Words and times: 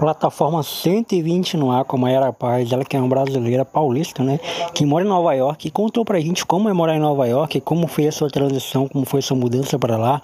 Plataforma 0.00 0.62
120 0.62 1.58
no 1.58 1.70
ar 1.70 1.84
com 1.84 1.98
a 1.98 2.00
Mayara 2.00 2.32
Paz, 2.32 2.72
ela 2.72 2.82
que 2.86 2.96
é 2.96 2.98
uma 2.98 3.06
brasileira 3.06 3.66
paulista, 3.66 4.24
né? 4.24 4.40
Que 4.72 4.86
mora 4.86 5.04
em 5.04 5.08
Nova 5.08 5.34
York 5.34 5.68
e 5.68 5.70
contou 5.70 6.06
pra 6.06 6.18
gente 6.18 6.46
como 6.46 6.70
é 6.70 6.72
morar 6.72 6.96
em 6.96 6.98
Nova 6.98 7.28
York, 7.28 7.60
como 7.60 7.86
foi 7.86 8.08
a 8.08 8.12
sua 8.12 8.30
transição, 8.30 8.88
como 8.88 9.04
foi 9.04 9.20
a 9.20 9.22
sua 9.22 9.36
mudança 9.36 9.78
para 9.78 9.98
lá. 9.98 10.22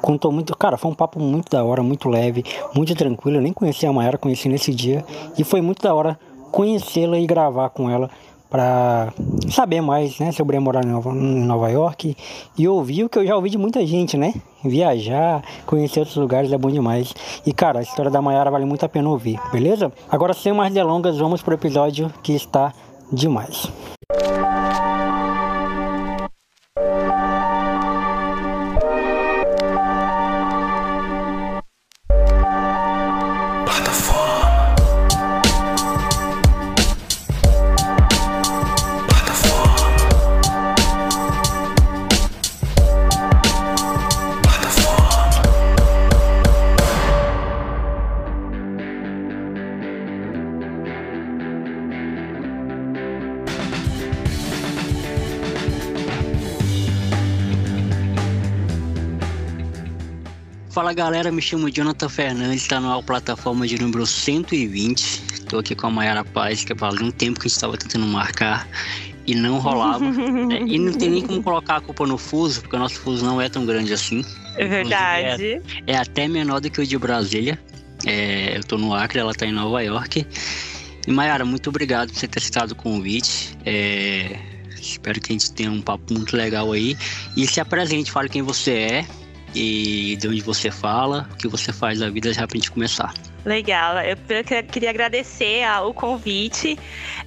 Contou 0.00 0.32
muito, 0.32 0.56
cara, 0.56 0.76
foi 0.76 0.90
um 0.90 0.94
papo 0.94 1.20
muito 1.20 1.48
da 1.48 1.62
hora, 1.62 1.84
muito 1.84 2.08
leve, 2.08 2.42
muito 2.74 2.96
tranquilo. 2.96 3.36
Eu 3.36 3.42
nem 3.42 3.52
conhecia 3.52 3.90
a 3.90 3.92
Mayara, 3.92 4.18
conheci 4.18 4.48
nesse 4.48 4.74
dia 4.74 5.04
e 5.38 5.44
foi 5.44 5.60
muito 5.60 5.80
da 5.82 5.94
hora 5.94 6.18
conhecê-la 6.50 7.16
e 7.16 7.24
gravar 7.24 7.70
com 7.70 7.88
ela 7.88 8.10
para 8.52 9.14
saber 9.48 9.80
mais 9.80 10.18
né, 10.18 10.30
sobre 10.30 10.58
morar 10.58 10.84
em 10.84 11.44
Nova 11.46 11.70
York 11.70 12.14
e 12.56 12.68
ouvir 12.68 13.04
o 13.04 13.08
que 13.08 13.18
eu 13.18 13.26
já 13.26 13.34
ouvi 13.34 13.48
de 13.48 13.56
muita 13.56 13.84
gente, 13.86 14.18
né? 14.18 14.34
Viajar, 14.62 15.42
conhecer 15.64 16.00
outros 16.00 16.18
lugares 16.18 16.52
é 16.52 16.58
bom 16.58 16.70
demais. 16.70 17.14
E 17.46 17.52
cara, 17.52 17.78
a 17.78 17.82
história 17.82 18.10
da 18.10 18.20
Mayara 18.20 18.50
vale 18.50 18.66
muito 18.66 18.84
a 18.84 18.88
pena 18.90 19.08
ouvir, 19.08 19.40
beleza? 19.50 19.90
Agora 20.10 20.34
sem 20.34 20.52
mais 20.52 20.74
delongas, 20.74 21.16
vamos 21.16 21.40
pro 21.40 21.54
episódio 21.54 22.12
que 22.22 22.34
está 22.34 22.74
demais. 23.10 23.72
Fala 24.06 24.31
galera, 61.04 61.32
me 61.32 61.42
chamo 61.42 61.68
Jonathan 61.68 62.08
Fernandes, 62.08 62.62
está 62.62 62.78
na 62.78 63.02
plataforma 63.02 63.66
de 63.66 63.76
número 63.76 64.06
120. 64.06 65.00
Estou 65.32 65.58
aqui 65.58 65.74
com 65.74 65.88
a 65.88 65.90
Mayara 65.90 66.24
Paz, 66.24 66.64
que 66.64 66.72
faz 66.76 66.94
um 67.00 67.10
tempo 67.10 67.40
que 67.40 67.46
a 67.46 67.48
gente 67.48 67.56
estava 67.56 67.76
tentando 67.76 68.06
marcar 68.06 68.68
e 69.26 69.34
não 69.34 69.58
rolava. 69.58 70.04
é, 70.54 70.62
e 70.64 70.78
não 70.78 70.92
tem 70.92 71.10
nem 71.10 71.26
como 71.26 71.42
colocar 71.42 71.78
a 71.78 71.80
culpa 71.80 72.06
no 72.06 72.16
fuso, 72.16 72.60
porque 72.60 72.76
o 72.76 72.78
nosso 72.78 73.00
fuso 73.00 73.24
não 73.24 73.40
é 73.40 73.48
tão 73.48 73.66
grande 73.66 73.92
assim. 73.92 74.24
É 74.56 74.64
verdade. 74.64 75.60
É, 75.88 75.94
é 75.94 75.96
até 75.96 76.28
menor 76.28 76.60
do 76.60 76.70
que 76.70 76.80
o 76.80 76.86
de 76.86 76.96
Brasília. 76.96 77.58
É, 78.06 78.54
eu 78.54 78.60
estou 78.60 78.78
no 78.78 78.94
Acre, 78.94 79.18
ela 79.18 79.32
está 79.32 79.44
em 79.44 79.52
Nova 79.52 79.82
York. 79.82 80.24
E 81.04 81.10
Mayara, 81.10 81.44
muito 81.44 81.68
obrigado 81.68 82.10
por 82.10 82.18
você 82.20 82.28
ter 82.28 82.40
citado 82.40 82.74
o 82.74 82.76
convite. 82.76 83.58
É, 83.66 84.38
espero 84.80 85.20
que 85.20 85.32
a 85.32 85.34
gente 85.34 85.50
tenha 85.52 85.72
um 85.72 85.82
papo 85.82 86.14
muito 86.14 86.36
legal 86.36 86.70
aí. 86.70 86.96
E 87.36 87.44
se 87.44 87.60
apresente, 87.60 88.08
fale 88.12 88.28
quem 88.28 88.40
você 88.40 88.70
é, 88.70 89.06
e 89.54 90.16
de 90.16 90.28
onde 90.28 90.40
você 90.40 90.70
fala, 90.70 91.28
o 91.32 91.36
que 91.36 91.48
você 91.48 91.72
faz 91.72 91.98
da 91.98 92.08
vida 92.08 92.32
já 92.32 92.46
pra 92.46 92.56
gente 92.56 92.70
começar. 92.70 93.12
Legal, 93.44 93.96
eu 93.98 94.16
queria 94.70 94.90
agradecer 94.90 95.64
o 95.84 95.92
convite. 95.92 96.78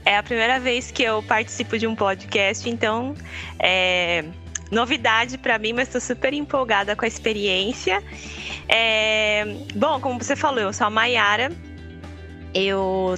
É 0.05 0.17
a 0.17 0.23
primeira 0.23 0.59
vez 0.59 0.91
que 0.91 1.03
eu 1.03 1.21
participo 1.23 1.77
de 1.77 1.85
um 1.85 1.95
podcast, 1.95 2.69
então 2.69 3.13
é 3.59 4.23
novidade 4.71 5.37
para 5.37 5.59
mim, 5.59 5.73
mas 5.73 5.87
estou 5.87 6.01
super 6.01 6.33
empolgada 6.33 6.95
com 6.95 7.05
a 7.05 7.07
experiência. 7.07 8.01
É, 8.67 9.45
bom, 9.75 9.99
como 9.99 10.21
você 10.21 10.35
falou, 10.35 10.59
eu 10.59 10.73
sou 10.73 10.87
a 10.87 10.89
Mayara, 10.89 11.51
eu 12.53 13.17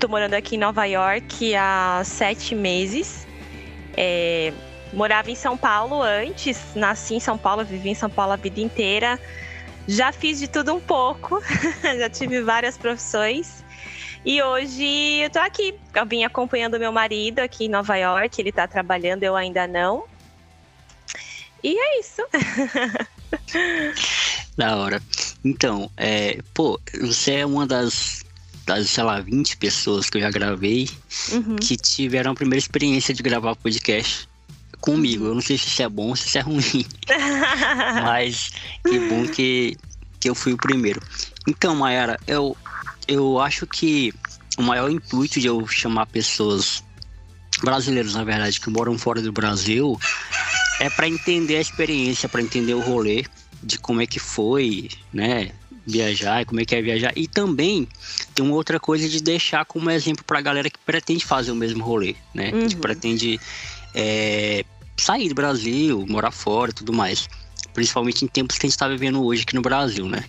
tô 0.00 0.08
morando 0.08 0.34
aqui 0.34 0.56
em 0.56 0.58
Nova 0.58 0.84
York 0.86 1.54
há 1.54 2.02
sete 2.04 2.54
meses. 2.54 3.26
É, 3.96 4.52
Morava 4.92 5.30
em 5.30 5.34
São 5.34 5.56
Paulo 5.56 6.02
antes, 6.02 6.60
nasci 6.74 7.14
em 7.14 7.20
São 7.20 7.38
Paulo, 7.38 7.64
vivi 7.64 7.90
em 7.90 7.94
São 7.94 8.10
Paulo 8.10 8.32
a 8.32 8.36
vida 8.36 8.60
inteira. 8.60 9.18
Já 9.88 10.12
fiz 10.12 10.38
de 10.38 10.46
tudo 10.46 10.74
um 10.74 10.80
pouco, 10.80 11.42
já 11.82 12.10
tive 12.10 12.42
várias 12.42 12.76
profissões. 12.76 13.64
E 14.24 14.40
hoje 14.42 15.20
eu 15.22 15.30
tô 15.30 15.40
aqui. 15.40 15.74
Eu 15.94 16.06
vim 16.06 16.24
acompanhando 16.24 16.78
meu 16.78 16.92
marido 16.92 17.40
aqui 17.40 17.64
em 17.64 17.68
Nova 17.68 17.96
York, 17.96 18.40
ele 18.40 18.52
tá 18.52 18.68
trabalhando, 18.68 19.22
eu 19.24 19.34
ainda 19.34 19.66
não. 19.66 20.04
E 21.64 21.76
é 21.76 22.00
isso. 22.00 22.22
da 24.56 24.76
hora. 24.76 25.02
Então, 25.44 25.90
é, 25.96 26.38
pô, 26.52 26.78
você 27.00 27.36
é 27.36 27.46
uma 27.46 27.66
das, 27.66 28.24
das, 28.66 28.90
sei 28.90 29.04
lá, 29.04 29.20
20 29.20 29.56
pessoas 29.56 30.10
que 30.10 30.18
eu 30.18 30.22
já 30.22 30.30
gravei 30.30 30.88
uhum. 31.32 31.56
que 31.56 31.76
tiveram 31.76 32.32
a 32.32 32.34
primeira 32.34 32.58
experiência 32.58 33.14
de 33.14 33.22
gravar 33.22 33.56
podcast 33.56 34.28
comigo. 34.82 35.26
Eu 35.26 35.34
não 35.34 35.40
sei 35.40 35.56
se 35.56 35.68
isso 35.68 35.82
é 35.82 35.88
bom 35.88 36.08
ou 36.08 36.16
se 36.16 36.26
isso 36.26 36.36
é 36.36 36.42
ruim. 36.42 36.84
Mas 38.02 38.50
que 38.86 38.98
bom 39.08 39.26
que, 39.26 39.76
que 40.20 40.28
eu 40.28 40.34
fui 40.34 40.52
o 40.52 40.58
primeiro. 40.58 41.00
Então, 41.48 41.74
Mayara, 41.74 42.18
eu, 42.26 42.54
eu 43.08 43.38
acho 43.38 43.66
que 43.66 44.12
o 44.58 44.62
maior 44.62 44.90
intuito 44.90 45.40
de 45.40 45.46
eu 45.46 45.66
chamar 45.66 46.06
pessoas 46.06 46.84
brasileiros, 47.62 48.14
na 48.14 48.24
verdade, 48.24 48.60
que 48.60 48.68
moram 48.68 48.98
fora 48.98 49.22
do 49.22 49.32
Brasil, 49.32 49.98
é 50.80 50.90
para 50.90 51.08
entender 51.08 51.56
a 51.56 51.60
experiência, 51.60 52.28
para 52.28 52.42
entender 52.42 52.74
o 52.74 52.80
rolê 52.80 53.24
de 53.62 53.78
como 53.78 54.02
é 54.02 54.06
que 54.06 54.18
foi, 54.18 54.88
né? 55.12 55.52
Viajar, 55.86 56.44
como 56.44 56.60
é 56.60 56.64
que 56.64 56.74
é 56.74 56.82
viajar. 56.82 57.12
E 57.16 57.26
também 57.28 57.88
tem 58.34 58.44
uma 58.44 58.54
outra 58.54 58.78
coisa 58.78 59.08
de 59.08 59.22
deixar 59.22 59.64
como 59.64 59.90
exemplo 59.90 60.24
para 60.24 60.38
a 60.38 60.42
galera 60.42 60.68
que 60.68 60.78
pretende 60.78 61.24
fazer 61.24 61.52
o 61.52 61.56
mesmo 61.56 61.84
rolê, 61.84 62.16
né? 62.34 62.50
Uhum. 62.52 62.68
Que 62.68 62.76
pretende 62.76 63.40
é, 63.94 64.64
sair 64.96 65.28
do 65.28 65.34
Brasil, 65.34 66.04
morar 66.08 66.30
fora 66.30 66.70
e 66.70 66.74
tudo 66.74 66.92
mais. 66.92 67.28
Principalmente 67.74 68.24
em 68.24 68.28
tempos 68.28 68.58
que 68.58 68.66
a 68.66 68.68
gente 68.68 68.74
está 68.74 68.88
vivendo 68.88 69.24
hoje 69.24 69.42
aqui 69.42 69.54
no 69.54 69.62
Brasil, 69.62 70.06
né? 70.06 70.24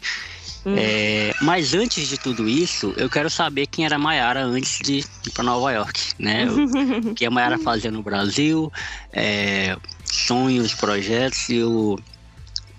Hum. 0.66 0.76
É, 0.78 1.34
mas 1.42 1.74
antes 1.74 2.08
de 2.08 2.18
tudo 2.18 2.48
isso, 2.48 2.94
eu 2.96 3.10
quero 3.10 3.30
saber 3.30 3.68
quem 3.68 3.86
era 3.86 3.98
a 3.98 4.00
Mayara 4.00 4.46
antes 4.46 4.80
de 4.80 5.00
ir 5.00 5.32
para 5.34 5.44
Nova 5.44 5.72
York, 5.72 6.00
né? 6.18 6.46
O 7.06 7.14
que 7.14 7.26
a 7.26 7.32
Mayara 7.32 7.58
fazia 7.58 7.92
no 7.92 8.02
Brasil, 8.02 8.72
é, 9.12 9.76
sonhos, 10.06 10.74
projetos 10.74 11.50
e 11.50 11.62
o... 11.62 12.00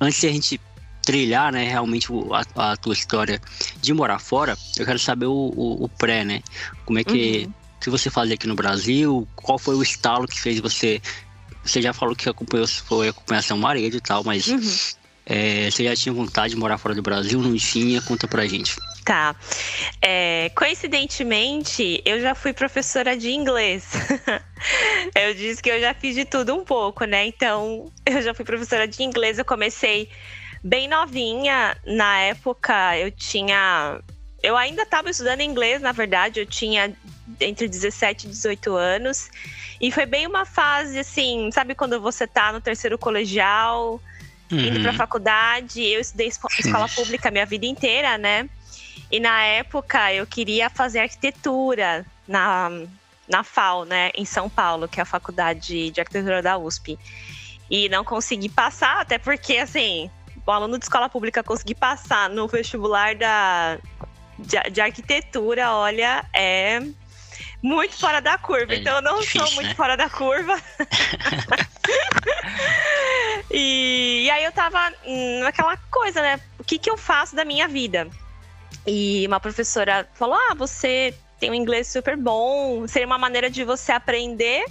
Antes 0.01 0.21
de 0.21 0.27
a 0.27 0.33
gente 0.33 0.61
trilhar, 1.03 1.53
né, 1.53 1.69
realmente 1.69 2.09
a, 2.57 2.73
a, 2.73 2.77
tua 2.77 2.95
história 2.95 3.41
de 3.81 3.93
morar 3.93 4.19
fora, 4.19 4.57
eu 4.79 4.87
quero 4.87 4.99
saber 4.99 5.27
o, 5.27 5.53
o, 5.55 5.85
o 5.85 5.89
pré, 5.89 6.25
né? 6.25 6.43
Como 6.87 6.99
é 6.99 7.05
que... 7.05 7.45
Uhum 7.47 7.65
que 7.85 7.91
você 7.91 8.09
fazia 8.09 8.35
aqui 8.35 8.47
no 8.47 8.55
Brasil? 8.55 9.29
Qual 9.37 9.59
foi 9.59 9.77
o 9.77 9.83
estalo 9.83 10.27
que 10.27 10.41
fez 10.41 10.59
você? 10.59 11.03
Você 11.65 11.81
já 11.81 11.93
falou 11.93 12.15
que 12.15 12.29
acompanhou, 12.29 12.67
foi 12.67 13.09
acompanhar 13.09 13.43
seu 13.43 13.57
marido 13.57 13.97
e 13.97 14.01
tal, 14.01 14.23
mas 14.23 14.47
uhum. 14.49 14.61
é, 15.27 15.71
você 15.71 15.85
já 15.85 15.97
tinha 15.97 16.13
vontade 16.13 16.55
de 16.55 16.61
morar 16.61 16.79
fora 16.79 16.95
do 16.95 17.03
Brasil? 17.03 17.41
Não 17.41 17.57
tinha? 17.57 18.03
Conta 18.03 18.29
pra 18.29 18.47
gente. 18.47 18.77
Tá. 19.05 19.37
É, 20.01 20.51
coincidentemente, 20.57 22.03
eu 22.07 22.21
já 22.21 22.35
fui 22.35 22.55
professora 22.55 23.17
de 23.17 23.31
inglês. 23.31 23.93
eu 25.15 25.35
disse 25.35 25.63
que 25.63 25.71
eu 25.71 25.79
já 25.79 25.93
fiz 25.93 26.15
de 26.15 26.25
tudo 26.25 26.55
um 26.55 26.65
pouco, 26.65 27.05
né? 27.05 27.27
Então, 27.27 27.93
eu 28.07 28.23
já 28.23 28.33
fui 28.33 28.45
professora 28.45 28.89
de 28.89 29.03
inglês. 29.03 29.39
Eu 29.39 29.45
comecei 29.45 30.09
bem 30.63 30.89
novinha. 30.89 31.77
Na 31.87 32.21
época, 32.21 32.99
eu 32.99 33.11
tinha. 33.11 34.01
Eu 34.43 34.57
ainda 34.57 34.83
estava 34.83 35.11
estudando 35.11 35.43
inglês, 35.43 35.83
na 35.83 35.93
verdade. 35.93 36.41
Eu 36.41 36.47
tinha 36.47 36.95
entre 37.41 37.69
17 37.69 38.27
e 38.27 38.31
18 38.31 38.75
anos. 38.75 39.31
E 39.81 39.91
foi 39.91 40.07
bem 40.07 40.27
uma 40.27 40.45
fase 40.45 40.99
assim, 40.99 41.51
sabe 41.53 41.75
quando 41.75 42.01
você 42.01 42.27
tá 42.27 42.53
no 42.53 42.61
terceiro 42.61 42.97
colegial, 42.97 44.01
uhum. 44.51 44.59
indo 44.59 44.81
pra 44.81 44.93
faculdade. 44.93 45.83
Eu 45.83 46.01
estudei 46.01 46.29
escola 46.29 46.89
pública 46.89 47.31
minha 47.31 47.47
vida 47.47 47.67
inteira, 47.67 48.17
né? 48.17 48.49
E 49.11 49.21
na 49.21 49.43
época 49.43 50.13
eu 50.13 50.27
queria 50.27 50.71
fazer 50.71 51.01
arquitetura 51.01 52.05
na, 52.27 52.71
na 53.29 53.43
FAO, 53.43 53.85
né, 53.85 54.11
em 54.15 54.25
São 54.25 54.49
Paulo, 54.49 54.89
que 54.89 55.01
é 55.01 55.03
a 55.03 55.07
faculdade 55.07 55.91
de 55.91 56.01
arquitetura 56.01 56.43
da 56.43 56.57
USP. 56.57 56.99
E 57.71 57.89
não 57.89 58.05
consegui 58.05 58.49
passar, 58.49 59.01
até 59.01 59.19
porque, 59.19 59.59
assim, 59.59 60.11
o 60.47 60.51
aluno 60.51 60.79
de 60.79 60.85
escola 60.85 61.09
pública 61.09 61.43
conseguir 61.43 61.75
passar 61.75 62.29
no 62.29 62.47
vestibular 62.47 63.15
da, 63.15 63.79
de, 64.39 64.71
de 64.71 64.81
arquitetura, 64.81 65.73
olha, 65.73 66.25
é 66.33 66.83
muito 67.65 67.97
fora 67.97 68.21
da 68.21 68.37
curva. 68.37 68.75
É 68.75 68.77
então 68.77 68.97
eu 68.97 69.03
não 69.03 69.21
difícil, 69.21 69.47
sou 69.47 69.55
muito 69.55 69.69
né? 69.69 69.75
fora 69.75 69.97
da 69.97 70.11
curva. 70.11 70.61
e, 73.51 74.25
e, 74.27 74.31
aí 74.31 74.45
eu 74.45 74.53
tava 74.53 74.93
naquela 75.41 75.75
coisa, 75.91 76.21
né? 76.21 76.39
O 76.59 76.65
que, 76.65 76.79
que 76.79 76.91
eu 76.91 76.99
faço 76.99 77.35
da 77.35 77.43
minha 77.43 77.67
vida? 77.67 78.07
E 78.87 79.27
uma 79.27 79.41
professora 79.41 80.07
falou: 80.13 80.35
Ah, 80.35 80.53
você 80.55 81.15
tem 81.41 81.51
um 81.51 81.55
inglês 81.55 81.89
super 81.89 82.19
bom, 82.19 82.87
seria 82.87 83.07
uma 83.07 83.17
maneira 83.17 83.49
de 83.49 83.65
você 83.65 83.93
aprender 83.93 84.67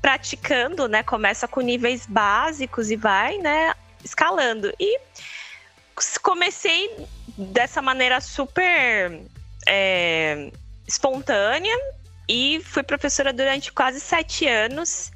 praticando, 0.00 0.86
né? 0.86 1.02
Começa 1.02 1.48
com 1.48 1.60
níveis 1.60 2.06
básicos 2.06 2.92
e 2.92 2.96
vai, 2.96 3.38
né? 3.38 3.74
Escalando. 4.04 4.72
E 4.78 5.00
comecei 6.22 6.88
dessa 7.36 7.82
maneira 7.82 8.20
super 8.20 9.20
é, 9.66 10.52
espontânea 10.86 11.76
e 12.28 12.60
fui 12.64 12.82
professora 12.82 13.32
durante 13.32 13.72
quase 13.72 14.00
sete 14.00 14.46
anos. 14.46 15.10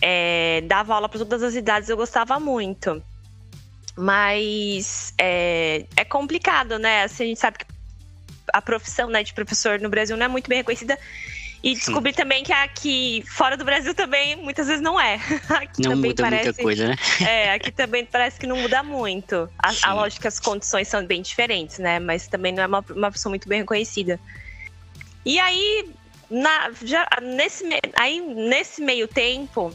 É, 0.00 0.62
dava 0.66 0.94
aula 0.94 1.08
para 1.08 1.18
todas 1.18 1.42
as 1.42 1.54
idades, 1.54 1.88
eu 1.88 1.96
gostava 1.96 2.38
muito. 2.38 3.02
Mas 3.96 5.12
é, 5.18 5.84
é 5.96 6.04
complicado, 6.04 6.78
né? 6.78 7.02
Assim, 7.02 7.24
a 7.24 7.26
gente 7.26 7.40
sabe 7.40 7.58
que 7.58 7.66
a 8.52 8.62
profissão 8.62 9.08
né, 9.08 9.22
de 9.22 9.34
professor 9.34 9.80
no 9.80 9.88
Brasil 9.88 10.16
não 10.16 10.26
é 10.26 10.28
muito 10.28 10.48
bem 10.48 10.58
reconhecida. 10.58 10.98
E 11.62 11.74
descobri 11.74 12.12
também 12.12 12.44
que 12.44 12.52
aqui 12.52 13.24
fora 13.26 13.56
do 13.56 13.64
Brasil 13.64 13.92
também 13.92 14.36
muitas 14.36 14.68
vezes 14.68 14.80
não 14.80 15.00
é. 15.00 15.14
Aqui 15.50 15.82
não 15.82 15.90
também 15.90 16.10
muda 16.10 16.22
parece, 16.22 16.44
muita 16.44 16.62
coisa, 16.62 16.88
né? 16.88 16.96
É, 17.20 17.52
aqui 17.52 17.72
também 17.72 18.04
parece 18.04 18.38
que 18.38 18.46
não 18.46 18.56
muda 18.58 18.80
muito. 18.84 19.50
A, 19.58 19.72
a 19.90 19.94
lógica 19.94 20.28
as 20.28 20.38
condições 20.38 20.86
são 20.86 21.04
bem 21.04 21.20
diferentes, 21.20 21.80
né? 21.80 21.98
Mas 21.98 22.28
também 22.28 22.52
não 22.52 22.62
é 22.62 22.66
uma, 22.66 22.84
uma 22.90 23.08
profissão 23.08 23.30
muito 23.30 23.48
bem 23.48 23.58
reconhecida. 23.58 24.20
E 25.26 25.38
aí, 25.40 25.90
na, 26.30 26.70
já, 26.82 27.06
nesse, 27.22 27.64
aí, 27.96 28.20
nesse 28.20 28.82
meio 28.82 29.08
tempo, 29.08 29.72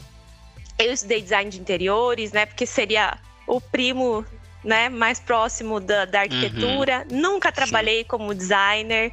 eu 0.78 0.92
estudei 0.92 1.20
design 1.20 1.50
de 1.50 1.60
interiores, 1.60 2.32
né? 2.32 2.46
Porque 2.46 2.66
seria 2.66 3.18
o 3.46 3.60
primo 3.60 4.24
né, 4.62 4.88
mais 4.88 5.20
próximo 5.20 5.78
da, 5.80 6.04
da 6.04 6.20
arquitetura. 6.20 7.06
Uhum. 7.10 7.20
Nunca 7.20 7.52
trabalhei 7.52 8.02
Sim. 8.02 8.08
como 8.08 8.34
designer. 8.34 9.12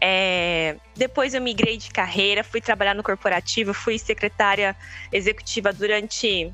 É, 0.00 0.76
depois 0.96 1.32
eu 1.32 1.40
migrei 1.40 1.76
de 1.76 1.90
carreira, 1.90 2.42
fui 2.42 2.60
trabalhar 2.60 2.94
no 2.94 3.02
corporativo, 3.02 3.72
fui 3.72 3.98
secretária 3.98 4.76
executiva 5.12 5.72
durante. 5.72 6.52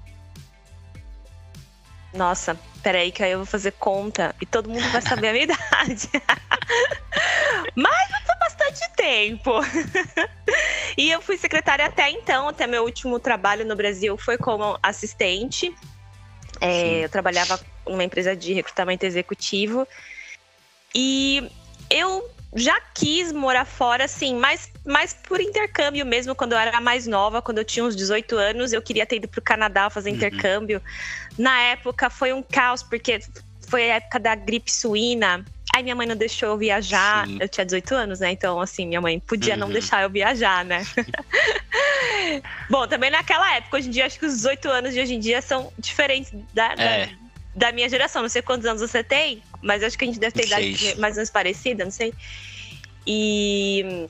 Nossa, 2.19 2.59
peraí, 2.83 3.13
que 3.13 3.23
aí 3.23 3.31
eu 3.31 3.39
vou 3.39 3.47
fazer 3.47 3.71
conta 3.71 4.35
e 4.41 4.45
todo 4.45 4.69
mundo 4.69 4.91
vai 4.91 5.01
saber 5.01 5.29
a 5.29 5.33
minha 5.33 5.45
idade. 5.55 6.11
Mas 7.77 8.09
foi 8.27 8.35
bastante 8.41 8.93
tempo. 8.97 9.53
e 10.99 11.13
eu 11.13 11.23
fui 11.23 11.39
secretária 11.39 11.87
até 11.87 12.11
então, 12.11 12.49
até 12.49 12.67
meu 12.67 12.83
último 12.83 13.21
trabalho 13.21 13.65
no 13.65 13.77
Brasil 13.77 14.17
foi 14.19 14.37
como 14.37 14.77
assistente. 14.83 15.73
É, 16.61 17.05
eu 17.05 17.09
trabalhava 17.09 17.61
numa 17.87 18.03
empresa 18.03 18.35
de 18.35 18.53
recrutamento 18.53 19.07
executivo. 19.07 19.87
E 20.93 21.49
eu 21.89 22.29
já 22.53 22.81
quis 22.81 23.31
morar 23.31 23.65
fora, 23.65 24.07
assim, 24.07 24.35
mas, 24.35 24.69
mas 24.89 25.13
por 25.13 25.39
intercâmbio 25.39 26.07
mesmo, 26.07 26.35
quando 26.35 26.53
eu 26.53 26.59
era 26.59 26.81
mais 26.81 27.07
nova, 27.07 27.43
quando 27.43 27.59
eu 27.59 27.65
tinha 27.65 27.85
uns 27.85 27.95
18 27.95 28.37
anos, 28.37 28.73
eu 28.73 28.81
queria 28.81 29.05
ter 29.05 29.17
ido 29.17 29.29
para 29.29 29.39
o 29.39 29.43
Canadá 29.43 29.91
fazer 29.91 30.09
uhum. 30.09 30.17
intercâmbio. 30.17 30.83
Na 31.39 31.61
época 31.61 32.09
foi 32.09 32.33
um 32.33 32.43
caos, 32.43 32.83
porque 32.83 33.21
foi 33.69 33.91
a 33.91 33.97
época 33.97 34.19
da 34.19 34.35
gripe 34.35 34.73
suína. 34.73 35.45
Aí 35.75 35.83
minha 35.83 35.95
mãe 35.95 36.07
não 36.07 36.17
deixou 36.17 36.49
eu 36.49 36.57
viajar. 36.57 37.27
Sim. 37.27 37.37
Eu 37.39 37.49
tinha 37.49 37.67
18 37.67 37.95
anos, 37.95 38.21
né? 38.21 38.33
Então, 38.33 38.59
assim, 38.59 38.87
minha 38.87 39.01
mãe 39.01 39.21
podia 39.21 39.53
uhum. 39.53 39.61
não 39.61 39.71
deixar 39.71 40.03
eu 40.03 40.09
viajar, 40.09 40.65
né? 40.65 40.83
Bom, 42.71 42.89
também 42.89 43.11
naquela 43.11 43.57
época, 43.57 43.77
hoje 43.77 43.89
em 43.89 43.91
dia, 43.91 44.07
acho 44.07 44.19
que 44.19 44.25
os 44.25 44.37
18 44.37 44.69
anos 44.71 44.95
de 44.95 45.01
hoje 45.01 45.15
em 45.15 45.21
dia 45.21 45.43
são 45.43 45.71
diferentes 45.79 46.33
da, 46.55 46.73
é. 46.73 47.07
da 47.07 47.13
da 47.55 47.73
minha 47.73 47.89
geração. 47.89 48.23
Não 48.23 48.29
sei 48.29 48.41
quantos 48.41 48.65
anos 48.67 48.81
você 48.81 49.03
tem, 49.03 49.43
mas 49.61 49.83
acho 49.83 49.99
que 49.99 50.05
a 50.05 50.07
gente 50.07 50.21
deve 50.21 50.33
ter 50.33 50.47
idade 50.47 50.95
mais 50.99 51.15
ou 51.15 51.17
menos 51.17 51.31
parecida, 51.31 51.85
não 51.85 51.91
sei. 51.91 52.15
E. 53.07 54.09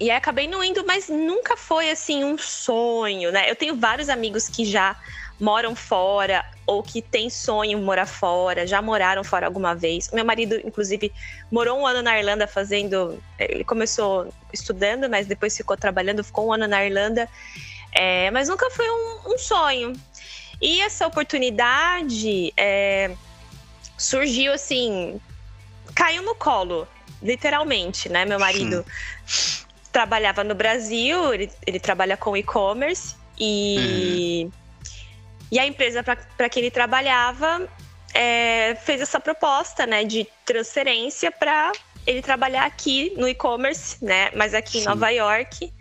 E 0.00 0.10
aí 0.10 0.16
acabei 0.16 0.48
não 0.48 0.64
indo, 0.64 0.82
mas 0.86 1.10
nunca 1.10 1.58
foi 1.58 1.90
assim 1.90 2.24
um 2.24 2.38
sonho, 2.38 3.30
né? 3.30 3.50
Eu 3.50 3.54
tenho 3.54 3.76
vários 3.76 4.08
amigos 4.08 4.48
que 4.48 4.64
já 4.64 4.96
moram 5.38 5.76
fora 5.76 6.42
ou 6.66 6.82
que 6.82 7.02
têm 7.02 7.28
sonho 7.28 7.78
morar 7.78 8.06
fora, 8.06 8.66
já 8.66 8.80
moraram 8.80 9.22
fora 9.22 9.44
alguma 9.44 9.74
vez. 9.74 10.10
Meu 10.10 10.24
marido, 10.24 10.58
inclusive, 10.64 11.12
morou 11.52 11.78
um 11.78 11.86
ano 11.86 12.00
na 12.00 12.18
Irlanda 12.18 12.46
fazendo. 12.46 13.22
Ele 13.38 13.62
começou 13.62 14.32
estudando, 14.50 15.06
mas 15.08 15.26
depois 15.26 15.54
ficou 15.54 15.76
trabalhando, 15.76 16.24
ficou 16.24 16.48
um 16.48 16.52
ano 16.54 16.66
na 16.66 16.82
Irlanda. 16.82 17.28
É, 17.92 18.30
mas 18.30 18.48
nunca 18.48 18.70
foi 18.70 18.88
um, 18.88 19.34
um 19.34 19.38
sonho. 19.38 19.92
E 20.62 20.80
essa 20.80 21.06
oportunidade 21.06 22.54
é, 22.56 23.14
surgiu 23.98 24.54
assim, 24.54 25.20
caiu 25.94 26.22
no 26.22 26.34
colo, 26.34 26.88
literalmente, 27.22 28.08
né? 28.08 28.24
Meu 28.24 28.38
marido 28.38 28.82
Sim. 29.26 29.68
Trabalhava 29.92 30.44
no 30.44 30.54
Brasil, 30.54 31.34
ele, 31.34 31.50
ele 31.66 31.80
trabalha 31.80 32.16
com 32.16 32.36
e-commerce 32.36 33.16
e, 33.38 34.44
uhum. 34.44 34.52
e 35.52 35.58
a 35.58 35.66
empresa 35.66 36.02
para 36.02 36.48
que 36.48 36.58
ele 36.58 36.70
trabalhava 36.70 37.68
é, 38.14 38.74
fez 38.76 39.00
essa 39.00 39.18
proposta, 39.18 39.86
né, 39.86 40.04
de 40.04 40.26
transferência 40.44 41.30
para 41.30 41.72
ele 42.06 42.22
trabalhar 42.22 42.64
aqui 42.64 43.12
no 43.16 43.28
e-commerce, 43.28 44.02
né? 44.02 44.30
Mas 44.34 44.54
aqui 44.54 44.72
Sim. 44.72 44.80
em 44.80 44.84
Nova 44.84 45.10
York. 45.10 45.72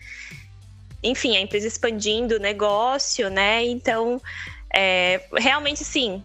Enfim, 1.01 1.37
a 1.37 1.39
empresa 1.39 1.65
expandindo 1.65 2.35
o 2.35 2.39
negócio, 2.39 3.29
né? 3.29 3.65
Então 3.65 4.21
é, 4.73 5.21
realmente, 5.37 5.83
sim, 5.83 6.23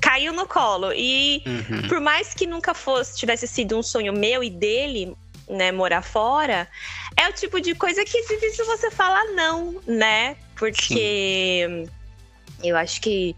caiu 0.00 0.32
no 0.32 0.46
colo. 0.46 0.92
E 0.92 1.42
uhum. 1.46 1.88
por 1.88 2.00
mais 2.00 2.34
que 2.34 2.46
nunca 2.46 2.74
fosse, 2.74 3.16
tivesse 3.16 3.46
sido 3.48 3.76
um 3.76 3.82
sonho 3.82 4.12
meu 4.12 4.44
e 4.44 4.50
dele, 4.50 5.16
né, 5.48 5.72
morar 5.72 6.02
fora, 6.02 6.68
é 7.16 7.28
o 7.28 7.32
tipo 7.32 7.60
de 7.60 7.74
coisa 7.74 8.04
que 8.04 8.16
é 8.16 8.20
difícil 8.22 8.64
você 8.66 8.90
falar 8.90 9.24
não, 9.34 9.80
né? 9.86 10.36
Porque 10.56 11.66
sim. 11.68 11.88
eu 12.62 12.76
acho 12.76 13.00
que 13.00 13.36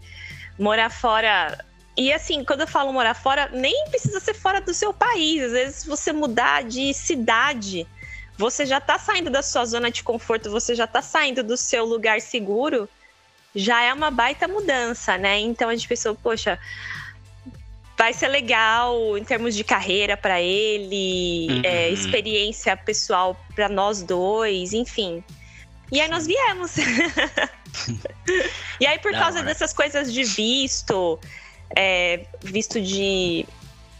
morar 0.57 0.89
fora. 0.89 1.63
E 1.97 2.11
assim, 2.11 2.43
quando 2.43 2.61
eu 2.61 2.67
falo 2.67 2.91
morar 2.91 3.13
fora, 3.13 3.49
nem 3.53 3.89
precisa 3.89 4.19
ser 4.19 4.33
fora 4.33 4.61
do 4.61 4.73
seu 4.73 4.93
país. 4.93 5.43
Às 5.43 5.51
vezes 5.51 5.85
você 5.85 6.11
mudar 6.11 6.63
de 6.63 6.93
cidade, 6.93 7.87
você 8.37 8.65
já 8.65 8.79
tá 8.79 8.99
saindo 8.99 9.29
da 9.29 9.41
sua 9.41 9.65
zona 9.65 9.89
de 9.89 10.03
conforto, 10.03 10.51
você 10.51 10.75
já 10.75 10.85
tá 10.85 11.01
saindo 11.01 11.43
do 11.43 11.57
seu 11.57 11.85
lugar 11.85 12.21
seguro 12.21 12.89
já 13.55 13.81
é 13.81 13.93
uma 13.93 14.11
baita 14.11 14.47
mudança, 14.47 15.17
né? 15.17 15.39
Então 15.39 15.69
a 15.69 15.75
gente 15.75 15.87
pensou, 15.87 16.13
poxa, 16.13 16.59
vai 17.97 18.13
ser 18.13 18.27
legal 18.27 19.17
em 19.17 19.23
termos 19.23 19.55
de 19.55 19.63
carreira 19.63 20.17
para 20.17 20.41
ele, 20.41 21.47
uhum. 21.49 21.61
é, 21.63 21.89
experiência 21.89 22.75
pessoal 22.75 23.39
para 23.55 23.69
nós 23.69 24.01
dois, 24.01 24.73
enfim. 24.73 25.23
E 25.91 26.01
aí 26.01 26.09
nós 26.09 26.27
viemos. 26.27 26.75
e 28.79 28.85
aí, 28.85 28.99
por 28.99 29.11
da 29.11 29.19
causa 29.19 29.39
hora. 29.39 29.47
dessas 29.47 29.71
coisas 29.71 30.11
de 30.11 30.23
visto, 30.23 31.19
é, 31.75 32.25
visto 32.43 32.81
de. 32.81 33.45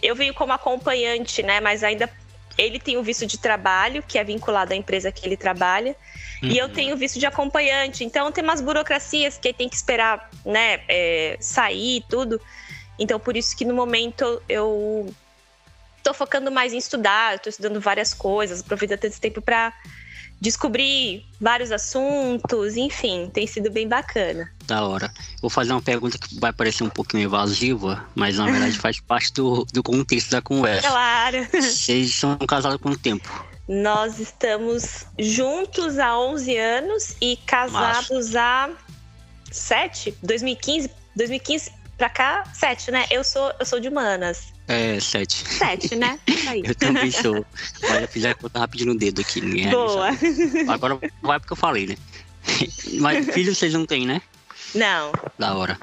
Eu 0.01 0.15
venho 0.15 0.33
como 0.33 0.51
acompanhante, 0.51 1.41
né? 1.41 1.59
Mas 1.59 1.83
ainda 1.83 2.09
ele 2.57 2.79
tem 2.79 2.97
o 2.97 3.03
visto 3.03 3.25
de 3.25 3.37
trabalho, 3.37 4.03
que 4.03 4.17
é 4.17 4.23
vinculado 4.23 4.73
à 4.73 4.75
empresa 4.75 5.11
que 5.11 5.25
ele 5.25 5.37
trabalha. 5.37 5.95
Uhum. 6.41 6.49
E 6.49 6.57
eu 6.57 6.67
uhum. 6.67 6.73
tenho 6.73 6.97
visto 6.97 7.19
de 7.19 7.25
acompanhante. 7.25 8.03
Então 8.03 8.31
tem 8.31 8.43
umas 8.43 8.61
burocracias 8.61 9.37
que 9.37 9.53
tem 9.53 9.69
que 9.69 9.75
esperar, 9.75 10.29
né, 10.45 10.81
é, 10.87 11.37
sair 11.39 11.97
e 11.97 12.05
tudo. 12.09 12.41
Então 12.97 13.19
por 13.19 13.35
isso 13.35 13.55
que 13.55 13.65
no 13.65 13.73
momento 13.73 14.41
eu 14.47 15.13
tô 16.03 16.13
focando 16.13 16.51
mais 16.51 16.73
em 16.73 16.77
estudar, 16.77 17.39
tô 17.39 17.49
estudando 17.49 17.81
várias 17.81 18.13
coisas, 18.13 18.61
aproveitando 18.61 19.05
esse 19.05 19.19
tempo 19.19 19.41
para 19.41 19.73
descobrir 20.39 21.25
vários 21.39 21.71
assuntos, 21.71 22.75
enfim, 22.75 23.29
tem 23.33 23.47
sido 23.47 23.71
bem 23.71 23.87
bacana. 23.87 24.51
Da 24.65 24.85
hora. 24.85 25.11
Vou 25.41 25.49
fazer 25.49 25.71
uma 25.71 25.81
pergunta 25.81 26.17
que 26.17 26.39
vai 26.39 26.53
parecer 26.53 26.83
um 26.83 26.89
pouquinho 26.89 27.23
evasiva, 27.23 28.05
mas 28.13 28.37
na 28.37 28.45
verdade 28.45 28.77
faz 28.79 28.99
parte 28.99 29.33
do, 29.33 29.65
do 29.73 29.81
contexto 29.81 30.31
da 30.31 30.41
conversa. 30.41 30.87
Claro. 30.87 31.47
Vocês 31.51 32.13
são 32.13 32.37
casados 32.37 32.75
há 32.75 32.79
quanto 32.79 32.99
tempo? 32.99 33.27
Nós 33.67 34.19
estamos 34.19 35.07
juntos 35.17 35.97
há 35.97 36.19
11 36.19 36.55
anos 36.55 37.15
e 37.19 37.37
casados 37.47 38.35
há 38.35 38.69
7, 39.51 40.15
2015, 40.21 40.91
2015 41.15 41.71
pra 41.97 42.09
cá, 42.09 42.43
7, 42.53 42.91
né? 42.91 43.05
Eu 43.09 43.23
sou, 43.23 43.51
eu 43.59 43.65
sou 43.65 43.79
de 43.79 43.87
humanas. 43.87 44.53
É, 44.67 44.99
7. 44.99 45.47
7, 45.47 45.95
né? 45.95 46.19
Aí. 46.47 46.63
eu 46.65 46.75
também 46.75 47.11
sou. 47.11 47.45
Mas 47.81 48.01
eu 48.01 48.07
fiz 48.07 48.25
a 48.25 48.33
conta 48.33 48.59
rapidinho 48.59 48.93
no 48.93 48.99
dedo 48.99 49.21
aqui. 49.21 49.41
Boa. 49.69 50.09
Agora 50.67 50.99
vai 51.21 51.39
porque 51.39 51.53
eu 51.53 51.57
falei, 51.57 51.87
né? 51.87 51.97
Mas 52.99 53.25
filhos 53.33 53.57
vocês 53.57 53.73
não 53.73 53.85
têm, 53.85 54.05
né? 54.05 54.21
Não. 54.73 55.11
Da 55.37 55.55
hora. 55.55 55.77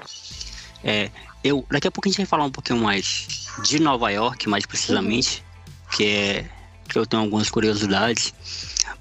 É, 0.83 1.09
eu, 1.43 1.65
daqui 1.69 1.87
a 1.87 1.91
pouco 1.91 2.07
a 2.07 2.11
gente 2.11 2.17
vai 2.17 2.25
falar 2.25 2.45
um 2.45 2.51
pouquinho 2.51 2.79
mais 2.79 3.49
de 3.63 3.79
Nova 3.79 4.09
York, 4.09 4.47
mais 4.47 4.65
precisamente, 4.65 5.43
uhum. 5.43 5.97
que 5.97 6.05
é 6.05 6.45
que 6.93 6.99
eu 6.99 7.05
tenho 7.05 7.23
algumas 7.23 7.49
curiosidades. 7.49 8.33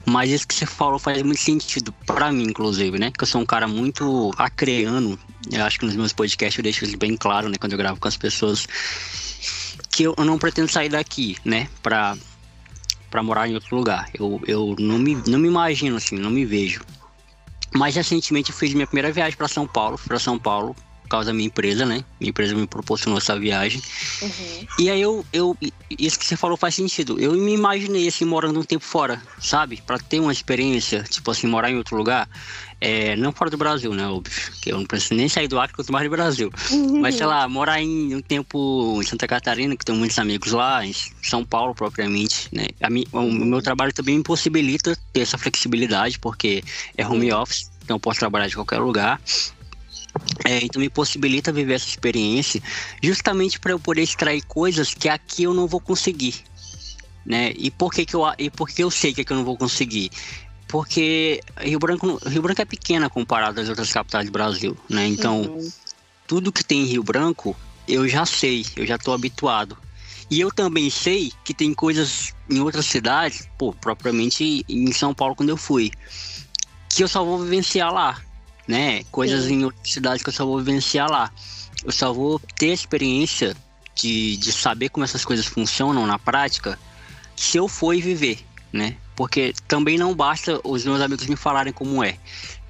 Mas 0.04 0.30
isso 0.30 0.49
que 0.49 0.54
você 0.54 0.66
falou 0.66 0.99
faz 0.99 1.22
muito 1.22 1.40
sentido 1.40 1.92
para 2.06 2.32
mim, 2.32 2.44
inclusive, 2.44 2.99
né? 2.99 3.12
Que 3.16 3.22
eu 3.22 3.26
sou 3.28 3.40
um 3.40 3.46
cara 3.46 3.68
muito 3.68 4.32
acreano. 4.37 5.18
Eu 5.50 5.64
acho 5.64 5.78
que 5.78 5.87
nos 5.87 5.94
meus 5.94 6.12
podcasts 6.12 6.58
eu 6.58 6.62
deixo 6.62 6.84
isso 6.84 6.96
bem 6.96 7.16
claro, 7.16 7.49
né? 7.49 7.56
Quando 7.58 7.72
eu 7.72 7.78
gravo 7.78 8.00
com 8.00 8.08
as 8.08 8.16
pessoas. 8.16 8.66
Que 9.90 10.04
eu, 10.04 10.14
não 10.18 10.38
pretendo 10.38 10.70
sair 10.72 10.88
daqui, 10.88 11.37
né? 11.44 11.68
Pra, 11.82 12.16
pra 13.11 13.22
morar 13.22 13.49
em 13.49 13.54
outro 13.54 13.76
lugar. 13.76 14.08
Eu, 14.18 14.40
eu 14.46 14.75
não, 14.78 14.99
me, 14.99 15.14
não 15.26 15.38
me 15.38 15.49
imagino, 15.49 15.96
assim, 15.96 16.16
não 16.16 16.30
me 16.30 16.44
vejo. 16.44 16.80
Mas 17.75 17.94
recentemente 17.94 18.50
eu 18.50 18.56
fiz 18.56 18.72
minha 18.75 18.87
primeira 18.87 19.12
viagem 19.12 19.37
para 19.37 19.49
São 19.49 19.66
Paulo. 19.66 19.99
para 19.99 20.18
São 20.18 20.38
Paulo 20.38 20.75
causa 21.12 21.26
da 21.26 21.35
minha 21.35 21.47
empresa, 21.47 21.85
né? 21.85 22.04
Minha 22.19 22.31
empresa 22.31 22.54
me 22.54 22.66
proporcionou 22.66 23.19
essa 23.19 23.38
viagem. 23.38 23.83
Uhum. 24.23 24.66
E 24.78 24.90
aí 24.90 25.00
eu, 25.00 25.25
eu. 25.33 25.57
Isso 25.99 26.19
que 26.19 26.25
você 26.25 26.37
falou 26.37 26.57
faz 26.57 26.75
sentido. 26.75 27.21
Eu 27.21 27.33
me 27.33 27.52
imaginei 27.52 28.09
assim, 28.09 28.25
morando 28.25 28.59
um 28.59 28.64
tempo 28.64 28.85
fora, 28.85 29.23
sabe? 29.38 29.83
Para 29.87 29.99
ter 29.99 30.21
uma 30.21 30.33
experiência, 30.33 31.02
tipo 31.02 31.31
assim, 31.31 31.47
morar 31.47 31.71
em 31.71 31.76
outro 31.76 31.97
lugar. 31.97 32.28
É, 32.81 33.14
não 33.14 33.31
fora 33.31 33.49
do 33.49 33.57
Brasil, 33.57 33.95
né? 33.95 34.09
Óbvio. 34.09 34.52
Que 34.61 34.73
eu 34.73 34.78
não 34.78 34.85
preciso 34.85 35.14
nem 35.14 35.28
sair 35.28 35.47
do 35.47 35.61
Acre, 35.61 35.76
quanto 35.76 35.92
mais 35.92 36.04
do 36.04 36.11
Brasil. 36.11 36.50
Uhum. 36.73 37.00
Mas, 37.00 37.14
sei 37.14 37.26
lá, 37.26 37.47
morar 37.47 37.81
em 37.81 38.14
um 38.16 38.21
tempo 38.21 38.99
em 39.00 39.04
Santa 39.04 39.28
Catarina, 39.28 39.76
que 39.76 39.85
tenho 39.85 39.99
muitos 39.99 40.19
amigos 40.19 40.50
lá, 40.50 40.85
em 40.85 40.92
São 41.23 41.45
Paulo 41.45 41.75
propriamente, 41.75 42.49
né? 42.50 42.66
Mi, 42.90 43.07
o 43.12 43.23
meu 43.23 43.62
trabalho 43.62 43.92
também 43.92 44.16
me 44.16 44.25
possibilita 44.25 44.99
ter 45.12 45.21
essa 45.21 45.38
flexibilidade, 45.38 46.19
porque 46.19 46.64
é 46.97 47.07
home 47.07 47.33
office, 47.33 47.71
então 47.85 47.97
eu 47.97 48.00
posso 48.00 48.19
trabalhar 48.19 48.49
de 48.49 48.57
qualquer 48.57 48.78
lugar. 48.78 49.21
É, 50.45 50.64
então 50.64 50.81
me 50.81 50.88
possibilita 50.88 51.52
viver 51.52 51.75
essa 51.75 51.88
experiência 51.88 52.62
justamente 53.02 53.59
para 53.59 53.73
eu 53.73 53.81
poder 53.81 54.02
extrair 54.02 54.42
coisas 54.42 54.95
que 54.95 55.09
aqui 55.09 55.45
eu 55.45 55.54
não 55.54 55.66
vou 55.66 55.81
conseguir. 55.81 56.45
Né? 57.25 57.52
E 57.57 57.71
por 57.71 57.92
que, 57.92 58.04
que 58.04 58.14
eu 58.14 58.23
e 58.38 58.50
por 58.50 58.69
que 58.69 58.83
eu 58.83 58.90
sei 58.90 59.14
que 59.14 59.21
aqui 59.21 59.33
eu 59.33 59.37
não 59.37 59.45
vou 59.45 59.57
conseguir? 59.57 60.11
Porque 60.66 61.40
Rio 61.59 61.78
Branco, 61.78 62.19
Rio 62.26 62.42
Branco 62.42 62.62
é 62.62 62.64
pequena 62.64 63.09
comparado 63.09 63.61
às 63.61 63.69
outras 63.69 63.92
capitais 63.92 64.26
do 64.26 64.33
Brasil, 64.33 64.76
né? 64.88 65.07
Então, 65.07 65.42
uhum. 65.42 65.73
tudo 66.26 66.50
que 66.50 66.64
tem 66.64 66.83
em 66.83 66.87
Rio 66.87 67.02
Branco, 67.02 67.54
eu 67.87 68.09
já 68.09 68.25
sei, 68.25 68.64
eu 68.75 68.87
já 68.87 68.97
estou 68.97 69.12
habituado. 69.12 69.76
E 70.31 70.40
eu 70.40 70.50
também 70.50 70.88
sei 70.88 71.31
que 71.45 71.52
tem 71.52 71.75
coisas 71.75 72.35
em 72.49 72.59
outras 72.61 72.87
cidades, 72.87 73.47
pô, 73.59 73.75
propriamente 73.75 74.64
em 74.66 74.90
São 74.92 75.12
Paulo 75.12 75.37
quando 75.37 75.50
eu 75.50 75.59
fui, 75.59 75.90
que 76.88 77.04
eu 77.04 77.09
só 77.09 77.23
vou 77.23 77.38
vivenciar 77.38 77.92
lá, 77.92 78.19
né? 78.73 79.05
Coisas 79.11 79.45
Sim. 79.45 79.61
em 79.61 79.64
outras 79.67 79.93
cidades 79.93 80.23
que 80.23 80.31
eu 80.31 80.33
só 80.33 80.47
vou 80.47 80.57
vivenciar 80.57 81.11
lá. 81.11 81.31
Eu 81.85 81.93
só 81.93 82.11
vou 82.11 82.41
ter 82.57 82.69
experiência 82.69 83.55
de, 83.95 84.38
de 84.38 84.50
saber 84.50 84.88
como 84.88 85.05
essas 85.05 85.26
coisas 85.26 85.45
funcionam 85.45 86.07
na 86.07 86.19
prática 86.19 86.79
se 87.37 87.59
eu 87.59 87.69
for 87.69 87.95
viver, 87.95 88.38
né? 88.73 88.97
Porque 89.14 89.52
também 89.69 89.99
não 89.99 90.14
basta 90.14 90.59
os 90.64 90.87
meus 90.87 91.02
amigos 91.02 91.26
me 91.26 91.37
falarem 91.37 91.71
como 91.71 92.02
é. 92.02 92.17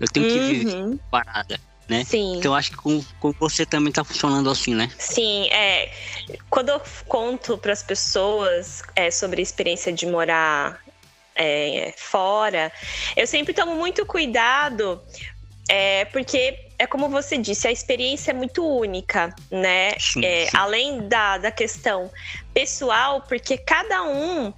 Eu 0.01 0.09
tenho 0.09 0.27
que 0.27 0.39
uhum. 0.41 0.49
viver 0.49 0.99
parada. 1.09 1.61
Né? 1.89 2.05
Sim. 2.05 2.39
Então 2.39 2.53
acho 2.53 2.71
que 2.71 2.77
com, 2.77 3.05
com 3.21 3.33
você 3.39 3.65
também 3.65 3.91
está 3.91 4.03
funcionando 4.03 4.51
assim, 4.51 4.75
né? 4.75 4.91
Sim, 4.99 5.49
é. 5.53 5.93
Quando 6.51 6.71
eu 6.71 6.81
conto 7.07 7.57
para 7.59 7.73
as 7.73 7.83
pessoas 7.83 8.83
é, 8.97 9.09
sobre 9.11 9.41
a 9.41 9.43
experiência 9.43 9.93
de 9.93 10.07
morar 10.07 10.81
é, 11.35 11.95
fora, 11.97 12.73
eu 13.17 13.27
sempre 13.27 13.53
tomo 13.53 13.75
muito 13.77 14.05
cuidado, 14.07 15.03
é, 15.69 16.05
porque 16.07 16.59
é 16.79 16.87
como 16.87 17.09
você 17.09 17.39
disse, 17.39 17.69
a 17.69 17.73
experiência 17.73 18.33
é 18.33 18.35
muito 18.35 18.67
única, 18.67 19.35
né? 19.51 19.93
Sim, 19.99 20.25
é, 20.25 20.47
sim. 20.47 20.57
Além 20.57 21.09
da, 21.09 21.39
da 21.39 21.51
questão 21.51 22.11
pessoal, 22.53 23.23
porque 23.23 23.57
cada 23.57 24.03
um 24.03 24.53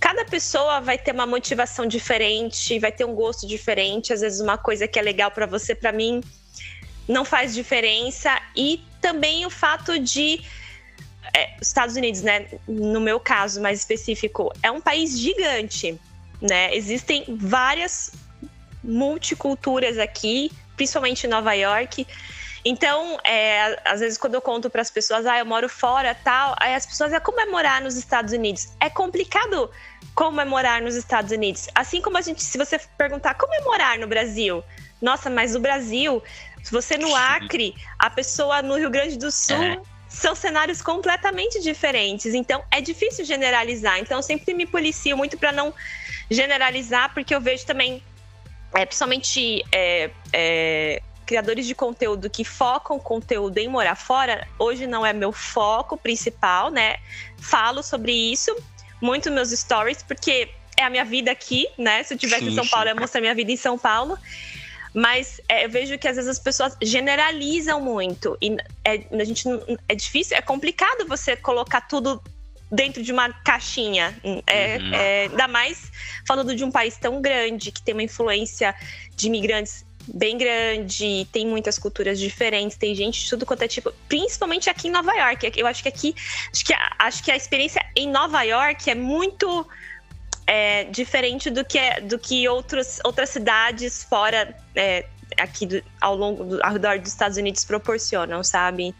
cada 0.00 0.24
pessoa 0.24 0.80
vai 0.80 0.96
ter 0.96 1.12
uma 1.12 1.26
motivação 1.26 1.86
diferente, 1.86 2.78
vai 2.78 2.92
ter 2.92 3.04
um 3.04 3.14
gosto 3.14 3.46
diferente. 3.46 4.12
Às 4.12 4.20
vezes, 4.20 4.40
uma 4.40 4.56
coisa 4.56 4.86
que 4.86 4.98
é 4.98 5.02
legal 5.02 5.30
para 5.30 5.46
você, 5.46 5.74
para 5.74 5.92
mim, 5.92 6.20
não 7.08 7.24
faz 7.24 7.54
diferença. 7.54 8.40
E 8.56 8.82
também 9.00 9.44
o 9.46 9.50
fato 9.50 9.98
de. 9.98 10.40
É, 11.34 11.56
Estados 11.60 11.96
Unidos, 11.96 12.22
né? 12.22 12.46
No 12.66 13.00
meu 13.00 13.20
caso 13.20 13.60
mais 13.60 13.80
específico, 13.80 14.52
é 14.62 14.70
um 14.70 14.80
país 14.80 15.18
gigante, 15.18 16.00
né? 16.40 16.74
Existem 16.74 17.24
várias 17.28 18.12
multiculturas 18.82 19.98
aqui, 19.98 20.50
principalmente 20.76 21.26
em 21.26 21.30
Nova 21.30 21.52
York. 21.54 22.06
Então, 22.64 23.18
é, 23.24 23.80
às 23.84 24.00
vezes, 24.00 24.18
quando 24.18 24.34
eu 24.34 24.42
conto 24.42 24.68
para 24.68 24.82
as 24.82 24.90
pessoas, 24.90 25.26
ah, 25.26 25.38
eu 25.38 25.46
moro 25.46 25.68
fora, 25.68 26.14
tal, 26.14 26.54
aí 26.58 26.74
as 26.74 26.84
pessoas, 26.84 27.12
é 27.12 27.20
como 27.20 27.40
é 27.40 27.46
morar 27.46 27.80
nos 27.80 27.96
Estados 27.96 28.32
Unidos? 28.32 28.68
É 28.80 28.90
complicado 28.90 29.70
como 30.14 30.40
é 30.40 30.44
morar 30.44 30.82
nos 30.82 30.94
Estados 30.94 31.30
Unidos. 31.30 31.68
Assim 31.74 32.00
como 32.02 32.18
a 32.18 32.20
gente, 32.20 32.42
se 32.42 32.58
você 32.58 32.78
perguntar 32.96 33.34
como 33.34 33.54
é 33.54 33.60
morar 33.62 33.98
no 33.98 34.06
Brasil, 34.06 34.62
nossa, 35.00 35.30
mas 35.30 35.54
no 35.54 35.60
Brasil, 35.60 36.22
se 36.62 36.72
você 36.72 36.96
no 36.98 37.14
Acre, 37.14 37.74
a 37.98 38.10
pessoa 38.10 38.60
no 38.62 38.76
Rio 38.76 38.90
Grande 38.90 39.16
do 39.16 39.30
Sul. 39.30 39.56
É. 39.62 39.80
São 40.08 40.34
cenários 40.34 40.80
completamente 40.80 41.60
diferentes, 41.60 42.32
então 42.32 42.64
é 42.70 42.80
difícil 42.80 43.26
generalizar. 43.26 43.98
Então, 43.98 44.16
eu 44.16 44.22
sempre 44.22 44.54
me 44.54 44.64
policio 44.64 45.14
muito 45.14 45.36
para 45.36 45.52
não 45.52 45.72
generalizar, 46.30 47.12
porque 47.12 47.34
eu 47.34 47.40
vejo 47.42 47.66
também, 47.66 48.02
é, 48.74 48.84
principalmente 48.84 49.64
é, 49.72 50.10
é, 50.32 51.02
criadores 51.26 51.66
de 51.66 51.74
conteúdo 51.74 52.30
que 52.30 52.44
focam 52.44 52.98
conteúdo 52.98 53.58
em 53.58 53.68
morar 53.68 53.96
fora, 53.96 54.46
hoje 54.58 54.86
não 54.86 55.04
é 55.04 55.12
meu 55.12 55.32
foco 55.32 55.96
principal, 55.96 56.70
né? 56.70 56.96
Falo 57.38 57.82
sobre 57.82 58.12
isso 58.12 58.54
muito 59.00 59.30
meus 59.30 59.50
stories, 59.50 60.02
porque 60.02 60.48
é 60.76 60.84
a 60.84 60.90
minha 60.90 61.04
vida 61.04 61.30
aqui, 61.30 61.66
né? 61.76 62.02
Se 62.02 62.14
eu 62.14 62.16
estivesse 62.16 62.46
em 62.46 62.54
São 62.54 62.66
Paulo, 62.66 62.88
eu 62.88 62.94
ia 62.94 63.00
mostrar 63.00 63.20
minha 63.20 63.34
vida 63.34 63.50
em 63.50 63.56
São 63.56 63.78
Paulo. 63.78 64.18
Mas 64.94 65.40
é, 65.48 65.64
eu 65.64 65.70
vejo 65.70 65.98
que 65.98 66.08
às 66.08 66.16
vezes 66.16 66.30
as 66.30 66.38
pessoas 66.38 66.76
generalizam 66.82 67.80
muito. 67.80 68.36
E 68.40 68.56
é, 68.84 69.04
a 69.12 69.24
gente, 69.24 69.44
é 69.88 69.94
difícil, 69.94 70.36
é 70.36 70.40
complicado 70.40 71.06
você 71.06 71.36
colocar 71.36 71.82
tudo 71.82 72.22
dentro 72.70 73.02
de 73.02 73.12
uma 73.12 73.32
caixinha. 73.32 74.16
É, 74.46 74.78
uhum. 74.78 74.94
é, 74.94 75.22
ainda 75.30 75.48
mais 75.48 75.90
falando 76.26 76.54
de 76.54 76.64
um 76.64 76.70
país 76.70 76.96
tão 76.96 77.20
grande, 77.20 77.72
que 77.72 77.82
tem 77.82 77.94
uma 77.94 78.02
influência 78.02 78.74
de 79.16 79.26
imigrantes 79.26 79.86
bem 80.14 80.38
grande, 80.38 81.28
tem 81.32 81.46
muitas 81.46 81.78
culturas 81.78 82.18
diferentes, 82.18 82.76
tem 82.76 82.94
gente 82.94 83.22
de 83.22 83.28
tudo 83.28 83.44
quanto 83.44 83.62
é 83.62 83.68
tipo, 83.68 83.92
principalmente 84.08 84.70
aqui 84.70 84.88
em 84.88 84.90
Nova 84.90 85.12
York. 85.12 85.52
Eu 85.56 85.66
acho 85.66 85.82
que 85.82 85.88
aqui, 85.88 86.14
acho 86.52 86.64
que 86.64 86.72
a, 86.72 86.92
acho 86.98 87.22
que 87.22 87.30
a 87.30 87.36
experiência 87.36 87.84
em 87.94 88.08
Nova 88.08 88.42
York 88.42 88.90
é 88.90 88.94
muito 88.94 89.66
é, 90.46 90.84
diferente 90.84 91.50
do 91.50 91.64
que, 91.64 91.78
é, 91.78 92.00
do 92.00 92.18
que 92.18 92.48
outros, 92.48 93.00
outras 93.04 93.28
cidades 93.28 94.02
fora 94.02 94.56
é, 94.74 95.04
aqui 95.38 95.66
do, 95.66 95.82
ao 96.00 96.16
longo 96.16 96.44
do, 96.44 96.64
ao 96.64 96.72
redor 96.72 96.98
dos 96.98 97.12
Estados 97.12 97.36
Unidos 97.36 97.64
proporcionam, 97.64 98.42
sabe? 98.42 98.94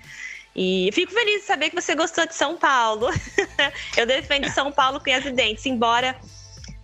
E 0.54 0.90
fico 0.92 1.12
feliz 1.12 1.42
de 1.42 1.46
saber 1.46 1.70
que 1.70 1.80
você 1.80 1.94
gostou 1.94 2.26
de 2.26 2.34
São 2.34 2.56
Paulo. 2.56 3.08
eu 3.96 4.06
defendo 4.06 4.48
São 4.50 4.72
Paulo 4.72 5.00
com 5.00 5.10
as 5.10 5.24
dentes, 5.24 5.64
embora 5.66 6.16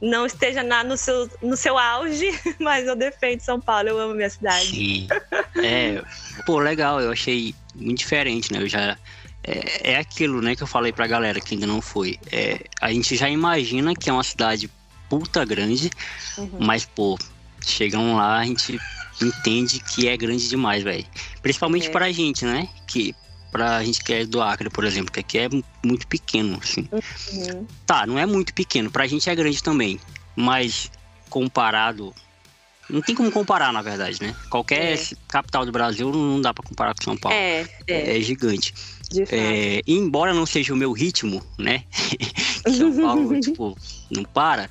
não 0.01 0.27
esteja 0.27 0.63
na, 0.63 0.85
no, 0.85 0.97
seu, 0.97 1.29
no 1.43 1.57
seu 1.57 1.79
auge, 1.79 2.29
mas 2.61 2.87
eu 2.87 2.95
defendo 2.95 3.41
São 3.41 3.61
Paulo, 3.61 3.89
eu 3.89 3.99
amo 3.99 4.15
minha 4.15 4.31
cidade. 4.31 4.67
Sim. 4.67 5.09
É, 5.57 6.03
pô, 6.45 6.59
legal, 6.59 7.01
eu 7.01 7.11
achei 7.11 7.55
muito 7.75 7.99
diferente, 7.99 8.53
né? 8.53 8.61
Eu 8.61 8.69
já. 8.69 8.99
É, 9.47 9.93
é 9.93 9.97
aquilo, 9.99 10.41
né, 10.41 10.57
que 10.57 10.63
eu 10.63 10.67
falei 10.67 10.91
pra 10.91 11.07
galera 11.07 11.39
que 11.39 11.55
ainda 11.55 11.67
não 11.67 11.83
foi. 11.83 12.19
É, 12.33 12.65
a 12.81 12.91
gente 12.91 13.15
já 13.15 13.29
imagina 13.29 13.95
que 13.95 14.09
é 14.09 14.13
uma 14.13 14.25
cidade 14.25 14.71
puta 15.09 15.45
grande, 15.45 15.91
uhum. 16.39 16.51
mas, 16.61 16.87
pô, 16.87 17.19
chegam 17.61 18.17
lá, 18.17 18.39
a 18.39 18.45
gente 18.45 18.81
entende 19.21 19.81
que 19.81 20.09
é 20.09 20.17
grande 20.17 20.49
demais, 20.49 20.83
velho. 20.83 21.05
Principalmente 21.43 21.89
é. 21.89 21.91
pra 21.91 22.11
gente, 22.11 22.45
né? 22.47 22.69
Que 22.87 23.15
pra 23.55 23.85
gente 23.85 24.03
que 24.03 24.13
é 24.13 24.27
do 24.27 24.43
Acre, 24.43 24.69
por 24.69 24.83
exemplo, 24.83 25.13
que 25.13 25.21
aqui 25.21 25.39
é 25.39 25.49
muito 25.87 26.09
pequeno, 26.09 26.59
assim. 26.61 26.89
Uhum. 26.91 27.65
Tá, 27.87 28.05
não 28.05 28.19
é 28.19 28.27
muito 28.27 28.53
pequeno, 28.53 28.91
pra 28.91 29.07
gente 29.07 29.31
é 29.31 29.35
grande 29.37 29.63
também, 29.63 30.01
mas 30.35 30.91
comparado. 31.31 32.13
Não 32.91 33.01
tem 33.01 33.15
como 33.15 33.31
comparar, 33.31 33.73
na 33.73 33.81
verdade, 33.81 34.21
né? 34.21 34.35
Qualquer 34.51 34.99
é. 34.99 35.01
capital 35.29 35.65
do 35.65 35.71
Brasil 35.71 36.11
não 36.11 36.41
dá 36.41 36.53
para 36.53 36.65
comparar 36.65 36.95
com 36.97 37.05
São 37.05 37.17
Paulo. 37.17 37.39
É, 37.39 37.65
é. 37.87 38.19
é 38.19 38.21
gigante. 38.21 38.75
É, 39.31 39.81
embora 39.87 40.35
não 40.35 40.45
seja 40.45 40.75
o 40.75 40.77
meu 40.77 40.91
ritmo, 40.91 41.41
né? 41.57 41.85
São 42.77 42.93
Paulo, 43.01 43.39
tipo, 43.39 43.79
não 44.11 44.25
para. 44.25 44.69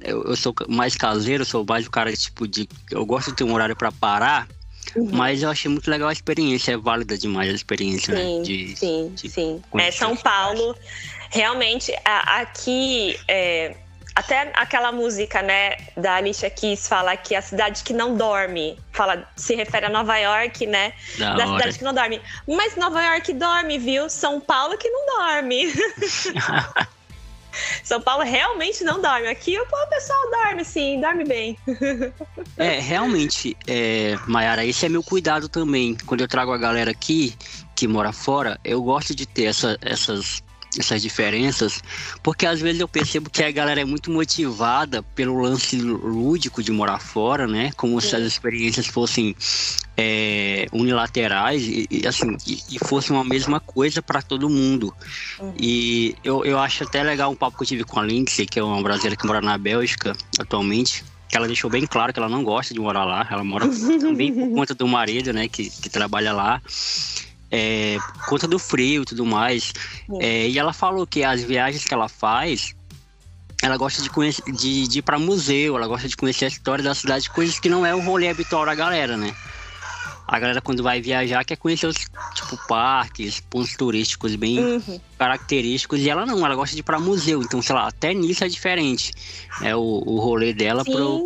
Eu, 0.00 0.24
eu, 0.24 0.36
sou 0.36 0.54
mais 0.70 0.96
caseiro, 0.96 1.44
sou 1.44 1.66
mais 1.68 1.86
o 1.86 1.90
cara, 1.90 2.10
tipo, 2.16 2.48
de. 2.48 2.66
Eu 2.90 3.04
gosto 3.04 3.30
de 3.30 3.36
ter 3.36 3.44
um 3.44 3.52
horário 3.52 3.76
para 3.76 3.92
parar 3.92 4.48
Uhum. 4.96 5.08
Mas 5.12 5.42
eu 5.42 5.50
achei 5.50 5.70
muito 5.70 5.90
legal 5.90 6.08
a 6.08 6.12
experiência, 6.12 6.72
é 6.72 6.76
válida 6.76 7.16
demais 7.16 7.50
a 7.50 7.54
experiência, 7.54 8.14
sim, 8.14 8.38
né? 8.38 8.44
De, 8.44 8.76
sim, 8.76 9.12
de 9.14 9.28
sim. 9.28 9.62
É, 9.74 9.90
São 9.90 10.16
Paulo, 10.16 10.76
realmente, 11.30 11.92
aqui. 12.04 13.18
É, 13.28 13.76
até 14.14 14.52
aquela 14.54 14.92
música, 14.92 15.40
né, 15.40 15.76
da 15.96 16.16
Alicia 16.16 16.50
Keys 16.50 16.86
fala 16.86 17.16
que 17.16 17.34
a 17.34 17.40
cidade 17.40 17.82
que 17.82 17.94
não 17.94 18.14
dorme, 18.14 18.78
fala, 18.92 19.26
se 19.36 19.54
refere 19.54 19.86
a 19.86 19.88
Nova 19.88 20.18
York, 20.18 20.66
né, 20.66 20.92
da, 21.18 21.34
da 21.34 21.46
cidade 21.46 21.78
que 21.78 21.84
não 21.84 21.94
dorme. 21.94 22.20
Mas 22.46 22.76
Nova 22.76 23.02
York 23.02 23.32
dorme, 23.32 23.78
viu? 23.78 24.10
São 24.10 24.38
Paulo 24.38 24.76
que 24.76 24.90
não 24.90 25.18
dorme. 25.18 25.72
São 27.82 28.00
Paulo 28.00 28.24
realmente 28.24 28.84
não 28.84 29.00
dorme. 29.00 29.28
Aqui 29.28 29.58
o 29.58 29.66
pessoal 29.88 30.30
dorme, 30.30 30.64
sim, 30.64 31.00
dorme 31.00 31.24
bem. 31.24 31.58
é, 32.56 32.78
realmente, 32.80 33.56
é, 33.66 34.18
Mayara, 34.26 34.64
esse 34.64 34.86
é 34.86 34.88
meu 34.88 35.02
cuidado 35.02 35.48
também. 35.48 35.96
Quando 36.06 36.20
eu 36.20 36.28
trago 36.28 36.52
a 36.52 36.58
galera 36.58 36.90
aqui, 36.90 37.34
que 37.74 37.86
mora 37.86 38.12
fora, 38.12 38.58
eu 38.64 38.82
gosto 38.82 39.14
de 39.14 39.26
ter 39.26 39.44
essa, 39.44 39.78
essas 39.80 40.42
essas 40.78 41.02
diferenças, 41.02 41.82
porque 42.22 42.46
às 42.46 42.60
vezes 42.60 42.80
eu 42.80 42.88
percebo 42.88 43.28
que 43.28 43.42
a 43.42 43.50
galera 43.50 43.80
é 43.80 43.84
muito 43.84 44.10
motivada 44.10 45.02
pelo 45.02 45.40
lance 45.40 45.76
lúdico 45.76 46.62
de 46.62 46.72
morar 46.72 46.98
fora, 46.98 47.46
né? 47.46 47.70
Como 47.76 48.00
Sim. 48.00 48.08
se 48.08 48.16
as 48.16 48.22
experiências 48.22 48.86
fossem 48.86 49.36
é, 49.96 50.66
unilaterais 50.72 51.62
e, 51.62 51.86
e 51.90 52.06
assim 52.06 52.36
e, 52.46 52.58
e 52.70 52.78
fosse 52.78 53.12
uma 53.12 53.24
mesma 53.24 53.60
coisa 53.60 54.00
para 54.00 54.22
todo 54.22 54.48
mundo. 54.48 54.94
Uhum. 55.38 55.54
E 55.58 56.14
eu, 56.24 56.44
eu 56.44 56.58
acho 56.58 56.84
até 56.84 57.02
legal 57.02 57.30
um 57.30 57.36
papo 57.36 57.56
que 57.56 57.64
eu 57.64 57.68
tive 57.68 57.84
com 57.84 58.00
a 58.00 58.04
Lindsay, 58.04 58.46
que 58.46 58.58
é 58.58 58.62
uma 58.62 58.82
brasileira 58.82 59.16
que 59.16 59.26
mora 59.26 59.40
na 59.40 59.58
Bélgica 59.58 60.16
atualmente, 60.38 61.04
que 61.28 61.36
ela 61.36 61.46
deixou 61.46 61.70
bem 61.70 61.86
claro 61.86 62.12
que 62.12 62.18
ela 62.18 62.28
não 62.28 62.42
gosta 62.42 62.72
de 62.72 62.80
morar 62.80 63.04
lá, 63.04 63.26
ela 63.30 63.44
mora 63.44 63.68
também 64.00 64.32
por 64.32 64.50
conta 64.50 64.74
do 64.74 64.88
marido, 64.88 65.32
né, 65.32 65.48
que, 65.48 65.68
que 65.68 65.90
trabalha 65.90 66.32
lá 66.32 66.60
é, 67.52 67.98
por 68.14 68.30
conta 68.30 68.48
do 68.48 68.58
frio 68.58 69.02
e 69.02 69.04
tudo 69.04 69.26
mais. 69.26 69.74
É, 70.18 70.48
e 70.48 70.58
ela 70.58 70.72
falou 70.72 71.06
que 71.06 71.22
as 71.22 71.42
viagens 71.42 71.84
que 71.84 71.92
ela 71.92 72.08
faz, 72.08 72.74
ela 73.62 73.76
gosta 73.76 74.00
de, 74.00 74.08
conhecer, 74.08 74.42
de, 74.50 74.88
de 74.88 74.98
ir 75.00 75.02
para 75.02 75.18
museu, 75.18 75.76
ela 75.76 75.86
gosta 75.86 76.08
de 76.08 76.16
conhecer 76.16 76.46
a 76.46 76.48
história 76.48 76.82
da 76.82 76.94
cidade, 76.94 77.28
coisas 77.28 77.60
que 77.60 77.68
não 77.68 77.84
é 77.84 77.94
o 77.94 78.00
rolê 78.00 78.28
habitual 78.28 78.64
da 78.64 78.74
galera, 78.74 79.16
né? 79.18 79.34
A 80.32 80.38
galera 80.38 80.62
quando 80.62 80.82
vai 80.82 80.98
viajar 80.98 81.44
quer 81.44 81.56
conhecer 81.56 81.86
os 81.86 81.96
tipo 82.34 82.56
parques, 82.66 83.38
pontos 83.38 83.76
turísticos 83.76 84.34
bem 84.34 84.58
uhum. 84.58 85.00
característicos 85.18 86.00
e 86.00 86.08
ela 86.08 86.24
não, 86.24 86.44
ela 86.44 86.54
gosta 86.54 86.74
de 86.74 86.80
ir 86.80 86.82
para 86.82 86.98
museu, 86.98 87.42
então 87.42 87.60
sei 87.60 87.74
lá, 87.74 87.86
até 87.86 88.14
nisso 88.14 88.42
é 88.42 88.48
diferente. 88.48 89.12
É 89.60 89.76
o, 89.76 89.80
o 89.80 90.18
rolê 90.20 90.54
dela 90.54 90.84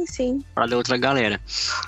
sim, 0.09 0.45
para 0.53 0.67
da 0.67 0.77
outra 0.77 0.97
galera. 0.97 1.41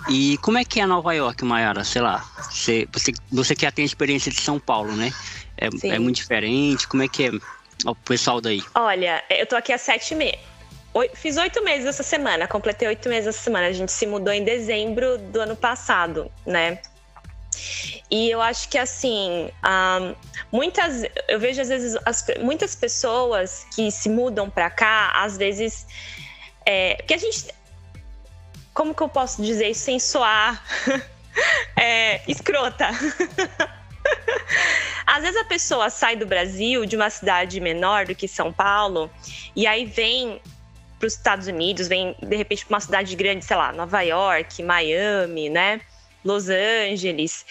E 0.08 0.38
como 0.38 0.58
é 0.58 0.64
que 0.64 0.80
é 0.80 0.86
Nova 0.86 1.12
York, 1.12 1.44
Mayara? 1.44 1.82
Sei 1.82 2.00
lá, 2.00 2.24
você, 2.48 2.86
você, 2.92 3.12
você 3.32 3.56
que 3.56 3.62
já 3.62 3.72
tem 3.72 3.82
a 3.82 3.86
experiência 3.86 4.30
de 4.30 4.40
São 4.40 4.60
Paulo, 4.60 4.92
né? 4.92 5.12
É, 5.56 5.68
é 5.88 5.98
muito 5.98 6.16
diferente, 6.16 6.86
como 6.86 7.02
é 7.02 7.08
que 7.08 7.24
é 7.24 7.30
o 7.84 7.96
pessoal 7.96 8.40
daí? 8.40 8.62
Olha, 8.76 9.24
eu 9.28 9.44
tô 9.44 9.56
aqui 9.56 9.72
há 9.72 9.78
sete 9.78 10.14
meses. 10.14 10.38
Fiz 11.14 11.36
oito 11.36 11.62
meses 11.62 11.86
essa 11.86 12.02
semana, 12.02 12.46
completei 12.46 12.86
oito 12.86 13.08
meses 13.08 13.28
essa 13.28 13.42
semana. 13.42 13.66
A 13.66 13.72
gente 13.72 13.90
se 13.90 14.06
mudou 14.06 14.32
em 14.32 14.44
dezembro 14.44 15.18
do 15.18 15.40
ano 15.40 15.56
passado, 15.56 16.30
né? 16.46 16.78
E 18.10 18.30
eu 18.30 18.40
acho 18.40 18.68
que 18.68 18.78
assim, 18.78 19.50
um, 19.64 20.14
muitas, 20.50 21.04
eu 21.28 21.38
vejo 21.38 21.60
às 21.60 21.68
vezes 21.68 21.96
as, 22.04 22.24
muitas 22.40 22.74
pessoas 22.74 23.66
que 23.74 23.90
se 23.90 24.08
mudam 24.08 24.48
para 24.48 24.70
cá, 24.70 25.12
às 25.14 25.36
vezes, 25.36 25.86
é, 26.64 26.94
que 27.06 27.14
a 27.14 27.18
gente, 27.18 27.46
como 28.72 28.94
que 28.94 29.02
eu 29.02 29.08
posso 29.08 29.42
dizer 29.42 29.68
isso 29.68 29.82
sem 29.82 29.98
soar 29.98 30.62
é, 31.76 32.22
escrota? 32.30 32.88
Às 35.06 35.22
vezes 35.22 35.40
a 35.40 35.44
pessoa 35.44 35.90
sai 35.90 36.16
do 36.16 36.26
Brasil, 36.26 36.84
de 36.84 36.94
uma 36.94 37.08
cidade 37.08 37.60
menor 37.60 38.06
do 38.06 38.14
que 38.14 38.28
São 38.28 38.52
Paulo, 38.52 39.10
e 39.56 39.66
aí 39.66 39.84
vem 39.86 40.40
para 40.98 41.06
os 41.06 41.14
Estados 41.14 41.46
Unidos, 41.46 41.88
vem 41.88 42.14
de 42.20 42.36
repente 42.36 42.66
para 42.66 42.74
uma 42.74 42.80
cidade 42.80 43.14
grande, 43.16 43.44
sei 43.44 43.56
lá, 43.56 43.72
Nova 43.72 44.02
York, 44.02 44.62
Miami, 44.62 45.48
né? 45.48 45.80
Los 46.28 46.48
Angeles. 46.50 47.46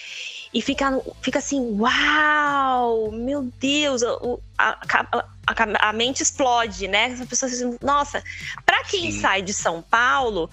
E 0.54 0.62
fica, 0.62 1.02
fica 1.22 1.40
assim, 1.40 1.60
uau, 1.80 3.12
meu 3.12 3.52
Deus, 3.60 4.02
a, 4.04 4.18
a, 4.58 5.26
a, 5.48 5.90
a 5.90 5.94
mente 5.94 6.22
explode, 6.22 6.88
né? 6.88 7.06
As 7.06 7.28
pessoas 7.28 7.52
dizem, 7.52 7.78
nossa, 7.82 8.24
para 8.66 8.84
quem 8.84 9.12
Sim. 9.12 9.20
sai 9.20 9.42
de 9.42 9.54
São 9.54 9.82
Paulo, 9.82 10.50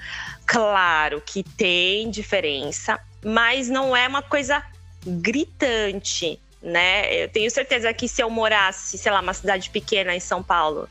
claro 0.47 1.23
que 1.25 1.43
tem 1.43 2.11
diferença, 2.11 2.99
mas 3.25 3.69
não 3.69 3.97
é 3.97 4.09
uma 4.09 4.23
coisa 4.23 4.63
gritante, 5.07 6.41
né? 6.61 7.25
Eu 7.25 7.29
tenho 7.29 7.51
certeza 7.51 7.93
que 7.95 8.09
se 8.09 8.23
eu 8.23 8.31
morasse, 8.31 8.99
sei 8.99 9.13
lá, 9.13 9.21
uma 9.21 9.35
cidade 9.35 9.71
pequena 9.71 10.15
em 10.15 10.21
São 10.21 10.43
Paulo, 10.43 10.89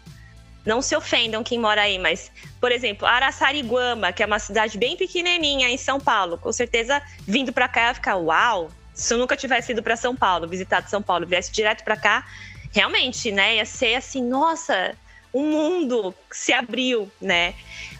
não 0.66 0.82
se 0.82 0.96
ofendam 0.96 1.44
quem 1.44 1.60
mora 1.60 1.82
aí, 1.82 2.00
mas, 2.00 2.32
por 2.60 2.72
exemplo, 2.72 3.08
Araçariguama, 3.08 4.12
que 4.12 4.24
é 4.24 4.26
uma 4.26 4.40
cidade 4.40 4.78
bem 4.78 4.96
pequenininha 4.96 5.70
em 5.70 5.78
São 5.78 6.00
Paulo, 6.00 6.38
com 6.38 6.52
certeza 6.52 7.02
vindo 7.22 7.52
para 7.52 7.68
cá 7.68 7.88
ia 7.88 7.94
ficar, 7.94 8.16
uau, 8.16 8.72
se 8.94 9.14
eu 9.14 9.18
nunca 9.18 9.36
tivesse 9.36 9.72
ido 9.72 9.84
para 9.84 9.96
São 9.96 10.16
Paulo, 10.16 10.48
visitado 10.48 10.90
São 10.90 11.02
Paulo, 11.02 11.26
viesse 11.26 11.52
direto 11.52 11.84
para 11.84 11.98
cá, 11.98 12.26
realmente, 12.72 13.32
né, 13.32 13.58
ia 13.58 13.66
ser 13.66 13.96
assim, 13.96 14.24
nossa, 14.24 14.96
o 15.32 15.42
um 15.42 15.50
mundo 15.50 16.16
se 16.32 16.54
abriu, 16.54 17.12
né? 17.20 17.56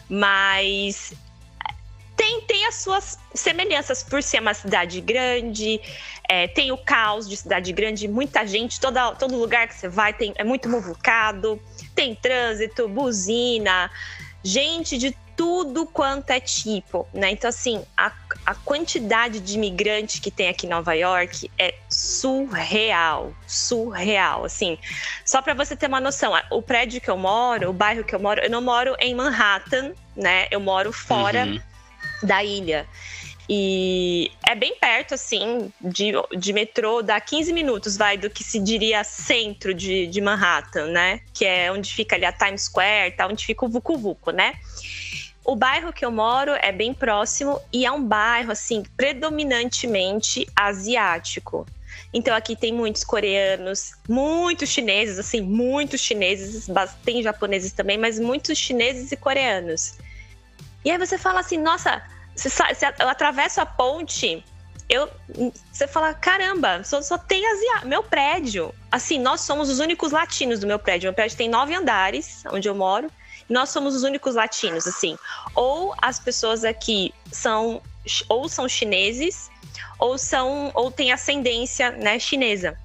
Mas 0.08 1.12
tem, 2.16 2.42
tem 2.42 2.66
as 2.66 2.76
suas 2.76 3.18
semelhanças 3.34 4.02
por 4.02 4.22
ser 4.22 4.40
uma 4.40 4.54
cidade 4.54 5.00
grande, 5.00 5.80
é, 6.28 6.46
tem 6.48 6.72
o 6.72 6.78
caos 6.78 7.28
de 7.28 7.36
cidade 7.36 7.72
grande, 7.72 8.08
muita 8.08 8.46
gente, 8.46 8.80
toda, 8.80 9.12
todo 9.12 9.36
lugar 9.36 9.68
que 9.68 9.74
você 9.74 9.88
vai 9.88 10.12
tem, 10.12 10.32
é 10.36 10.44
muito 10.44 10.68
muvucado, 10.68 11.60
tem 11.94 12.14
trânsito, 12.14 12.88
buzina, 12.88 13.90
gente 14.42 14.96
de 14.96 15.16
tudo 15.36 15.84
quanto 15.84 16.30
é 16.30 16.38
tipo, 16.38 17.08
né? 17.12 17.30
Então, 17.32 17.48
assim, 17.48 17.84
a, 17.96 18.12
a 18.46 18.54
quantidade 18.54 19.40
de 19.40 19.54
imigrante 19.54 20.20
que 20.20 20.30
tem 20.30 20.48
aqui 20.48 20.66
em 20.66 20.70
Nova 20.70 20.94
York 20.94 21.50
é 21.58 21.74
surreal, 21.90 23.34
surreal, 23.44 24.44
assim. 24.44 24.78
Só 25.24 25.42
para 25.42 25.52
você 25.54 25.74
ter 25.74 25.88
uma 25.88 26.00
noção, 26.00 26.32
o 26.50 26.62
prédio 26.62 27.00
que 27.00 27.10
eu 27.10 27.16
moro, 27.16 27.70
o 27.70 27.72
bairro 27.72 28.04
que 28.04 28.14
eu 28.14 28.20
moro, 28.20 28.40
eu 28.40 28.50
não 28.50 28.62
moro 28.62 28.94
em 29.00 29.12
Manhattan, 29.12 29.92
né? 30.16 30.46
Eu 30.52 30.60
moro 30.60 30.92
fora 30.92 31.44
uhum. 31.44 31.60
Da 32.22 32.42
ilha. 32.42 32.86
E 33.48 34.30
é 34.46 34.54
bem 34.54 34.74
perto, 34.80 35.14
assim, 35.14 35.70
de, 35.80 36.12
de 36.36 36.52
metrô, 36.52 37.02
dá 37.02 37.20
15 37.20 37.52
minutos, 37.52 37.96
vai, 37.96 38.16
do 38.16 38.30
que 38.30 38.42
se 38.42 38.58
diria 38.58 39.04
centro 39.04 39.74
de, 39.74 40.06
de 40.06 40.20
Manhattan, 40.20 40.86
né? 40.86 41.20
Que 41.32 41.44
é 41.44 41.70
onde 41.70 41.92
fica 41.92 42.16
ali 42.16 42.24
a 42.24 42.32
Times 42.32 42.62
Square, 42.62 43.12
tá? 43.12 43.26
Onde 43.26 43.44
fica 43.44 43.66
o 43.66 43.68
Vucu 43.68 43.98
Vucu, 43.98 44.30
né? 44.30 44.54
O 45.44 45.54
bairro 45.54 45.92
que 45.92 46.04
eu 46.04 46.10
moro 46.10 46.52
é 46.52 46.72
bem 46.72 46.94
próximo 46.94 47.60
e 47.70 47.84
é 47.84 47.92
um 47.92 48.02
bairro, 48.02 48.50
assim, 48.50 48.82
predominantemente 48.96 50.48
asiático. 50.56 51.66
Então 52.14 52.34
aqui 52.34 52.56
tem 52.56 52.72
muitos 52.72 53.04
coreanos, 53.04 53.92
muitos 54.08 54.70
chineses, 54.70 55.18
assim, 55.18 55.42
muitos 55.42 56.00
chineses, 56.00 56.66
tem 57.04 57.22
japoneses 57.22 57.72
também, 57.72 57.98
mas 57.98 58.18
muitos 58.18 58.56
chineses 58.56 59.12
e 59.12 59.16
coreanos. 59.16 59.98
E 60.84 60.90
aí 60.90 60.98
você 60.98 61.16
fala 61.16 61.40
assim, 61.40 61.58
nossa, 61.58 62.02
você, 62.34 62.48
você 62.48 62.86
atravessa 62.86 63.62
a 63.62 63.66
ponte, 63.66 64.44
eu, 64.88 65.10
você 65.72 65.86
fala, 65.86 66.12
caramba, 66.12 66.84
só, 66.84 67.00
só 67.00 67.16
tem 67.16 67.46
asiático. 67.46 67.88
Meu 67.88 68.02
prédio, 68.02 68.74
assim, 68.92 69.18
nós 69.18 69.40
somos 69.40 69.70
os 69.70 69.78
únicos 69.78 70.12
latinos 70.12 70.60
do 70.60 70.66
meu 70.66 70.78
prédio. 70.78 71.06
Meu 71.06 71.14
prédio 71.14 71.36
tem 71.36 71.48
nove 71.48 71.74
andares, 71.74 72.44
onde 72.50 72.68
eu 72.68 72.74
moro. 72.74 73.10
Nós 73.48 73.70
somos 73.70 73.94
os 73.94 74.02
únicos 74.02 74.34
latinos, 74.34 74.86
assim. 74.86 75.16
Ou 75.54 75.94
as 76.00 76.18
pessoas 76.18 76.64
aqui 76.64 77.14
são 77.32 77.80
ou 78.28 78.48
são 78.50 78.68
chineses 78.68 79.50
ou 79.98 80.18
são 80.18 80.70
ou 80.74 80.90
têm 80.90 81.12
ascendência, 81.12 81.90
né, 81.92 82.18
chinesa. 82.18 82.76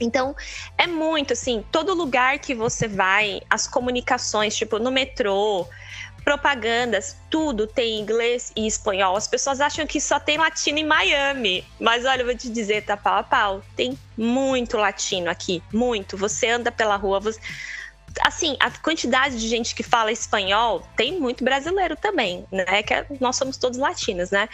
Então, 0.00 0.34
é 0.76 0.86
muito 0.86 1.32
assim, 1.32 1.64
todo 1.72 1.92
lugar 1.92 2.38
que 2.38 2.54
você 2.54 2.86
vai, 2.86 3.40
as 3.50 3.66
comunicações, 3.66 4.56
tipo 4.56 4.78
no 4.78 4.92
metrô, 4.92 5.66
propagandas, 6.28 7.16
tudo 7.30 7.66
tem 7.66 7.98
inglês 7.98 8.52
e 8.54 8.66
espanhol. 8.66 9.16
As 9.16 9.26
pessoas 9.26 9.62
acham 9.62 9.86
que 9.86 9.98
só 9.98 10.20
tem 10.20 10.36
latino 10.36 10.78
em 10.78 10.84
Miami. 10.84 11.64
Mas 11.80 12.04
olha, 12.04 12.20
eu 12.20 12.26
vou 12.26 12.34
te 12.36 12.50
dizer, 12.50 12.84
tá 12.84 12.98
pau 12.98 13.14
a 13.14 13.22
pau. 13.22 13.62
Tem 13.74 13.98
muito 14.14 14.76
latino 14.76 15.30
aqui, 15.30 15.62
muito. 15.72 16.18
Você 16.18 16.48
anda 16.48 16.70
pela 16.70 16.96
rua, 16.96 17.18
você... 17.18 17.40
assim, 18.26 18.58
a 18.60 18.70
quantidade 18.70 19.40
de 19.40 19.48
gente 19.48 19.74
que 19.74 19.82
fala 19.82 20.12
espanhol, 20.12 20.86
tem 20.98 21.18
muito 21.18 21.42
brasileiro 21.42 21.96
também, 21.96 22.44
né? 22.52 22.82
Que 22.82 22.92
é, 22.92 23.06
nós 23.18 23.36
somos 23.36 23.56
todos 23.56 23.78
latinos, 23.78 24.30
né? 24.30 24.50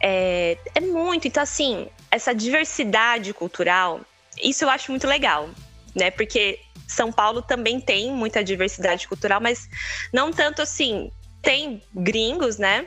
É, 0.00 0.56
é 0.76 0.80
muito. 0.80 1.26
Então, 1.26 1.42
assim, 1.42 1.88
essa 2.08 2.32
diversidade 2.32 3.34
cultural, 3.34 4.00
isso 4.40 4.64
eu 4.64 4.70
acho 4.70 4.92
muito 4.92 5.08
legal, 5.08 5.50
né? 5.92 6.08
Porque 6.08 6.60
são 6.86 7.12
Paulo 7.12 7.42
também 7.42 7.80
tem 7.80 8.12
muita 8.12 8.42
diversidade 8.42 9.08
cultural, 9.08 9.40
mas 9.40 9.68
não 10.12 10.32
tanto 10.32 10.62
assim. 10.62 11.10
Tem 11.42 11.82
gringos, 11.94 12.58
né? 12.58 12.86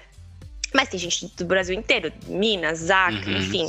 Mas 0.74 0.90
tem 0.90 1.00
gente 1.00 1.28
do 1.38 1.46
Brasil 1.46 1.76
inteiro, 1.76 2.12
Minas, 2.28 2.90
Acre, 2.90 3.34
uhum. 3.34 3.40
enfim. 3.40 3.68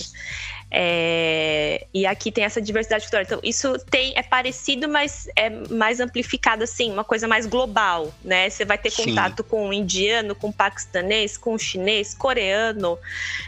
É, 0.72 1.84
e 1.92 2.06
aqui 2.06 2.30
tem 2.30 2.44
essa 2.44 2.60
diversidade 2.62 3.04
cultural. 3.04 3.24
Então, 3.24 3.40
isso 3.42 3.76
tem, 3.90 4.12
é 4.16 4.22
parecido, 4.22 4.88
mas 4.88 5.28
é 5.34 5.50
mais 5.50 5.98
amplificado, 5.98 6.62
assim, 6.62 6.92
uma 6.92 7.02
coisa 7.02 7.26
mais 7.26 7.46
global, 7.46 8.14
né? 8.22 8.48
Você 8.48 8.64
vai 8.64 8.78
ter 8.78 8.92
contato 8.92 9.42
Sim. 9.42 9.48
com 9.48 9.68
o 9.68 9.72
indiano, 9.72 10.34
com 10.34 10.48
o 10.48 10.52
paquistanês, 10.52 11.36
com 11.36 11.54
o 11.54 11.58
chinês, 11.58 12.14
coreano. 12.14 12.96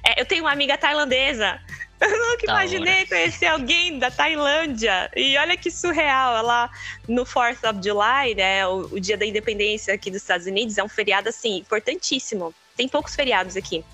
É, 0.05 0.21
eu 0.21 0.27
tenho 0.27 0.45
uma 0.45 0.53
amiga 0.53 0.77
tailandesa 0.77 1.61
eu 2.05 2.31
nunca 2.31 2.47
da 2.47 2.53
imaginei 2.53 2.99
hora. 2.99 3.07
conhecer 3.07 3.47
alguém 3.47 3.99
da 3.99 4.11
Tailândia. 4.11 5.11
E 5.15 5.37
olha 5.39 5.57
que 5.57 5.71
surreal. 5.71 6.37
Ela, 6.37 6.71
no 7.09 7.25
4th 7.25 7.69
of 7.69 7.81
July, 7.83 8.35
né, 8.35 8.67
o, 8.67 8.89
o, 8.93 9.01
dia 9.01 9.17
da 9.17 9.27
independência 9.27 9.95
aqui 9.95 10.11
dos 10.11 10.23
Estados 10.23 10.47
Unidos, 10.47 10.79
é 10.79 10.85
um 10.85 10.89
feriado, 10.89 11.29
assim, 11.29 11.59
importantíssimo. 11.59 12.55
Tem 12.77 12.89
poucos 12.89 13.15
feriados 13.15 13.57
aqui. 13.57 13.85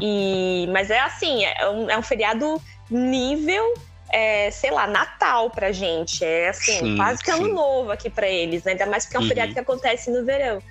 E, 0.00 0.66
mas 0.72 0.90
é 0.90 1.00
assim, 1.00 1.44
é 1.44 1.68
um, 1.68 1.90
é 1.90 1.98
um 1.98 2.02
feriado 2.02 2.60
nível 2.90 3.74
é, 4.12 4.50
sei 4.50 4.70
lá, 4.70 4.86
Natal 4.86 5.50
pra 5.50 5.72
gente. 5.72 6.22
É 6.22 6.50
assim, 6.50 6.78
sim, 6.78 6.96
quase 6.96 7.24
que 7.24 7.32
sim. 7.32 7.40
ano 7.40 7.54
novo 7.54 7.90
aqui 7.90 8.10
pra 8.10 8.28
eles, 8.28 8.62
né? 8.62 8.72
Ainda 8.72 8.86
mais 8.86 9.04
porque 9.04 9.16
é 9.16 9.20
um 9.20 9.22
uhum. 9.22 9.28
feriado 9.28 9.54
que 9.54 9.58
acontece 9.58 10.10
no 10.10 10.24
verão. 10.24 10.62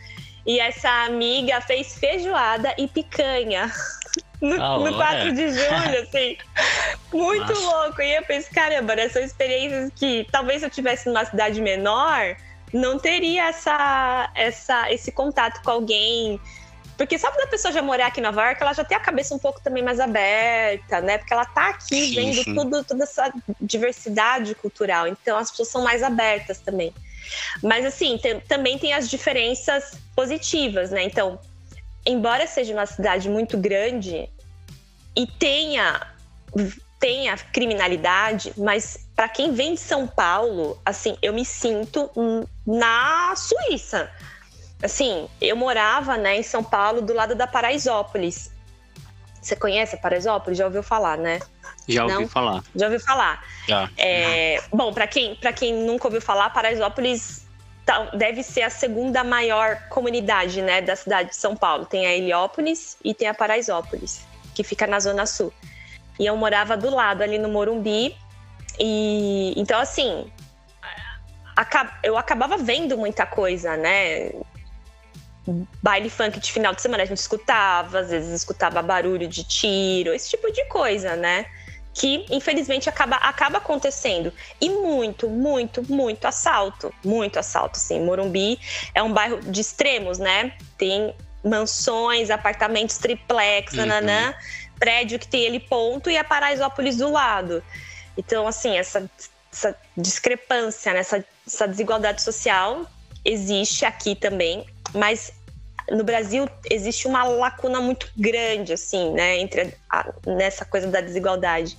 E 0.45 0.59
essa 0.59 0.89
amiga 1.05 1.59
fez 1.61 1.97
feijoada 1.97 2.73
e 2.77 2.87
picanha. 2.87 3.71
No, 4.41 4.79
no 4.79 4.95
4 4.95 5.33
de 5.33 5.49
julho, 5.49 6.01
assim. 6.01 6.37
Muito 7.13 7.53
Nossa. 7.53 7.61
louco. 7.61 8.01
E 8.01 8.15
eu 8.15 8.23
pensei, 8.23 8.51
caramba, 8.51 8.95
né? 8.95 9.07
São 9.09 9.21
experiências 9.21 9.91
que 9.95 10.27
talvez 10.31 10.61
se 10.61 10.65
eu 10.65 10.69
tivesse 10.69 11.07
numa 11.07 11.23
cidade 11.25 11.61
menor, 11.61 12.35
não 12.73 12.97
teria 12.97 13.49
essa, 13.49 14.31
essa, 14.33 14.91
esse 14.91 15.11
contato 15.11 15.61
com 15.63 15.71
alguém 15.71 16.39
porque 17.01 17.17
só 17.17 17.31
quando 17.31 17.45
a 17.45 17.47
pessoa 17.47 17.71
já 17.71 17.81
morar 17.81 18.05
aqui 18.05 18.19
em 18.19 18.23
Nova 18.23 18.45
York, 18.45 18.61
ela 18.61 18.73
já 18.73 18.83
tem 18.83 18.95
a 18.95 18.99
cabeça 18.99 19.33
um 19.33 19.39
pouco 19.39 19.59
também 19.59 19.81
mais 19.81 19.99
aberta, 19.99 21.01
né? 21.01 21.17
Porque 21.17 21.33
ela 21.33 21.45
tá 21.45 21.69
aqui 21.69 21.95
sim, 21.95 22.13
vendo 22.13 22.43
sim. 22.43 22.53
Tudo, 22.53 22.83
toda 22.83 23.03
essa 23.03 23.33
diversidade 23.59 24.53
cultural. 24.53 25.07
Então 25.07 25.35
as 25.35 25.49
pessoas 25.49 25.69
são 25.69 25.83
mais 25.83 26.03
abertas 26.03 26.59
também. 26.59 26.93
Mas 27.63 27.87
assim, 27.87 28.19
tem, 28.19 28.39
também 28.41 28.77
tem 28.77 28.93
as 28.93 29.09
diferenças 29.09 29.97
positivas, 30.15 30.91
né? 30.91 31.03
Então, 31.03 31.39
embora 32.05 32.47
seja 32.47 32.73
uma 32.73 32.85
cidade 32.85 33.29
muito 33.29 33.57
grande 33.57 34.29
e 35.15 35.27
tenha 35.27 36.07
tenha 36.99 37.35
criminalidade, 37.35 38.53
mas 38.55 39.07
para 39.15 39.27
quem 39.27 39.51
vem 39.53 39.73
de 39.73 39.79
São 39.79 40.05
Paulo, 40.05 40.79
assim, 40.85 41.17
eu 41.19 41.33
me 41.33 41.43
sinto 41.43 42.11
na 42.65 43.33
Suíça. 43.35 44.11
Assim, 44.83 45.27
eu 45.41 45.55
morava 45.55 46.15
né, 46.15 46.37
em 46.37 46.43
São 46.43 46.63
Paulo, 46.63 47.01
do 47.01 47.11
lado 47.11 47.33
da 47.33 47.47
Paraisópolis. 47.47 48.51
Você 49.41 49.55
conhece 49.55 49.95
a 49.95 49.97
Paraisópolis? 49.97 50.59
Já 50.59 50.65
ouviu 50.65 50.83
falar, 50.83 51.17
né? 51.17 51.39
Já 51.87 52.03
ouvi 52.03 52.15
Não? 52.15 52.27
falar. 52.27 52.63
Já 52.75 52.85
ouviu 52.85 52.99
falar? 52.99 53.43
Já. 53.67 53.89
É, 53.97 54.61
bom, 54.71 54.93
para 54.93 55.07
quem, 55.07 55.35
quem 55.55 55.73
nunca 55.73 56.07
ouviu 56.07 56.21
falar, 56.21 56.51
Paraisópolis 56.51 57.47
deve 58.13 58.43
ser 58.43 58.61
a 58.63 58.69
segunda 58.69 59.23
maior 59.23 59.77
comunidade 59.89 60.61
né, 60.61 60.81
da 60.81 60.95
cidade 60.95 61.29
de 61.29 61.35
São 61.35 61.55
Paulo. 61.55 61.85
Tem 61.85 62.05
a 62.05 62.13
Heliópolis 62.13 62.97
e 63.03 63.13
tem 63.13 63.27
a 63.27 63.33
Paraisópolis, 63.33 64.25
que 64.53 64.63
fica 64.63 64.85
na 64.87 64.99
Zona 64.99 65.25
Sul. 65.25 65.53
E 66.19 66.25
eu 66.25 66.35
morava 66.35 66.75
do 66.77 66.89
lado, 66.89 67.21
ali 67.23 67.37
no 67.37 67.49
Morumbi. 67.49 68.15
E 68.79 69.53
então, 69.57 69.79
assim, 69.79 70.31
eu 72.03 72.17
acabava 72.17 72.57
vendo 72.57 72.97
muita 72.97 73.25
coisa, 73.25 73.75
né? 73.77 74.31
baile 75.81 76.09
funk 76.09 76.39
de 76.39 76.51
final 76.51 76.73
de 76.73 76.81
semana 76.81 77.03
a 77.03 77.05
gente 77.05 77.17
escutava, 77.17 77.99
às 77.99 78.09
vezes 78.09 78.31
escutava 78.31 78.81
barulho 78.81 79.27
de 79.27 79.43
tiro, 79.43 80.13
esse 80.13 80.29
tipo 80.29 80.51
de 80.51 80.63
coisa, 80.65 81.15
né? 81.15 81.45
Que 81.93 82.25
infelizmente 82.29 82.87
acaba, 82.87 83.17
acaba 83.17 83.57
acontecendo. 83.57 84.31
E 84.59 84.69
muito, 84.69 85.29
muito, 85.29 85.83
muito 85.91 86.25
assalto. 86.25 86.93
Muito 87.03 87.37
assalto, 87.37 87.77
sim. 87.77 87.99
Morumbi 88.01 88.59
é 88.95 89.03
um 89.03 89.11
bairro 89.11 89.41
de 89.41 89.59
extremos, 89.59 90.17
né? 90.17 90.53
Tem 90.77 91.13
mansões, 91.43 92.29
apartamentos 92.29 92.97
triplex, 92.97 93.73
uhum. 93.73 93.85
nananã, 93.85 94.33
prédio 94.79 95.19
que 95.19 95.27
tem 95.27 95.41
ele 95.43 95.59
ponto 95.59 96.09
e 96.09 96.17
a 96.17 96.23
Paraisópolis 96.23 96.97
do 96.97 97.11
lado. 97.11 97.63
Então, 98.17 98.47
assim, 98.47 98.77
essa, 98.77 99.09
essa 99.51 99.75
discrepância, 99.95 100.93
né? 100.93 100.99
essa, 100.99 101.25
essa 101.45 101.67
desigualdade 101.67 102.21
social 102.21 102.85
existe 103.23 103.85
aqui 103.85 104.15
também, 104.15 104.65
mas 104.93 105.33
no 105.91 106.03
Brasil 106.03 106.47
existe 106.69 107.07
uma 107.07 107.23
lacuna 107.23 107.81
muito 107.81 108.09
grande, 108.17 108.73
assim, 108.73 109.11
né, 109.11 109.37
entre 109.39 109.73
a, 109.89 110.13
nessa 110.25 110.63
coisa 110.65 110.87
da 110.87 111.01
desigualdade. 111.01 111.77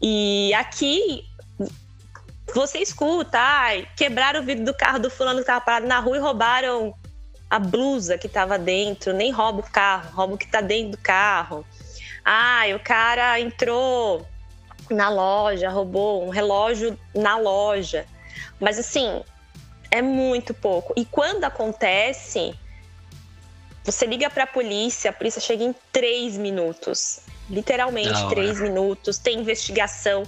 E 0.00 0.52
aqui 0.54 1.24
você 2.54 2.78
escuta, 2.78 3.38
ai, 3.38 3.86
quebraram 3.96 4.40
o 4.40 4.42
vidro 4.42 4.64
do 4.64 4.74
carro 4.74 4.98
do 4.98 5.10
fulano 5.10 5.36
que 5.36 5.42
estava 5.42 5.60
parado 5.60 5.86
na 5.86 6.00
rua 6.00 6.16
e 6.16 6.20
roubaram 6.20 6.94
a 7.48 7.58
blusa 7.58 8.16
que 8.16 8.26
estava 8.26 8.58
dentro, 8.58 9.12
nem 9.12 9.30
rouba 9.30 9.60
o 9.60 9.70
carro, 9.70 10.10
rouba 10.14 10.34
o 10.34 10.38
que 10.38 10.46
está 10.46 10.60
dentro 10.60 10.92
do 10.92 10.98
carro. 10.98 11.64
Ai, 12.24 12.74
o 12.74 12.80
cara 12.80 13.38
entrou 13.38 14.26
na 14.90 15.08
loja, 15.08 15.68
roubou 15.68 16.24
um 16.24 16.30
relógio 16.30 16.98
na 17.14 17.36
loja. 17.36 18.06
Mas 18.58 18.78
assim, 18.78 19.22
é 19.90 20.00
muito 20.00 20.54
pouco. 20.54 20.92
E 20.96 21.04
quando 21.04 21.44
acontece, 21.44 22.54
você 23.84 24.06
liga 24.06 24.28
para 24.28 24.44
a 24.44 24.46
polícia, 24.46 25.10
a 25.10 25.12
polícia 25.12 25.40
chega 25.40 25.64
em 25.64 25.74
três 25.92 26.36
minutos. 26.36 27.20
Literalmente 27.48 28.28
três 28.28 28.60
minutos. 28.60 29.18
Tem 29.18 29.40
investigação. 29.40 30.22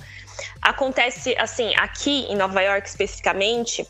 Acontece, 0.61 1.37
assim, 1.39 1.75
aqui 1.77 2.27
em 2.29 2.37
Nova 2.37 2.61
York 2.61 2.89
especificamente, 2.89 3.87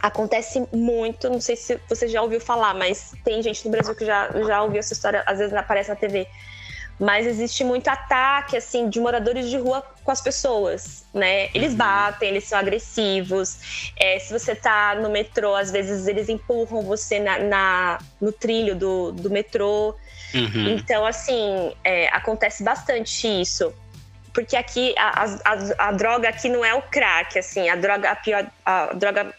acontece 0.00 0.66
muito. 0.72 1.28
Não 1.28 1.40
sei 1.40 1.56
se 1.56 1.78
você 1.88 2.08
já 2.08 2.22
ouviu 2.22 2.40
falar, 2.40 2.74
mas 2.74 3.12
tem 3.24 3.42
gente 3.42 3.64
no 3.64 3.70
Brasil 3.70 3.94
que 3.94 4.04
já, 4.04 4.30
já 4.46 4.62
ouviu 4.62 4.78
essa 4.78 4.92
história, 4.92 5.22
às 5.26 5.38
vezes 5.38 5.54
aparece 5.54 5.90
na 5.90 5.96
TV 5.96 6.26
mas 6.98 7.26
existe 7.26 7.64
muito 7.64 7.88
ataque 7.88 8.56
assim 8.56 8.88
de 8.88 9.00
moradores 9.00 9.50
de 9.50 9.56
rua 9.56 9.82
com 10.02 10.10
as 10.10 10.20
pessoas, 10.20 11.04
né? 11.12 11.48
Eles 11.54 11.72
uhum. 11.72 11.78
batem, 11.78 12.28
eles 12.28 12.44
são 12.44 12.58
agressivos. 12.58 13.90
É, 13.96 14.18
se 14.18 14.32
você 14.32 14.54
tá 14.54 14.94
no 14.94 15.10
metrô, 15.10 15.54
às 15.54 15.70
vezes 15.70 16.06
eles 16.06 16.28
empurram 16.28 16.82
você 16.82 17.18
na, 17.18 17.38
na 17.38 17.98
no 18.20 18.30
trilho 18.30 18.76
do, 18.76 19.12
do 19.12 19.30
metrô. 19.30 19.94
Uhum. 20.34 20.68
Então, 20.68 21.06
assim, 21.06 21.72
é, 21.82 22.08
acontece 22.08 22.62
bastante 22.62 23.26
isso. 23.40 23.72
Porque 24.32 24.56
aqui 24.56 24.94
a, 24.98 25.24
a, 25.24 25.88
a, 25.88 25.92
droga 25.92 26.28
aqui 26.28 26.48
não 26.48 26.64
é 26.64 26.74
o 26.74 26.82
crack, 26.82 27.38
assim, 27.38 27.68
a 27.68 27.76
droga, 27.76 28.10
a 28.10 28.16
pior, 28.16 28.44
a 28.66 28.86
droga 28.92 29.32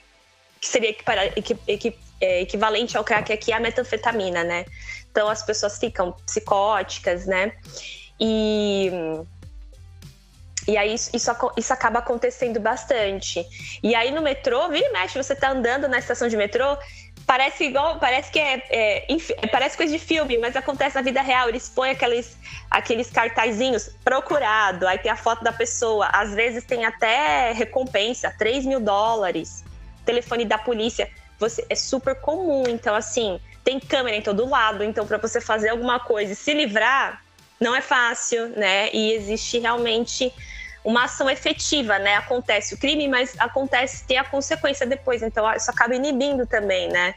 que 0.59 0.67
seria 0.67 0.89
equipara, 0.89 1.25
equi, 1.35 1.57
equi, 1.67 1.97
é, 2.21 2.41
equivalente 2.41 2.97
ao 2.97 3.03
crack 3.03 3.31
aqui 3.31 3.51
é 3.51 3.55
a 3.55 3.59
metanfetamina, 3.59 4.43
né? 4.43 4.65
Então 5.15 5.29
as 5.29 5.41
pessoas 5.41 5.79
ficam 5.79 6.11
psicóticas, 6.25 7.25
né? 7.25 7.53
E 8.19 8.91
e 10.67 10.75
aí 10.75 10.93
isso, 10.93 11.09
isso, 11.13 11.31
isso, 11.55 11.71
acaba 11.71 11.99
acontecendo 11.99 12.59
bastante. 12.59 13.45
E 13.81 13.95
aí 13.95 14.11
no 14.11 14.21
metrô, 14.21 14.67
vira 14.67 14.89
e 14.89 14.91
mexe, 14.91 15.17
você 15.17 15.33
tá 15.33 15.51
andando 15.51 15.87
na 15.87 15.99
estação 15.99 16.27
de 16.27 16.35
metrô, 16.35 16.77
parece 17.25 17.63
igual, 17.65 17.97
parece 17.97 18.29
que 18.29 18.39
é, 18.39 18.61
é, 18.69 19.13
é, 19.13 19.47
parece 19.47 19.77
coisa 19.77 19.93
de 19.93 19.99
filme, 19.99 20.37
mas 20.37 20.53
acontece 20.57 20.95
na 20.95 21.01
vida 21.01 21.21
real. 21.21 21.47
Eles 21.47 21.69
põem 21.69 21.91
aqueles, 21.91 22.37
aqueles 22.69 23.09
cartazinhos 23.09 23.91
procurado, 24.03 24.85
aí 24.85 24.97
tem 24.97 25.11
a 25.11 25.15
foto 25.15 25.45
da 25.45 25.53
pessoa. 25.53 26.07
Às 26.07 26.33
vezes 26.33 26.65
tem 26.65 26.83
até 26.83 27.53
recompensa, 27.53 28.35
3 28.37 28.65
mil 28.65 28.81
dólares, 28.81 29.63
telefone 30.03 30.43
da 30.43 30.57
polícia. 30.57 31.09
Você, 31.39 31.65
é 31.69 31.75
super 31.75 32.15
comum. 32.15 32.63
Então, 32.67 32.95
assim, 32.95 33.39
tem 33.65 33.79
câmera 33.79 34.15
em 34.15 34.21
todo 34.21 34.47
lado, 34.47 34.83
então 34.83 35.07
para 35.07 35.17
você 35.17 35.41
fazer 35.41 35.69
alguma 35.69 35.99
coisa 35.99 36.31
e 36.31 36.35
se 36.35 36.53
livrar 36.53 37.21
não 37.59 37.75
é 37.75 37.81
fácil, 37.81 38.49
né? 38.49 38.91
E 38.93 39.11
existe 39.13 39.57
realmente 39.57 40.31
uma 40.83 41.05
ação 41.05 41.27
efetiva, 41.27 41.97
né? 41.97 42.15
Acontece 42.15 42.75
o 42.75 42.77
crime, 42.77 43.07
mas 43.07 43.35
acontece 43.39 44.05
tem 44.05 44.19
a 44.19 44.23
consequência 44.23 44.85
depois, 44.85 45.23
então 45.23 45.51
isso 45.55 45.71
acaba 45.71 45.95
inibindo 45.95 46.45
também, 46.45 46.87
né? 46.89 47.15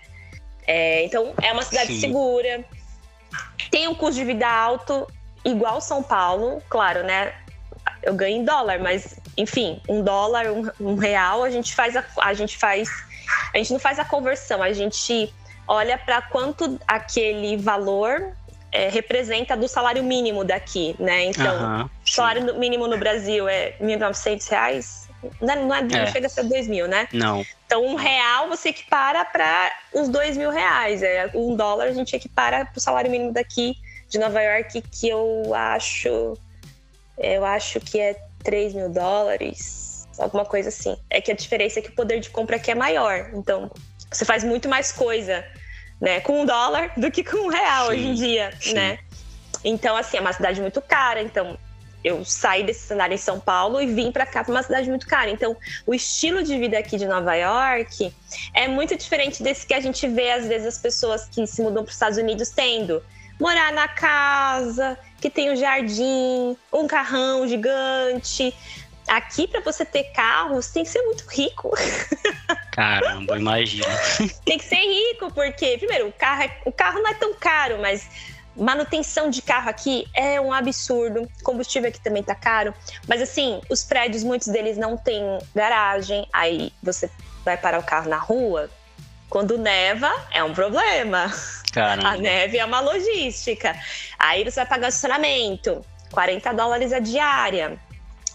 É, 0.66 1.04
então 1.04 1.34
é 1.42 1.52
uma 1.52 1.62
cidade 1.62 1.92
Sim. 1.92 2.00
segura, 2.00 2.64
tem 3.70 3.86
um 3.86 3.94
custo 3.94 4.14
de 4.14 4.24
vida 4.24 4.48
alto, 4.48 5.06
igual 5.44 5.82
São 5.82 6.02
Paulo, 6.02 6.62
claro, 6.70 7.04
né? 7.04 7.34
Eu 8.02 8.14
ganho 8.14 8.38
em 8.38 8.44
dólar, 8.44 8.78
mas 8.78 9.18
enfim, 9.36 9.82
um 9.86 10.02
dólar, 10.02 10.46
um, 10.46 10.70
um 10.80 10.94
real, 10.94 11.44
a 11.44 11.50
gente 11.50 11.74
faz 11.74 11.94
a, 11.94 12.04
a 12.22 12.32
gente 12.32 12.56
faz, 12.56 12.88
a 13.52 13.58
gente 13.58 13.70
não 13.72 13.78
faz 13.78 13.98
a 13.98 14.04
conversão, 14.04 14.62
a 14.62 14.72
gente 14.72 15.32
olha 15.68 15.98
para 15.98 16.22
quanto 16.22 16.80
aquele 16.86 17.56
valor 17.58 18.32
é, 18.72 18.88
representa 18.88 19.56
do 19.56 19.68
salário 19.68 20.02
mínimo 20.02 20.44
daqui, 20.44 20.96
né? 20.98 21.24
Então, 21.26 21.80
uhum, 21.80 21.90
salário 22.04 22.58
mínimo 22.58 22.86
no 22.86 22.98
Brasil 22.98 23.48
é 23.48 23.74
1.900 23.80 24.48
reais. 24.50 25.08
Não, 25.40 25.52
é, 25.52 25.56
não, 25.56 25.74
é, 25.74 25.82
não 25.82 25.98
é. 25.98 26.06
chega 26.06 26.26
a 26.26 26.30
ser 26.30 26.44
dois 26.44 26.68
mil, 26.68 26.86
né? 26.86 27.08
Não. 27.12 27.44
Então, 27.66 27.84
um 27.84 27.94
real 27.96 28.48
você 28.48 28.70
equipara 28.70 29.24
para 29.24 29.72
os 29.92 30.08
dois 30.08 30.36
mil 30.36 30.50
reais. 30.50 31.02
É, 31.02 31.30
um 31.34 31.54
dólar 31.54 31.86
a 31.86 31.92
gente 31.92 32.14
equipara 32.14 32.64
para 32.64 32.78
o 32.78 32.80
salário 32.80 33.10
mínimo 33.10 33.32
daqui 33.32 33.76
de 34.08 34.18
Nova 34.18 34.40
York, 34.40 34.82
que 34.82 35.08
eu 35.08 35.54
acho. 35.54 36.34
Eu 37.18 37.44
acho 37.44 37.80
que 37.80 37.98
é 37.98 38.16
3 38.44 38.74
mil 38.74 38.88
dólares, 38.88 40.06
alguma 40.18 40.44
coisa 40.44 40.68
assim. 40.68 40.96
É 41.10 41.20
que 41.20 41.32
a 41.32 41.34
diferença 41.34 41.80
é 41.80 41.82
que 41.82 41.88
o 41.88 41.94
poder 41.94 42.20
de 42.20 42.30
compra 42.30 42.56
aqui 42.56 42.70
é 42.70 42.76
maior. 42.76 43.30
Então, 43.34 43.68
você 44.10 44.24
faz 44.24 44.44
muito 44.44 44.68
mais 44.68 44.92
coisa 44.92 45.44
né, 46.00 46.20
com 46.20 46.42
um 46.42 46.46
dólar 46.46 46.92
do 46.96 47.10
que 47.10 47.24
com 47.24 47.46
um 47.46 47.48
real 47.48 47.86
sim, 47.86 47.92
hoje 47.92 48.06
em 48.06 48.14
dia, 48.14 48.52
sim. 48.60 48.74
né? 48.74 48.98
Então, 49.64 49.96
assim, 49.96 50.16
é 50.16 50.20
uma 50.20 50.32
cidade 50.32 50.60
muito 50.60 50.80
cara. 50.80 51.20
Então, 51.20 51.58
eu 52.04 52.24
saí 52.24 52.62
desse 52.62 52.86
cenário 52.86 53.14
em 53.14 53.18
São 53.18 53.40
Paulo 53.40 53.80
e 53.80 53.86
vim 53.86 54.12
para 54.12 54.24
cá 54.24 54.44
para 54.44 54.52
uma 54.52 54.62
cidade 54.62 54.88
muito 54.88 55.06
cara. 55.06 55.30
Então, 55.30 55.56
o 55.86 55.94
estilo 55.94 56.42
de 56.42 56.56
vida 56.58 56.78
aqui 56.78 56.96
de 56.96 57.06
Nova 57.06 57.34
York 57.34 58.14
é 58.54 58.68
muito 58.68 58.96
diferente 58.96 59.42
desse 59.42 59.66
que 59.66 59.74
a 59.74 59.80
gente 59.80 60.06
vê 60.06 60.30
às 60.30 60.46
vezes 60.46 60.68
as 60.68 60.78
pessoas 60.78 61.28
que 61.28 61.46
se 61.46 61.60
mudam 61.60 61.82
para 61.82 61.90
os 61.90 61.96
Estados 61.96 62.18
Unidos 62.18 62.50
tendo. 62.50 63.02
Morar 63.40 63.72
na 63.72 63.86
casa, 63.86 64.98
que 65.20 65.30
tem 65.30 65.52
um 65.52 65.56
jardim, 65.56 66.56
um 66.72 66.86
carrão 66.86 67.46
gigante, 67.46 68.54
aqui 69.08 69.48
para 69.48 69.60
você 69.60 69.84
ter 69.84 70.04
carro, 70.12 70.56
você 70.56 70.74
tem 70.74 70.84
que 70.84 70.90
ser 70.90 71.02
muito 71.02 71.24
rico. 71.28 71.72
Caramba, 72.72 73.36
imagina. 73.36 73.86
tem 74.44 74.58
que 74.58 74.64
ser 74.64 74.76
rico, 74.76 75.32
porque, 75.32 75.78
primeiro, 75.78 76.08
o 76.08 76.12
carro, 76.12 76.42
é, 76.42 76.56
o 76.64 76.70
carro 76.70 77.00
não 77.00 77.10
é 77.10 77.14
tão 77.14 77.34
caro, 77.34 77.78
mas 77.80 78.08
manutenção 78.54 79.30
de 79.30 79.40
carro 79.40 79.68
aqui 79.70 80.06
é 80.14 80.40
um 80.40 80.52
absurdo. 80.52 81.28
Combustível 81.42 81.88
aqui 81.88 82.00
também 82.00 82.22
tá 82.22 82.34
caro. 82.34 82.74
Mas 83.08 83.22
assim, 83.22 83.60
os 83.70 83.82
prédios, 83.84 84.22
muitos 84.22 84.48
deles 84.48 84.76
não 84.76 84.96
têm 84.96 85.22
garagem. 85.54 86.28
Aí 86.32 86.72
você 86.82 87.10
vai 87.44 87.56
parar 87.56 87.78
o 87.78 87.84
carro 87.84 88.08
na 88.08 88.18
rua. 88.18 88.68
Quando 89.30 89.58
neva, 89.58 90.10
é 90.30 90.42
um 90.42 90.54
problema. 90.54 91.32
Caramba. 91.72 92.08
A 92.08 92.16
neve 92.16 92.58
é 92.58 92.64
uma 92.64 92.80
logística. 92.80 93.76
Aí 94.18 94.44
você 94.44 94.56
vai 94.56 94.66
pagar 94.66 94.88
estacionamento, 94.88 95.84
40 96.10 96.52
dólares 96.52 96.92
a 96.92 96.98
diária 96.98 97.78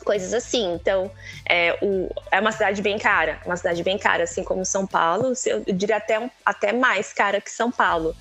coisas 0.03 0.33
assim. 0.33 0.73
Então, 0.73 1.09
é, 1.47 1.77
o, 1.81 2.09
é 2.31 2.39
uma 2.39 2.51
cidade 2.51 2.81
bem 2.81 2.97
cara, 2.97 3.39
uma 3.45 3.57
cidade 3.57 3.81
bem 3.83 3.97
cara, 3.97 4.23
assim 4.23 4.43
como 4.43 4.65
São 4.65 4.85
Paulo, 4.85 5.33
eu 5.45 5.63
diria 5.73 5.97
até, 5.97 6.19
um, 6.19 6.29
até 6.45 6.71
mais 6.71 7.13
cara 7.13 7.41
que 7.41 7.49
São 7.49 7.71
Paulo. 7.71 8.15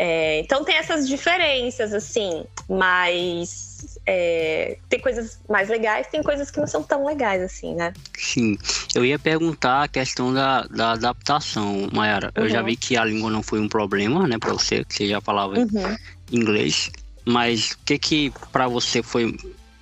É, 0.00 0.38
então 0.38 0.64
tem 0.64 0.76
essas 0.76 1.08
diferenças, 1.08 1.92
assim, 1.92 2.44
mas 2.68 3.98
é, 4.06 4.78
tem 4.88 5.00
coisas 5.00 5.40
mais 5.48 5.68
legais, 5.68 6.06
tem 6.06 6.22
coisas 6.22 6.52
que 6.52 6.60
não 6.60 6.68
são 6.68 6.84
tão 6.84 7.04
legais, 7.04 7.42
assim, 7.42 7.74
né? 7.74 7.92
Sim, 8.16 8.56
eu 8.94 9.04
ia 9.04 9.18
perguntar 9.18 9.82
a 9.82 9.88
questão 9.88 10.32
da, 10.32 10.62
da 10.62 10.92
adaptação, 10.92 11.88
Mayara. 11.92 12.32
Uhum. 12.36 12.44
Eu 12.44 12.48
já 12.48 12.60
uhum. 12.60 12.66
vi 12.66 12.76
que 12.76 12.96
a 12.96 13.04
língua 13.04 13.28
não 13.28 13.42
foi 13.42 13.58
um 13.58 13.68
problema, 13.68 14.28
né, 14.28 14.38
para 14.38 14.52
você, 14.52 14.84
que 14.84 14.94
você 14.94 15.08
já 15.08 15.20
falava 15.20 15.58
uhum. 15.58 15.96
inglês, 16.30 16.92
mas 17.24 17.72
o 17.72 17.78
que 17.84 17.98
que 17.98 18.32
para 18.52 18.68
você 18.68 19.02
foi 19.02 19.36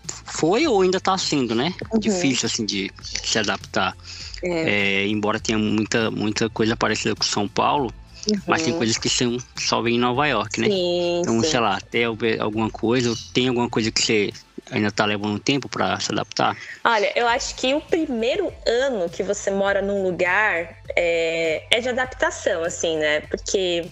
foi 0.08 0.66
ou 0.66 0.82
ainda 0.82 0.98
está 0.98 1.16
sendo, 1.18 1.54
né? 1.54 1.74
Uhum. 1.92 1.98
Difícil 1.98 2.46
assim 2.46 2.64
de 2.64 2.90
se 3.02 3.38
adaptar. 3.38 3.96
É. 4.42 5.02
É, 5.02 5.06
embora 5.06 5.40
tenha 5.40 5.58
muita, 5.58 6.10
muita 6.10 6.48
coisa 6.50 6.76
parecida 6.76 7.14
com 7.14 7.24
São 7.24 7.48
Paulo, 7.48 7.92
uhum. 8.28 8.38
mas 8.46 8.62
tem 8.62 8.76
coisas 8.76 8.98
que 8.98 9.08
são, 9.08 9.38
só 9.56 9.80
vem 9.80 9.96
em 9.96 9.98
Nova 9.98 10.26
York, 10.26 10.60
né? 10.60 10.68
Sim, 10.68 11.20
então, 11.20 11.40
sim. 11.42 11.50
sei 11.50 11.60
lá, 11.60 11.80
tem 11.80 12.04
alguma 12.04 12.70
coisa, 12.70 13.14
tem 13.32 13.48
alguma 13.48 13.68
coisa 13.68 13.90
que 13.90 14.02
você 14.02 14.32
ainda 14.70 14.88
está 14.88 15.04
levando 15.04 15.38
tempo 15.38 15.68
para 15.68 15.98
se 16.00 16.12
adaptar? 16.12 16.56
Olha, 16.84 17.12
eu 17.16 17.26
acho 17.28 17.54
que 17.54 17.74
o 17.74 17.80
primeiro 17.80 18.52
ano 18.66 19.08
que 19.08 19.22
você 19.22 19.50
mora 19.50 19.80
num 19.80 20.02
lugar 20.02 20.76
é, 20.94 21.64
é 21.70 21.80
de 21.80 21.88
adaptação, 21.88 22.64
assim, 22.64 22.96
né? 22.96 23.20
Porque 23.20 23.86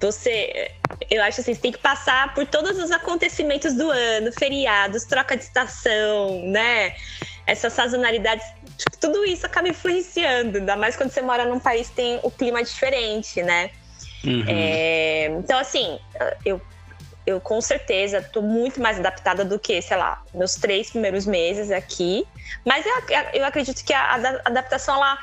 você, 0.00 0.70
eu 1.10 1.22
acho 1.22 1.40
assim, 1.40 1.54
você 1.54 1.60
tem 1.60 1.72
que 1.72 1.78
passar 1.78 2.32
por 2.34 2.46
todos 2.46 2.78
os 2.78 2.90
acontecimentos 2.90 3.74
do 3.74 3.90
ano, 3.90 4.32
feriados, 4.32 5.04
troca 5.04 5.36
de 5.36 5.42
estação, 5.42 6.42
né? 6.46 6.94
Essas 7.46 7.72
sazonalidades, 7.72 8.46
tipo, 8.76 8.96
tudo 8.98 9.24
isso 9.24 9.44
acaba 9.44 9.68
influenciando, 9.68 10.58
ainda 10.58 10.76
mais 10.76 10.96
quando 10.96 11.10
você 11.10 11.22
mora 11.22 11.44
num 11.44 11.58
país 11.58 11.88
que 11.88 11.96
tem 11.96 12.20
o 12.22 12.30
clima 12.30 12.62
diferente, 12.62 13.42
né? 13.42 13.70
Uhum. 14.24 14.44
É, 14.46 15.26
então, 15.38 15.58
assim, 15.58 15.98
eu, 16.44 16.60
eu 17.26 17.40
com 17.40 17.60
certeza 17.60 18.22
tô 18.22 18.40
muito 18.40 18.80
mais 18.80 18.98
adaptada 18.98 19.44
do 19.44 19.58
que, 19.58 19.80
sei 19.82 19.96
lá, 19.96 20.22
meus 20.32 20.54
três 20.54 20.90
primeiros 20.90 21.26
meses 21.26 21.70
aqui. 21.70 22.26
Mas 22.64 22.86
eu, 22.86 22.92
eu 23.34 23.44
acredito 23.44 23.84
que 23.84 23.92
a, 23.92 24.12
a 24.12 24.14
adaptação, 24.44 24.94
ela, 24.94 25.18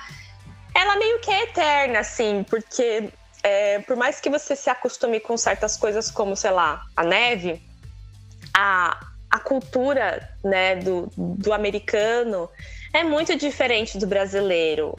ela 0.73 0.95
meio 0.97 1.19
que 1.19 1.31
é 1.31 1.43
eterna, 1.43 1.99
assim, 1.99 2.43
porque 2.49 3.09
é, 3.45 3.77
por 3.77 3.95
mais 3.95 4.19
que 4.19 4.27
você 4.27 4.55
se 4.55 4.71
acostume 4.71 5.19
com 5.19 5.37
certas 5.37 5.77
coisas, 5.77 6.09
como, 6.09 6.35
sei 6.35 6.49
lá, 6.49 6.83
a 6.95 7.03
neve, 7.03 7.61
a, 8.51 8.99
a 9.29 9.39
cultura 9.39 10.27
né, 10.43 10.77
do, 10.77 11.11
do 11.15 11.53
americano 11.53 12.49
é 12.91 13.03
muito 13.03 13.37
diferente 13.37 13.99
do 13.99 14.07
brasileiro. 14.07 14.97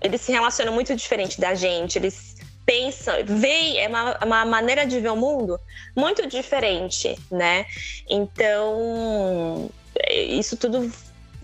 Eles 0.00 0.22
se 0.22 0.32
relacionam 0.32 0.72
muito 0.72 0.96
diferente 0.96 1.38
da 1.38 1.54
gente, 1.54 1.98
eles 1.98 2.36
pensam, 2.64 3.14
veem, 3.26 3.78
é 3.78 3.88
uma, 3.88 4.24
uma 4.24 4.44
maneira 4.46 4.86
de 4.86 4.98
ver 4.98 5.10
o 5.10 5.16
mundo 5.16 5.60
muito 5.94 6.26
diferente, 6.26 7.14
né? 7.30 7.66
Então, 8.08 9.70
isso 10.08 10.56
tudo 10.56 10.90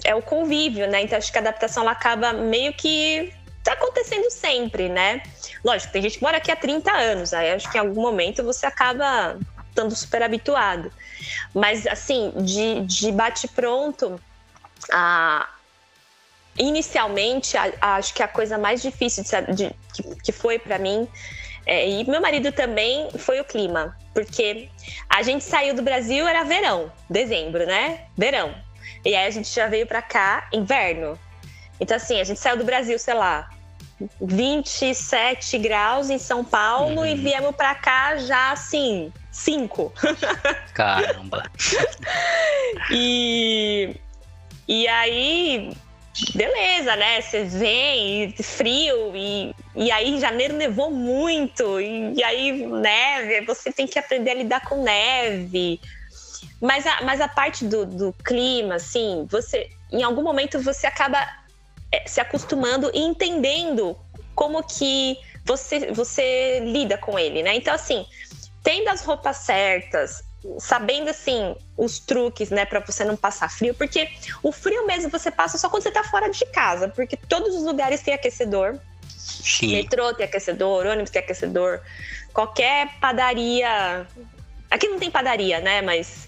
é 0.03 0.15
o 0.15 0.23
convívio, 0.23 0.89
né? 0.89 1.03
Então, 1.03 1.19
acho 1.19 1.31
que 1.31 1.37
a 1.37 1.43
adaptação 1.43 1.83
ela 1.83 1.93
acaba 1.93 2.33
meio 2.33 2.73
que 2.73 3.35
tá 3.63 3.73
acontecendo 3.73 4.31
sempre, 4.31 4.89
né? 4.89 5.23
Lógico, 5.65 5.93
tem 5.93 6.03
gente 6.03 6.19
que 6.19 6.25
mora 6.25 6.39
aqui 6.39 6.51
há 6.51 6.57
30 6.57 6.91
anos, 6.91 7.33
aí 7.35 7.53
acho 7.53 7.71
que 7.71 7.77
em 7.77 7.81
algum 7.81 8.03
momento 8.03 8.43
você 8.43 8.67
acaba 8.67 9.39
estando 9.69 9.95
super 9.95 10.23
habituado. 10.23 10.91
Mas, 11.55 11.87
assim, 11.87 12.33
de, 12.37 12.81
de 12.81 13.13
bate-pronto, 13.13 14.21
a, 14.93 15.49
inicialmente, 16.59 17.57
a, 17.57 17.73
a, 17.81 17.95
acho 17.97 18.13
que 18.15 18.23
a 18.23 18.29
coisa 18.29 18.59
mais 18.59 18.83
difícil 18.83 19.23
de, 19.23 19.55
de 19.55 19.75
que, 19.95 20.03
que, 20.23 20.33
foi 20.33 20.59
para 20.59 20.79
mim, 20.79 21.09
é, 21.67 21.89
e 21.89 22.09
meu 22.09 22.21
marido 22.21 22.51
também, 22.51 23.11
foi 23.19 23.41
o 23.41 23.45
clima. 23.45 23.97
Porque 24.13 24.69
a 25.09 25.23
gente 25.23 25.45
saiu 25.45 25.75
do 25.75 25.83
Brasil, 25.83 26.27
era 26.27 26.43
verão, 26.43 26.91
dezembro, 27.09 27.65
né? 27.67 28.07
Verão. 28.17 28.55
E 29.05 29.15
aí 29.15 29.27
a 29.27 29.31
gente 29.31 29.55
já 29.55 29.69
veio 29.69 29.87
para 29.87 30.03
cá, 30.03 30.49
inverno. 30.53 31.19
Então, 31.81 31.97
assim, 31.97 32.21
a 32.21 32.25
gente 32.25 32.41
saiu 32.41 32.57
do 32.57 32.65
Brasil, 32.65 32.99
sei 32.99 33.15
lá, 33.15 33.49
27 34.21 35.59
graus 35.59 36.09
em 36.11 36.19
São 36.19 36.45
Paulo 36.45 37.01
uhum. 37.01 37.07
e 37.07 37.15
viemos 37.15 37.55
para 37.55 37.75
cá 37.75 38.17
já 38.17 38.53
assim, 38.53 39.13
5. 39.33 39.93
Caramba. 40.73 41.51
e, 42.91 43.97
e 44.69 44.87
aí, 44.87 45.73
beleza, 46.35 46.95
né? 46.97 47.21
Você 47.21 47.45
vem, 47.45 48.33
frio, 48.33 49.17
e, 49.17 49.55
e 49.75 49.91
aí 49.91 50.11
em 50.11 50.21
janeiro 50.21 50.55
nevou 50.55 50.91
muito, 50.91 51.81
e, 51.81 52.15
e 52.15 52.23
aí 52.23 52.67
neve, 52.67 53.41
você 53.47 53.73
tem 53.73 53.87
que 53.87 53.99
aprender 53.99 54.31
a 54.31 54.35
lidar 54.35 54.61
com 54.61 54.83
neve. 54.83 55.81
Mas 56.61 56.87
a, 56.87 57.03
mas 57.03 57.21
a 57.21 57.29
parte 57.29 57.65
do, 57.65 57.87
do 57.87 58.13
clima, 58.25 58.77
assim, 58.77 59.27
você 59.31 59.69
em 59.91 60.03
algum 60.03 60.23
momento 60.23 60.61
você 60.61 60.87
acaba 60.87 61.27
se 62.07 62.21
acostumando 62.21 62.91
e 62.95 63.01
entendendo 63.01 63.97
como 64.35 64.63
que 64.63 65.19
você, 65.45 65.91
você 65.93 66.61
lida 66.61 66.99
com 66.99 67.19
ele, 67.19 67.43
né? 67.43 67.55
Então, 67.55 67.75
assim, 67.75 68.07
tendo 68.63 68.89
as 68.89 69.03
roupas 69.03 69.39
certas, 69.39 70.23
sabendo 70.59 71.11
assim 71.11 71.57
os 71.77 71.99
truques, 71.99 72.51
né, 72.51 72.65
para 72.65 72.81
você 72.81 73.05
não 73.05 73.17
passar 73.17 73.51
frio, 73.51 73.75
porque 73.75 74.09
o 74.43 74.53
frio 74.53 74.87
mesmo 74.87 75.11
você 75.11 75.31
passa 75.31 75.59
só 75.59 75.69
quando 75.69 75.83
você 75.83 75.91
tá 75.91 76.05
fora 76.05 76.31
de 76.31 76.45
casa, 76.47 76.89
porque 76.89 77.17
todos 77.17 77.55
os 77.55 77.65
lugares 77.65 78.03
têm 78.03 78.15
aquecedor. 78.15 78.79
Sim. 79.09 79.73
Metrô 79.73 80.15
tem 80.15 80.27
aquecedor, 80.27 80.87
ônibus 80.87 81.11
tem 81.11 81.21
aquecedor, 81.21 81.81
qualquer 82.33 82.99
padaria. 83.01 84.07
Aqui 84.71 84.89
não 84.89 84.99
tem 84.99 85.11
padaria, 85.11 85.61
né? 85.61 85.83
Mas 85.83 86.28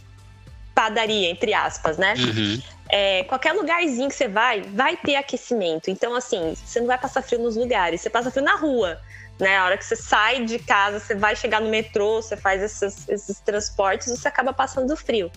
padaria, 0.83 1.31
entre 1.31 1.53
aspas, 1.53 1.99
né? 1.99 2.15
Uhum 2.17 2.61
é, 2.93 3.23
qualquer 3.25 3.53
lugarzinho 3.53 4.09
que 4.09 4.15
você 4.15 4.27
vai, 4.27 4.63
vai 4.63 4.97
ter 4.97 5.15
aquecimento. 5.15 5.91
Então, 5.91 6.15
assim, 6.15 6.55
você 6.57 6.81
não 6.81 6.89
vai 6.89 6.99
passar 6.99 7.23
frio 7.23 7.41
nos 7.41 7.57
lugares, 7.57 8.01
você 8.01 8.11
passa 8.11 8.31
frio 8.31 8.45
na 8.45 8.57
rua. 8.57 9.01
Né? 9.39 9.57
A 9.57 9.65
hora 9.65 9.79
que 9.79 9.85
você 9.85 9.97
sai 9.97 10.45
de 10.45 10.59
casa, 10.59 10.99
você 10.99 11.15
vai 11.15 11.37
chegar 11.37 11.61
no 11.61 11.71
metrô, 11.71 12.21
você 12.21 12.37
faz 12.37 12.61
esses, 12.61 13.09
esses 13.09 13.41
transportes, 13.41 14.09
você 14.09 14.27
acaba 14.27 14.53
passando 14.53 14.95
frio. 14.97 15.31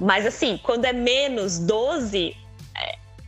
Mas 0.00 0.26
assim, 0.26 0.58
quando 0.62 0.84
é 0.84 0.92
menos 0.92 1.58
12, 1.60 2.36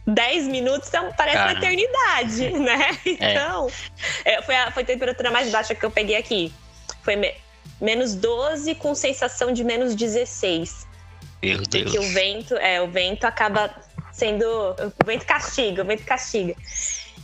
10 0.07 0.45
é, 0.45 0.51
minutos 0.51 0.89
então, 0.89 1.13
parece 1.17 1.37
Cara. 1.37 1.53
uma 1.53 1.59
eternidade, 1.59 2.51
né? 2.59 2.99
É. 3.07 3.33
Então, 3.33 3.71
é. 4.25 4.43
foi, 4.43 4.57
a, 4.57 4.71
foi 4.73 4.83
a 4.83 4.87
temperatura 4.87 5.31
mais 5.31 5.51
baixa 5.51 5.75
que 5.75 5.85
eu 5.85 5.91
peguei 5.91 6.17
aqui. 6.17 6.53
Foi 7.03 7.15
me, 7.15 7.33
menos 7.81 8.15
12 8.15 8.75
com 8.75 8.93
sensação 8.95 9.53
de 9.53 9.63
menos 9.63 9.95
16. 9.95 10.90
Meu 11.43 11.63
Deus. 11.63 11.85
Porque 11.85 11.99
o 11.99 12.13
vento, 12.13 12.57
é, 12.57 12.81
o 12.81 12.89
vento 12.91 13.25
acaba 13.25 13.75
sendo. 14.13 14.45
O 14.45 15.05
vento 15.05 15.25
castiga, 15.25 15.83
o 15.83 15.87
vento 15.87 16.05
castiga. 16.05 16.55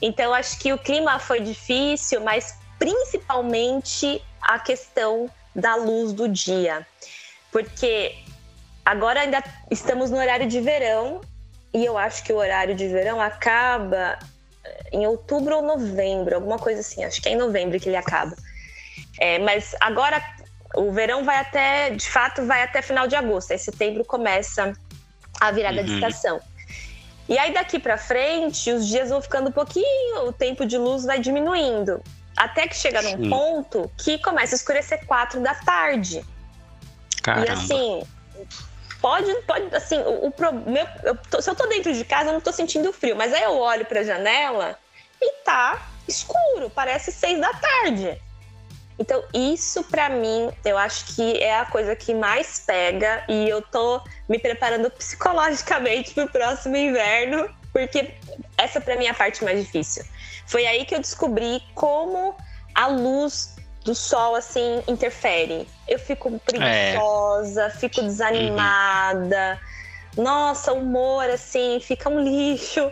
Então, 0.00 0.33
acho 0.33 0.59
que 0.59 0.72
o 0.72 0.79
clima 0.79 1.18
foi 1.18 1.40
difícil, 1.40 2.20
mas 2.20 2.55
principalmente 2.79 4.22
a 4.40 4.59
questão 4.59 5.31
da 5.55 5.74
luz 5.74 6.12
do 6.12 6.29
dia. 6.29 6.87
Porque 7.50 8.14
agora 8.85 9.20
ainda 9.20 9.42
estamos 9.70 10.11
no 10.11 10.18
horário 10.18 10.46
de 10.46 10.61
verão 10.61 11.20
e 11.72 11.85
eu 11.85 11.96
acho 11.96 12.22
que 12.24 12.33
o 12.33 12.37
horário 12.37 12.74
de 12.74 12.87
verão 12.88 13.20
acaba 13.20 14.18
em 14.92 15.07
outubro 15.07 15.57
ou 15.57 15.62
novembro, 15.62 16.35
alguma 16.35 16.59
coisa 16.59 16.81
assim. 16.81 17.05
Acho 17.05 17.20
que 17.20 17.29
é 17.29 17.33
em 17.33 17.37
novembro 17.37 17.79
que 17.81 17.88
ele 17.88 17.96
acaba. 17.96 18.37
É, 19.18 19.38
mas 19.38 19.74
agora 19.81 20.22
o 20.74 20.90
verão 20.90 21.24
vai 21.24 21.38
até, 21.38 21.90
de 21.90 22.09
fato, 22.09 22.44
vai 22.44 22.62
até 22.62 22.83
final 22.83 23.07
de 23.07 23.14
agosto. 23.14 23.52
Aí 23.52 23.59
setembro 23.59 24.05
começa 24.05 24.72
a 25.40 25.50
virada 25.50 25.81
uhum. 25.81 25.87
de 25.87 25.94
estação. 25.94 26.40
E 27.29 27.38
aí 27.38 27.52
daqui 27.52 27.79
para 27.79 27.98
frente, 27.98 28.70
os 28.72 28.87
dias 28.87 29.11
vão 29.11 29.20
ficando 29.20 29.48
um 29.48 29.52
pouquinho, 29.52 30.26
o 30.26 30.33
tempo 30.33 30.64
de 30.64 30.79
luz 30.79 31.05
vai 31.05 31.18
diminuindo. 31.18 32.00
Até 32.37 32.68
que 32.68 32.76
chega 32.76 33.02
num 33.02 33.24
Sim. 33.24 33.31
ponto 33.31 33.90
que 33.98 34.18
começa 34.18 34.55
a 34.55 34.57
escurecer 34.57 35.05
quatro 35.07 35.40
da 35.40 35.55
tarde. 35.55 36.24
Caramba. 37.22 37.46
E 37.46 37.50
assim, 37.50 38.02
pode, 39.00 39.35
pode 39.42 39.74
assim, 39.74 39.98
o, 39.98 40.29
o 40.29 40.70
meu, 40.70 40.87
eu 41.02 41.16
tô, 41.31 41.40
se 41.40 41.50
eu 41.50 41.55
tô 41.55 41.66
dentro 41.66 41.92
de 41.92 42.05
casa, 42.05 42.29
eu 42.29 42.35
não 42.35 42.40
tô 42.40 42.52
sentindo 42.52 42.92
frio, 42.92 43.16
mas 43.16 43.33
aí 43.33 43.42
eu 43.42 43.59
olho 43.59 43.85
pra 43.87 44.05
janela 44.05 44.79
e 45.20 45.33
tá 45.42 45.88
escuro, 46.07 46.70
parece 46.70 47.11
seis 47.11 47.40
da 47.40 47.52
tarde. 47.52 48.20
Então, 48.98 49.22
isso 49.35 49.85
para 49.85 50.09
mim, 50.09 50.50
eu 50.64 50.78
acho 50.78 51.14
que 51.14 51.38
é 51.42 51.61
a 51.61 51.66
coisa 51.66 51.94
que 51.94 52.14
mais 52.14 52.61
pega 52.61 53.22
e 53.28 53.48
eu 53.48 53.61
tô 53.61 54.00
me 54.28 54.38
preparando 54.38 54.90
psicologicamente 54.90 56.12
pro 56.14 56.28
próximo 56.28 56.76
inverno, 56.76 57.48
porque 57.72 58.14
essa 58.56 58.80
para 58.80 58.96
mim 58.96 59.04
é 59.04 59.11
a 59.11 59.14
parte 59.14 59.44
mais 59.44 59.62
difícil. 59.62 60.04
Foi 60.46 60.66
aí 60.66 60.85
que 60.85 60.94
eu 60.94 61.00
descobri 61.00 61.62
como 61.74 62.35
a 62.74 62.87
luz 62.87 63.54
do 63.85 63.94
sol 63.94 64.35
assim 64.35 64.82
interfere. 64.88 65.68
Eu 65.87 65.98
fico 65.98 66.40
preguiçosa, 66.40 67.64
é. 67.64 67.70
fico 67.70 68.02
desanimada. 68.02 69.61
Uhum. 70.16 70.24
Nossa, 70.24 70.72
o 70.72 70.80
humor 70.80 71.28
assim 71.28 71.78
fica 71.80 72.09
um 72.09 72.20
lixo. 72.20 72.90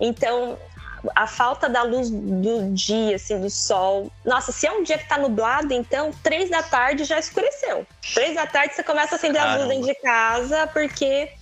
Então, 0.00 0.58
a 1.14 1.26
falta 1.26 1.68
da 1.68 1.82
luz 1.82 2.10
do 2.10 2.72
dia, 2.72 3.16
assim, 3.16 3.40
do 3.40 3.50
sol. 3.50 4.10
Nossa, 4.24 4.52
se 4.52 4.66
é 4.66 4.72
um 4.72 4.82
dia 4.82 4.98
que 4.98 5.08
tá 5.08 5.18
nublado, 5.18 5.72
então, 5.72 6.10
três 6.22 6.50
da 6.50 6.62
tarde 6.62 7.04
já 7.04 7.18
escureceu. 7.18 7.86
Três 8.14 8.34
da 8.34 8.46
tarde 8.46 8.74
você 8.74 8.82
começa 8.82 9.14
a 9.14 9.16
acender 9.16 9.40
a 9.40 9.56
luz 9.56 9.68
dentro 9.68 9.86
de 9.86 9.94
casa, 9.96 10.66
porque. 10.68 11.32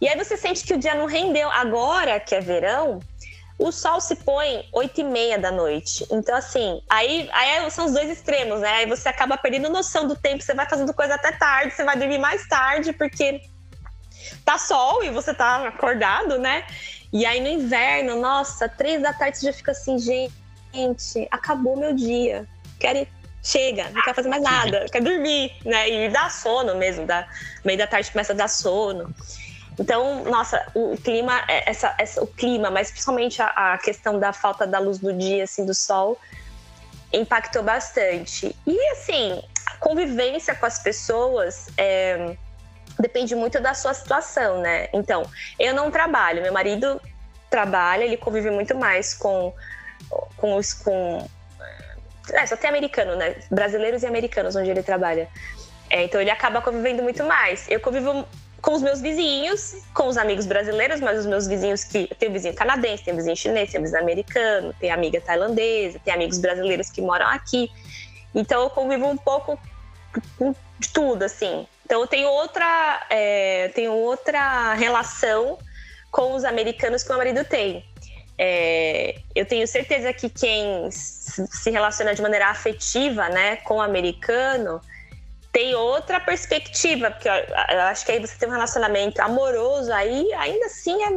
E 0.00 0.08
aí 0.08 0.16
você 0.16 0.36
sente 0.36 0.64
que 0.64 0.74
o 0.74 0.78
dia 0.78 0.94
não 0.94 1.06
rendeu. 1.06 1.50
Agora, 1.50 2.18
que 2.18 2.34
é 2.34 2.40
verão, 2.40 3.00
o 3.58 3.70
sol 3.70 4.00
se 4.00 4.16
põe 4.16 4.66
oito 4.72 5.02
e 5.02 5.04
meia 5.04 5.38
da 5.38 5.52
noite. 5.52 6.06
Então, 6.10 6.34
assim, 6.34 6.80
aí, 6.88 7.28
aí 7.30 7.70
são 7.70 7.84
os 7.84 7.92
dois 7.92 8.08
extremos, 8.08 8.60
né? 8.60 8.70
Aí 8.70 8.86
você 8.86 9.08
acaba 9.10 9.36
perdendo 9.36 9.68
noção 9.68 10.08
do 10.08 10.16
tempo, 10.16 10.42
você 10.42 10.54
vai 10.54 10.66
fazendo 10.66 10.94
coisa 10.94 11.14
até 11.14 11.32
tarde, 11.32 11.74
você 11.74 11.84
vai 11.84 11.98
dormir 11.98 12.18
mais 12.18 12.48
tarde, 12.48 12.94
porque 12.94 13.42
tá 14.46 14.56
sol 14.56 15.04
e 15.04 15.10
você 15.10 15.34
tá 15.34 15.68
acordado, 15.68 16.38
né? 16.38 16.64
E 17.12 17.26
aí 17.26 17.40
no 17.40 17.48
inverno, 17.48 18.20
nossa, 18.20 18.68
três 18.68 19.02
da 19.02 19.12
tarde 19.12 19.38
você 19.38 19.46
já 19.46 19.52
fica 19.52 19.72
assim, 19.72 19.98
gente, 19.98 21.28
acabou 21.30 21.76
meu 21.76 21.94
dia. 21.94 22.46
Quero 22.78 22.98
ir, 22.98 23.08
chega, 23.42 23.90
não 23.90 24.02
quero 24.02 24.14
fazer 24.14 24.28
mais 24.28 24.42
nada, 24.42 24.86
quero 24.90 25.04
dormir, 25.04 25.52
né? 25.64 25.88
E 25.88 26.08
dá 26.08 26.30
sono 26.30 26.76
mesmo, 26.76 27.06
dá, 27.06 27.26
meio 27.64 27.78
da 27.78 27.86
tarde 27.86 28.10
começa 28.10 28.32
a 28.32 28.36
dar 28.36 28.48
sono. 28.48 29.12
Então, 29.78 30.24
nossa, 30.24 30.64
o 30.74 30.96
clima, 30.96 31.42
é, 31.48 31.68
essa, 31.68 31.94
essa, 31.98 32.22
o 32.22 32.26
clima, 32.26 32.70
mas 32.70 32.90
principalmente 32.90 33.40
a, 33.40 33.46
a, 33.74 33.78
questão 33.78 34.18
da 34.18 34.32
falta 34.32 34.66
da 34.66 34.78
luz 34.78 34.98
do 34.98 35.12
dia, 35.12 35.44
assim, 35.44 35.64
do 35.64 35.74
sol, 35.74 36.18
impactou 37.12 37.62
bastante. 37.62 38.54
E 38.66 38.88
assim, 38.90 39.42
a 39.66 39.76
convivência 39.78 40.54
com 40.54 40.66
as 40.66 40.82
pessoas 40.82 41.68
é, 41.78 42.36
depende 43.00 43.34
muito 43.34 43.60
da 43.60 43.74
sua 43.74 43.94
situação, 43.94 44.60
né? 44.60 44.88
Então, 44.92 45.22
eu 45.58 45.74
não 45.74 45.90
trabalho, 45.90 46.42
meu 46.42 46.52
marido 46.52 47.00
trabalha, 47.48 48.04
ele 48.04 48.16
convive 48.16 48.50
muito 48.50 48.76
mais 48.76 49.14
com, 49.14 49.52
com 50.36 50.56
os. 50.56 50.72
Com, 50.72 51.26
é, 52.32 52.46
só 52.46 52.56
tem 52.56 52.70
americano, 52.70 53.16
né? 53.16 53.36
Brasileiros 53.50 54.02
e 54.02 54.06
americanos 54.06 54.54
onde 54.54 54.70
ele 54.70 54.82
trabalha. 54.82 55.28
É, 55.88 56.04
então 56.04 56.20
ele 56.20 56.30
acaba 56.30 56.62
convivendo 56.62 57.02
muito 57.02 57.24
mais. 57.24 57.68
Eu 57.68 57.80
convivo 57.80 58.24
com 58.62 58.74
os 58.74 58.82
meus 58.82 59.00
vizinhos, 59.00 59.76
com 59.92 60.06
os 60.06 60.16
amigos 60.16 60.46
brasileiros, 60.46 61.00
mas 61.00 61.18
os 61.18 61.26
meus 61.26 61.48
vizinhos 61.48 61.82
que. 61.82 62.06
Tem 62.14 62.28
um 62.28 62.32
vizinho 62.32 62.54
canadense, 62.54 63.10
um 63.10 63.16
vizinho 63.16 63.36
chinês, 63.36 63.74
um 63.74 63.80
vizinho 63.80 64.00
americano, 64.00 64.72
tem 64.78 64.92
amiga 64.92 65.20
tailandesa, 65.20 65.98
tem 66.04 66.14
amigos 66.14 66.38
brasileiros 66.38 66.90
que 66.90 67.02
moram 67.02 67.26
aqui. 67.26 67.70
Então 68.32 68.62
eu 68.62 68.70
convivo 68.70 69.06
um 69.06 69.16
pouco 69.16 69.58
de 70.78 70.88
tudo, 70.88 71.24
assim. 71.24 71.66
Então 71.90 72.02
eu 72.02 72.06
tenho 72.06 72.28
outra, 72.28 73.04
é, 73.10 73.66
tenho 73.74 73.90
outra 73.90 74.74
relação 74.74 75.58
com 76.12 76.36
os 76.36 76.44
americanos 76.44 77.02
que 77.02 77.08
o 77.08 77.16
meu 77.16 77.18
marido 77.18 77.44
tem. 77.44 77.84
É, 78.38 79.16
eu 79.34 79.44
tenho 79.44 79.66
certeza 79.66 80.12
que 80.12 80.30
quem 80.30 80.88
se 80.92 81.68
relaciona 81.68 82.14
de 82.14 82.22
maneira 82.22 82.46
afetiva 82.46 83.28
né, 83.28 83.56
com 83.56 83.78
o 83.78 83.80
americano 83.80 84.80
tem 85.50 85.74
outra 85.74 86.20
perspectiva, 86.20 87.10
porque 87.10 87.28
eu 87.28 87.80
acho 87.80 88.06
que 88.06 88.12
aí 88.12 88.20
você 88.20 88.38
tem 88.38 88.48
um 88.48 88.52
relacionamento 88.52 89.20
amoroso, 89.20 89.92
aí 89.92 90.32
ainda 90.34 90.66
assim 90.66 90.96
é 91.02 91.10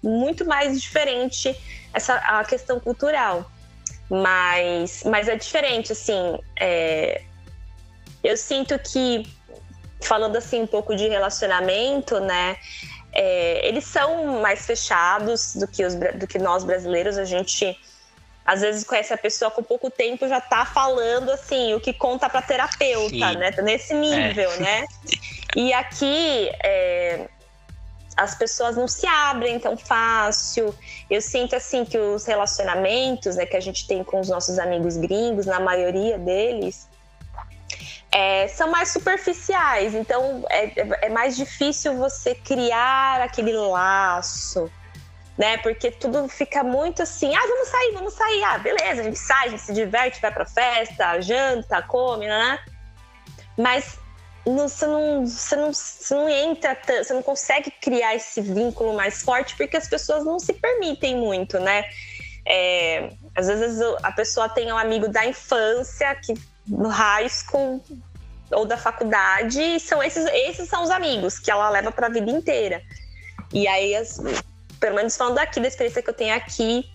muito 0.00 0.46
mais 0.46 0.80
diferente 0.80 1.60
essa 1.92 2.14
a 2.18 2.44
questão 2.44 2.78
cultural. 2.78 3.50
Mas, 4.08 5.02
mas 5.02 5.26
é 5.26 5.34
diferente, 5.34 5.90
assim. 5.90 6.38
É, 6.56 7.20
eu 8.22 8.36
sinto 8.36 8.78
que 8.78 9.26
falando 10.00 10.36
assim 10.36 10.62
um 10.62 10.66
pouco 10.66 10.94
de 10.94 11.08
relacionamento, 11.08 12.20
né? 12.20 12.56
É, 13.12 13.66
eles 13.66 13.84
são 13.84 14.40
mais 14.40 14.66
fechados 14.66 15.54
do 15.54 15.66
que, 15.66 15.84
os, 15.84 15.94
do 15.94 16.26
que 16.26 16.38
nós 16.38 16.64
brasileiros. 16.64 17.18
A 17.18 17.24
gente 17.24 17.78
às 18.44 18.62
vezes 18.62 18.82
conhece 18.82 19.12
a 19.12 19.18
pessoa 19.18 19.50
com 19.50 19.62
pouco 19.62 19.90
tempo 19.90 20.26
já 20.26 20.40
tá 20.40 20.64
falando 20.64 21.30
assim 21.30 21.74
o 21.74 21.80
que 21.80 21.92
conta 21.92 22.30
para 22.30 22.40
terapeuta, 22.40 23.10
Sim. 23.10 23.36
né? 23.36 23.52
Tá 23.52 23.62
nesse 23.62 23.94
nível, 23.94 24.50
é. 24.52 24.58
né? 24.58 24.86
E 25.54 25.72
aqui 25.72 26.50
é, 26.64 27.28
as 28.16 28.34
pessoas 28.34 28.74
não 28.74 28.88
se 28.88 29.06
abrem 29.06 29.60
tão 29.60 29.76
fácil. 29.76 30.74
Eu 31.08 31.22
sinto 31.22 31.54
assim 31.54 31.84
que 31.84 31.96
os 31.96 32.24
relacionamentos 32.24 33.36
né, 33.36 33.46
que 33.46 33.56
a 33.56 33.60
gente 33.60 33.86
tem 33.86 34.02
com 34.02 34.18
os 34.18 34.28
nossos 34.28 34.58
amigos 34.58 34.96
gringos, 34.96 35.46
na 35.46 35.60
maioria 35.60 36.18
deles, 36.18 36.87
é, 38.18 38.48
são 38.48 38.68
mais 38.68 38.88
superficiais, 38.88 39.94
então 39.94 40.44
é, 40.50 40.72
é, 41.06 41.08
mais 41.08 41.36
difícil 41.36 41.96
você 41.96 42.34
criar 42.34 43.20
aquele 43.20 43.52
laço, 43.52 44.68
né? 45.38 45.56
Porque 45.58 45.92
tudo 45.92 46.26
fica 46.26 46.64
muito 46.64 47.00
assim, 47.00 47.32
ah, 47.32 47.46
vamos 47.48 47.68
sair, 47.68 47.92
vamos 47.92 48.14
sair, 48.14 48.42
ah, 48.42 48.58
beleza, 48.58 49.02
a 49.02 49.04
gente 49.04 49.18
sai, 49.20 49.46
a 49.46 49.50
gente 49.50 49.62
se 49.62 49.72
diverte, 49.72 50.20
vai 50.20 50.32
pra 50.32 50.44
festa, 50.44 51.20
janta, 51.20 51.80
come, 51.82 52.26
né? 52.26 52.58
Mas 53.56 54.00
você, 54.44 54.84
não, 54.84 55.24
você, 55.24 55.54
não, 55.54 55.72
você 55.72 56.12
não 56.12 56.28
entra, 56.28 56.76
você 57.00 57.14
não 57.14 57.22
consegue 57.22 57.70
criar 57.70 58.16
esse 58.16 58.40
vínculo 58.40 58.94
mais 58.94 59.22
forte 59.22 59.54
porque 59.56 59.76
as 59.76 59.86
pessoas 59.86 60.24
não 60.24 60.40
se 60.40 60.54
permitem 60.54 61.16
muito, 61.16 61.60
né? 61.60 61.84
É, 62.44 63.10
às 63.36 63.46
vezes 63.46 63.80
a 64.02 64.10
pessoa 64.10 64.48
tem 64.48 64.72
um 64.72 64.78
amigo 64.78 65.06
da 65.06 65.24
infância 65.24 66.12
que 66.16 66.34
no 66.68 66.88
high 66.88 67.28
school 67.28 67.82
ou 68.50 68.64
da 68.64 68.76
faculdade, 68.76 69.60
e 69.60 69.80
são 69.80 70.02
esses, 70.02 70.24
esses 70.26 70.68
são 70.68 70.82
os 70.82 70.90
amigos 70.90 71.38
que 71.38 71.50
ela 71.50 71.68
leva 71.68 71.92
para 71.92 72.06
a 72.06 72.10
vida 72.10 72.30
inteira. 72.30 72.82
E 73.52 73.66
aí, 73.68 73.94
as, 73.94 74.20
pelo 74.78 74.96
menos 74.96 75.16
falando 75.16 75.36
daqui, 75.36 75.60
da 75.60 75.68
experiência 75.68 76.02
que 76.02 76.10
eu 76.10 76.14
tenho 76.14 76.34
aqui 76.34 76.88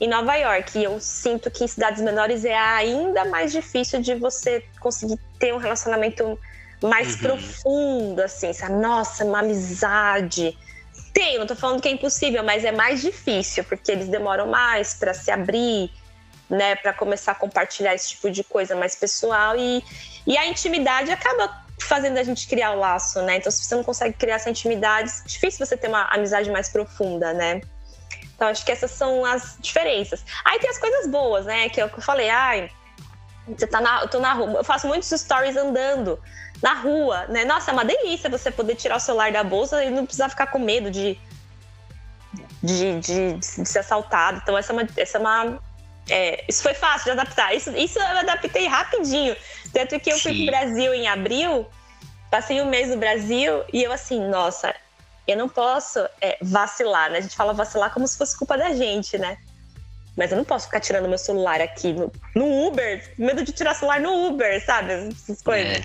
em 0.00 0.08
Nova 0.08 0.34
York, 0.36 0.82
eu 0.82 1.00
sinto 1.00 1.50
que 1.50 1.64
em 1.64 1.66
cidades 1.66 2.02
menores 2.02 2.44
é 2.44 2.56
ainda 2.56 3.24
mais 3.24 3.52
difícil 3.52 4.00
de 4.00 4.14
você 4.14 4.64
conseguir 4.80 5.18
ter 5.38 5.52
um 5.52 5.58
relacionamento 5.58 6.38
mais 6.82 7.14
uhum. 7.14 7.20
profundo, 7.20 8.22
assim, 8.22 8.52
sabe? 8.52 8.74
Nossa, 8.74 9.24
uma 9.24 9.40
amizade. 9.40 10.56
Tem, 11.12 11.38
não 11.38 11.46
tô 11.46 11.56
falando 11.56 11.80
que 11.82 11.88
é 11.88 11.90
impossível, 11.90 12.44
mas 12.44 12.64
é 12.64 12.70
mais 12.70 13.02
difícil, 13.02 13.64
porque 13.64 13.90
eles 13.90 14.08
demoram 14.08 14.46
mais 14.46 14.94
para 14.94 15.12
se 15.12 15.30
abrir, 15.30 15.90
né, 16.48 16.76
para 16.76 16.92
começar 16.92 17.32
a 17.32 17.34
compartilhar 17.34 17.94
esse 17.94 18.10
tipo 18.10 18.30
de 18.30 18.44
coisa 18.44 18.76
mais 18.76 18.94
pessoal 18.94 19.56
e, 19.56 19.82
e 20.28 20.36
a 20.36 20.46
intimidade 20.46 21.10
acaba 21.10 21.64
fazendo 21.80 22.18
a 22.18 22.22
gente 22.22 22.46
criar 22.46 22.72
o 22.72 22.78
laço, 22.78 23.22
né? 23.22 23.38
Então, 23.38 23.50
se 23.50 23.64
você 23.64 23.74
não 23.74 23.82
consegue 23.82 24.14
criar 24.14 24.34
essa 24.34 24.50
intimidade, 24.50 25.10
é 25.10 25.26
difícil 25.26 25.64
você 25.64 25.74
ter 25.74 25.88
uma 25.88 26.02
amizade 26.12 26.50
mais 26.50 26.68
profunda, 26.68 27.32
né? 27.32 27.62
Então, 28.34 28.48
acho 28.48 28.62
que 28.64 28.70
essas 28.70 28.90
são 28.90 29.24
as 29.24 29.56
diferenças. 29.58 30.22
Aí 30.44 30.58
tem 30.58 30.68
as 30.68 30.76
coisas 30.76 31.06
boas, 31.06 31.46
né? 31.46 31.70
Que 31.70 31.80
é 31.80 31.88
que 31.88 31.98
eu 31.98 32.02
falei, 32.02 32.28
ai, 32.28 32.70
você 33.48 33.66
tá 33.66 33.80
na, 33.80 34.02
eu 34.02 34.08
tô 34.08 34.20
na 34.20 34.34
rua, 34.34 34.58
eu 34.58 34.64
faço 34.64 34.86
muitos 34.86 35.08
stories 35.08 35.56
andando 35.56 36.20
na 36.62 36.74
rua, 36.74 37.26
né? 37.28 37.46
Nossa, 37.46 37.70
é 37.70 37.72
uma 37.72 37.84
delícia 37.84 38.28
você 38.28 38.50
poder 38.50 38.74
tirar 38.74 38.96
o 38.96 39.00
celular 39.00 39.32
da 39.32 39.42
bolsa 39.42 39.82
e 39.82 39.90
não 39.90 40.04
precisar 40.04 40.28
ficar 40.28 40.48
com 40.48 40.58
medo 40.58 40.90
de, 40.90 41.18
de, 42.62 43.00
de, 43.00 43.32
de 43.34 43.66
ser 43.66 43.78
assaltado. 43.78 44.40
Então, 44.42 44.58
essa 44.58 44.72
é 44.72 44.76
uma, 44.76 44.88
essa 44.94 45.16
é 45.16 45.20
uma 45.20 45.58
é, 46.10 46.44
isso 46.48 46.62
foi 46.62 46.74
fácil 46.74 47.04
de 47.04 47.10
adaptar. 47.12 47.54
Isso, 47.54 47.70
isso 47.76 47.98
eu 47.98 48.18
adaptei 48.18 48.66
rapidinho. 48.66 49.36
Tanto 49.72 49.98
que 50.00 50.10
eu 50.10 50.18
fui 50.18 50.32
Sim. 50.32 50.46
pro 50.46 50.46
Brasil 50.46 50.94
em 50.94 51.08
abril, 51.08 51.66
passei 52.30 52.60
um 52.60 52.68
mês 52.68 52.88
no 52.88 52.96
Brasil 52.96 53.64
e 53.72 53.82
eu 53.82 53.92
assim, 53.92 54.20
nossa, 54.28 54.74
eu 55.26 55.36
não 55.36 55.48
posso 55.48 55.98
é, 56.20 56.38
vacilar, 56.40 57.10
né? 57.10 57.18
A 57.18 57.20
gente 57.20 57.36
fala 57.36 57.52
vacilar 57.52 57.92
como 57.92 58.06
se 58.06 58.16
fosse 58.16 58.36
culpa 58.36 58.56
da 58.56 58.72
gente, 58.74 59.18
né? 59.18 59.36
Mas 60.16 60.32
eu 60.32 60.36
não 60.36 60.44
posso 60.44 60.66
ficar 60.66 60.80
tirando 60.80 61.08
meu 61.08 61.18
celular 61.18 61.60
aqui 61.60 61.92
no, 61.92 62.10
no 62.34 62.66
Uber, 62.66 63.14
medo 63.16 63.44
de 63.44 63.52
tirar 63.52 63.74
celular 63.74 64.00
no 64.00 64.26
Uber, 64.26 64.64
sabe? 64.64 64.92
Essas 64.92 65.42
coisas. 65.42 65.78
É. 65.78 65.84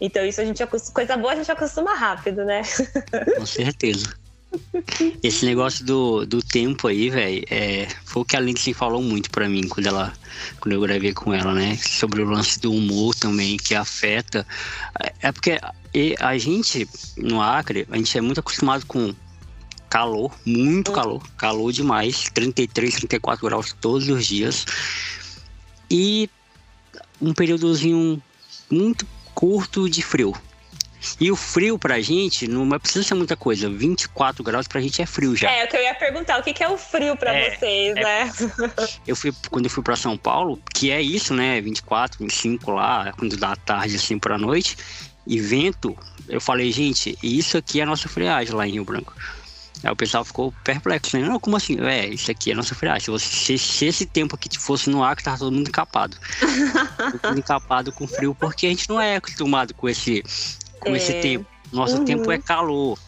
Então, 0.00 0.24
isso 0.24 0.40
a 0.40 0.44
gente 0.44 0.62
acostuma, 0.62 0.94
coisa 0.94 1.16
boa 1.16 1.32
a 1.32 1.36
gente 1.36 1.50
acostuma 1.50 1.94
rápido, 1.94 2.44
né? 2.44 2.62
Com 3.36 3.46
certeza. 3.46 4.14
Esse 5.22 5.44
negócio 5.44 5.84
do, 5.84 6.26
do 6.26 6.42
tempo 6.42 6.88
aí, 6.88 7.10
velho, 7.10 7.44
é, 7.50 7.88
foi 8.04 8.22
o 8.22 8.24
que 8.24 8.36
a 8.36 8.40
Lindsay 8.40 8.72
falou 8.74 9.02
muito 9.02 9.30
pra 9.30 9.48
mim 9.48 9.66
quando 9.68 9.86
ela 9.86 10.12
quando 10.60 10.72
eu 10.74 10.80
gravei 10.80 11.12
com 11.12 11.32
ela, 11.32 11.54
né? 11.54 11.76
Sobre 11.76 12.22
o 12.22 12.28
lance 12.28 12.60
do 12.60 12.72
humor 12.72 13.14
também, 13.14 13.56
que 13.56 13.74
afeta. 13.74 14.46
É 15.20 15.32
porque 15.32 15.58
a 16.18 16.38
gente, 16.38 16.88
no 17.16 17.40
Acre, 17.40 17.86
a 17.90 17.96
gente 17.96 18.16
é 18.16 18.20
muito 18.20 18.40
acostumado 18.40 18.84
com 18.86 19.14
calor, 19.88 20.32
muito 20.44 20.92
calor, 20.92 21.26
calor 21.36 21.72
demais, 21.72 22.24
33, 22.34 22.94
34 22.96 23.46
graus 23.46 23.74
todos 23.80 24.08
os 24.08 24.26
dias. 24.26 24.66
E 25.90 26.28
um 27.20 27.32
períodozinho 27.32 28.22
muito 28.70 29.06
curto 29.34 29.88
de 29.88 30.02
frio. 30.02 30.34
E 31.20 31.30
o 31.30 31.36
frio 31.36 31.78
pra 31.78 32.00
gente 32.00 32.48
não 32.48 32.68
precisa 32.78 33.04
ser 33.04 33.14
muita 33.14 33.36
coisa. 33.36 33.68
24 33.68 34.42
graus 34.42 34.66
pra 34.66 34.80
gente 34.80 35.00
é 35.00 35.06
frio 35.06 35.36
já. 35.36 35.50
É, 35.50 35.64
o 35.64 35.68
que 35.68 35.76
eu 35.76 35.82
ia 35.82 35.94
perguntar, 35.94 36.38
o 36.38 36.42
que 36.42 36.62
é 36.62 36.68
o 36.68 36.76
frio 36.76 37.16
pra 37.16 37.34
é, 37.34 37.50
vocês, 37.50 37.96
é, 37.96 38.02
né? 38.02 38.32
Eu 39.06 39.16
fui, 39.16 39.32
quando 39.50 39.66
eu 39.66 39.70
fui 39.70 39.82
pra 39.82 39.96
São 39.96 40.16
Paulo, 40.16 40.60
que 40.74 40.90
é 40.90 41.00
isso, 41.00 41.34
né? 41.34 41.60
24, 41.60 42.18
25 42.18 42.70
lá, 42.70 43.12
quando 43.16 43.36
dá 43.36 43.54
tarde 43.56 43.96
assim 43.96 44.18
pra 44.18 44.38
noite, 44.38 44.76
e 45.26 45.40
vento, 45.40 45.96
eu 46.28 46.40
falei, 46.40 46.70
gente, 46.70 47.18
isso 47.22 47.56
aqui 47.56 47.80
é 47.80 47.82
a 47.82 47.86
nossa 47.86 48.08
friagem 48.08 48.54
lá 48.54 48.66
em 48.66 48.72
Rio 48.72 48.84
Branco. 48.84 49.12
Aí 49.82 49.90
o 49.90 49.96
pessoal 49.96 50.24
ficou 50.24 50.52
perplexo, 50.64 51.18
né? 51.18 51.26
Não, 51.26 51.38
como 51.38 51.56
assim? 51.56 51.78
É, 51.80 52.06
isso 52.06 52.30
aqui 52.30 52.50
é 52.50 52.54
nossa 52.54 52.74
friagem. 52.74 53.16
Se, 53.18 53.58
se 53.58 53.86
esse 53.86 54.06
tempo 54.06 54.34
aqui 54.34 54.48
fosse 54.58 54.88
no 54.88 55.04
ar, 55.04 55.16
tava 55.16 55.38
todo 55.38 55.52
mundo 55.52 55.68
encapado. 55.68 56.16
todo 57.20 57.28
mundo 57.28 57.38
encapado 57.38 57.92
com 57.92 58.06
frio, 58.06 58.34
porque 58.34 58.66
a 58.66 58.70
gente 58.70 58.88
não 58.88 59.00
é 59.00 59.16
acostumado 59.16 59.74
com 59.74 59.88
esse, 59.88 60.24
com 60.80 60.90
é. 60.90 60.96
esse 60.96 61.14
tempo. 61.20 61.46
Nosso 61.72 61.98
uhum. 61.98 62.04
tempo 62.04 62.30
é 62.30 62.38
calor. 62.38 62.98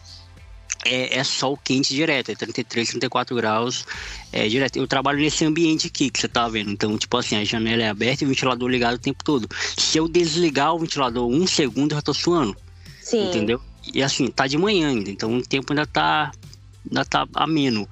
É, 0.85 1.17
é 1.17 1.23
sol 1.25 1.57
quente 1.57 1.93
direto, 1.93 2.31
é 2.31 2.35
33, 2.35 2.87
34 2.87 3.35
graus 3.35 3.85
é, 4.31 4.47
direto. 4.47 4.77
Eu 4.77 4.87
trabalho 4.87 5.19
nesse 5.19 5.43
ambiente 5.43 5.87
aqui 5.87 6.09
que 6.09 6.19
você 6.19 6.27
tá 6.27 6.47
vendo. 6.47 6.71
Então, 6.71 6.97
tipo 6.97 7.17
assim, 7.17 7.35
a 7.35 7.43
janela 7.43 7.83
é 7.83 7.89
aberta 7.89 8.23
e 8.23 8.25
o 8.25 8.29
ventilador 8.29 8.69
ligado 8.69 8.95
o 8.95 8.99
tempo 8.99 9.21
todo. 9.23 9.47
Se 9.77 9.97
eu 9.97 10.07
desligar 10.07 10.73
o 10.73 10.79
ventilador 10.79 11.27
um 11.27 11.45
segundo, 11.45 11.91
eu 11.91 11.97
já 11.97 12.01
tô 12.01 12.13
suando. 12.13 12.55
Sim. 13.01 13.27
Entendeu? 13.27 13.59
E 13.93 14.01
assim, 14.01 14.27
tá 14.27 14.47
de 14.47 14.57
manhã 14.57 14.89
ainda, 14.89 15.09
então 15.09 15.35
o 15.37 15.41
tempo 15.41 15.73
ainda 15.73 15.85
tá 15.85 16.31
ainda 16.87 17.05
tá 17.05 17.27
ameno. 17.33 17.87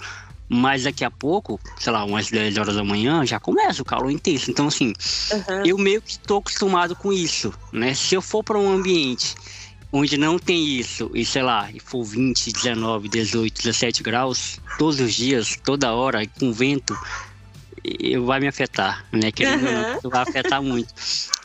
Mas 0.50 0.84
daqui 0.84 1.04
a 1.04 1.12
pouco, 1.12 1.60
sei 1.78 1.92
lá, 1.92 2.06
umas 2.06 2.30
10 2.30 2.58
horas 2.58 2.76
da 2.76 2.84
manhã, 2.84 3.26
já 3.26 3.38
começa 3.38 3.82
o 3.82 3.86
calor 3.86 4.10
intenso. 4.10 4.50
Então, 4.50 4.68
assim, 4.68 4.94
uhum. 5.32 5.66
eu 5.66 5.78
meio 5.78 6.02
que 6.02 6.12
estou 6.12 6.40
acostumado 6.40 6.96
com 6.96 7.12
isso, 7.12 7.54
né? 7.74 7.94
Se 7.94 8.16
eu 8.16 8.22
for 8.22 8.44
para 8.44 8.58
um 8.58 8.72
ambiente 8.72 9.36
onde 9.98 10.18
não 10.18 10.38
tem 10.38 10.78
isso, 10.78 11.10
e 11.14 11.26
sei 11.26 11.42
lá, 11.42 11.70
e 11.74 11.80
for 11.80 12.04
20, 12.04 12.52
19, 12.52 13.10
18, 13.10 13.64
17 13.64 14.04
graus, 14.04 14.60
todos 14.78 15.00
os 15.00 15.14
dias, 15.14 15.58
toda 15.64 15.92
hora, 15.92 16.26
com 16.40 16.54
vento, 16.54 16.98
eu 17.84 18.26
vai 18.26 18.40
me 18.40 18.48
afetar, 18.48 19.06
né? 19.12 19.32
Que 19.32 19.46
uhum. 19.46 20.10
vai 20.10 20.22
afetar 20.22 20.62
muito. 20.62 20.94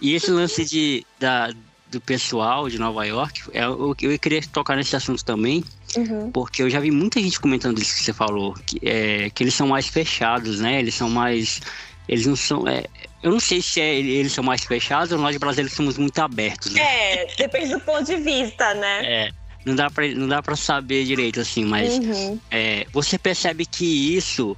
E 0.00 0.14
esse 0.14 0.30
lance 0.30 0.64
de, 0.64 1.06
da, 1.18 1.50
do 1.90 2.00
pessoal 2.00 2.68
de 2.68 2.78
Nova 2.78 3.06
York, 3.06 3.42
é, 3.52 3.64
eu, 3.64 3.96
eu 4.00 4.18
queria 4.18 4.42
tocar 4.42 4.76
nesse 4.76 4.94
assunto 4.96 5.24
também, 5.24 5.64
uhum. 5.96 6.30
porque 6.30 6.62
eu 6.62 6.68
já 6.68 6.78
vi 6.78 6.90
muita 6.90 7.20
gente 7.20 7.40
comentando 7.40 7.78
isso 7.80 7.94
que 7.94 8.02
você 8.02 8.12
falou, 8.12 8.54
que, 8.66 8.78
é, 8.82 9.30
que 9.30 9.42
eles 9.44 9.54
são 9.54 9.68
mais 9.68 9.86
fechados, 9.86 10.60
né? 10.60 10.78
Eles 10.78 10.94
são 10.94 11.08
mais. 11.08 11.62
Eles 12.06 12.26
não 12.26 12.36
são. 12.36 12.68
É, 12.68 12.84
eu 13.22 13.30
não 13.30 13.40
sei 13.40 13.62
se 13.62 13.80
é, 13.80 13.94
eles 13.94 14.32
são 14.32 14.42
mais 14.42 14.64
fechados 14.64 15.12
ou 15.12 15.18
nós 15.18 15.36
brasileiros 15.36 15.74
somos 15.74 15.96
muito 15.96 16.18
abertos. 16.18 16.72
Né? 16.72 16.82
É, 16.82 17.34
depende 17.36 17.70
do 17.70 17.80
ponto 17.80 18.04
de 18.04 18.16
vista, 18.16 18.74
né? 18.74 19.04
É. 19.04 19.30
Não 19.64 19.76
dá 19.76 19.88
pra, 19.88 20.08
não 20.08 20.26
dá 20.26 20.42
pra 20.42 20.56
saber 20.56 21.04
direito, 21.04 21.40
assim, 21.40 21.64
mas 21.64 21.98
uhum. 21.98 22.38
é, 22.50 22.84
você 22.92 23.16
percebe 23.16 23.64
que 23.64 24.16
isso, 24.16 24.56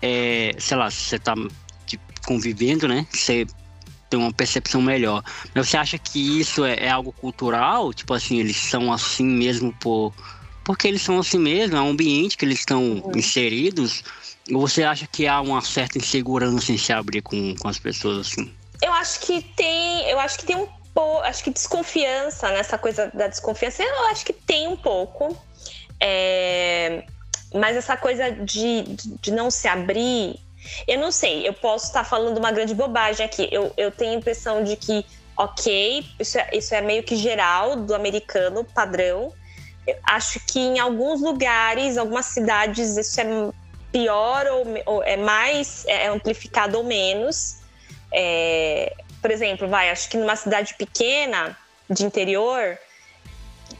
é, 0.00 0.52
sei 0.58 0.76
lá, 0.78 0.90
você 0.90 1.18
tá 1.18 1.34
tipo, 1.86 2.02
convivendo, 2.24 2.88
né? 2.88 3.06
Você 3.12 3.46
ter 4.08 4.16
uma 4.16 4.32
percepção 4.32 4.80
melhor. 4.80 5.22
Mas 5.54 5.68
você 5.68 5.76
acha 5.76 5.98
que 5.98 6.40
isso 6.40 6.64
é, 6.64 6.76
é, 6.76 6.90
algo 6.90 7.12
cultural? 7.12 7.92
Tipo 7.92 8.14
assim, 8.14 8.38
eles 8.38 8.56
são 8.56 8.92
assim 8.92 9.26
mesmo 9.26 9.72
por. 9.74 10.14
Porque 10.64 10.88
eles 10.88 11.02
são 11.02 11.18
assim 11.18 11.38
mesmo, 11.38 11.76
é 11.76 11.80
um 11.80 11.90
ambiente 11.90 12.36
que 12.36 12.44
eles 12.44 12.60
estão 12.60 12.82
uhum. 12.82 13.12
inseridos. 13.14 14.02
Você 14.50 14.82
acha 14.82 15.06
que 15.06 15.26
há 15.26 15.40
uma 15.40 15.60
certa 15.60 15.98
insegurança 15.98 16.72
em 16.72 16.78
se 16.78 16.92
abrir 16.92 17.22
com, 17.22 17.54
com 17.56 17.68
as 17.68 17.78
pessoas 17.78 18.26
assim? 18.26 18.52
Eu 18.80 18.92
acho 18.92 19.20
que 19.20 19.42
tem. 19.42 20.08
Eu 20.08 20.18
acho 20.18 20.38
que 20.38 20.46
tem 20.46 20.56
um 20.56 20.68
pouco. 20.94 21.22
Acho 21.22 21.44
que 21.44 21.50
desconfiança, 21.50 22.48
nessa 22.50 22.78
coisa 22.78 23.10
da 23.12 23.26
desconfiança, 23.26 23.82
eu 23.82 24.06
acho 24.06 24.24
que 24.24 24.32
tem 24.32 24.68
um 24.68 24.76
pouco. 24.76 25.36
É, 26.00 27.04
mas 27.54 27.76
essa 27.76 27.96
coisa 27.96 28.30
de, 28.30 28.82
de 29.20 29.30
não 29.32 29.50
se 29.50 29.66
abrir, 29.66 30.38
eu 30.86 30.98
não 30.98 31.10
sei, 31.10 31.46
eu 31.46 31.52
posso 31.52 31.86
estar 31.86 32.04
falando 32.04 32.38
uma 32.38 32.52
grande 32.52 32.74
bobagem 32.74 33.24
aqui. 33.24 33.48
Eu, 33.50 33.72
eu 33.76 33.90
tenho 33.90 34.12
a 34.12 34.16
impressão 34.16 34.62
de 34.62 34.76
que, 34.76 35.04
ok, 35.36 36.04
isso 36.18 36.38
é, 36.38 36.50
isso 36.52 36.74
é 36.74 36.80
meio 36.80 37.02
que 37.02 37.16
geral 37.16 37.76
do 37.76 37.94
americano 37.94 38.64
padrão. 38.64 39.32
Eu 39.86 39.96
acho 40.04 40.40
que 40.46 40.58
em 40.58 40.78
alguns 40.78 41.20
lugares, 41.20 41.96
algumas 41.96 42.26
cidades, 42.26 42.96
isso 42.96 43.20
é 43.20 43.24
pior 43.92 44.46
ou, 44.46 44.66
ou 44.86 45.02
é 45.02 45.16
mais 45.16 45.84
é 45.86 46.08
amplificado 46.08 46.78
ou 46.78 46.84
menos. 46.84 47.58
É, 48.12 48.94
por 49.20 49.30
exemplo, 49.30 49.68
vai, 49.68 49.90
acho 49.90 50.08
que 50.08 50.16
numa 50.16 50.36
cidade 50.36 50.74
pequena 50.74 51.56
de 51.90 52.04
interior, 52.04 52.78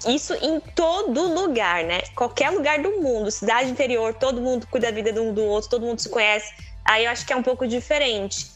isso 0.06 0.34
em 0.34 0.60
todo 0.60 1.32
lugar, 1.32 1.84
né? 1.84 2.00
Qualquer 2.14 2.50
lugar 2.50 2.80
do 2.80 3.00
mundo, 3.00 3.30
cidade 3.30 3.70
interior, 3.70 4.14
todo 4.14 4.40
mundo 4.40 4.66
cuida 4.66 4.88
da 4.88 4.94
vida 4.94 5.12
de 5.12 5.20
um 5.20 5.32
do 5.32 5.44
outro, 5.44 5.70
todo 5.70 5.86
mundo 5.86 6.00
se 6.00 6.08
conhece 6.08 6.52
Aí 6.88 7.04
eu 7.04 7.10
acho 7.10 7.26
que 7.26 7.32
é 7.34 7.36
um 7.36 7.42
pouco 7.42 7.68
diferente. 7.68 8.50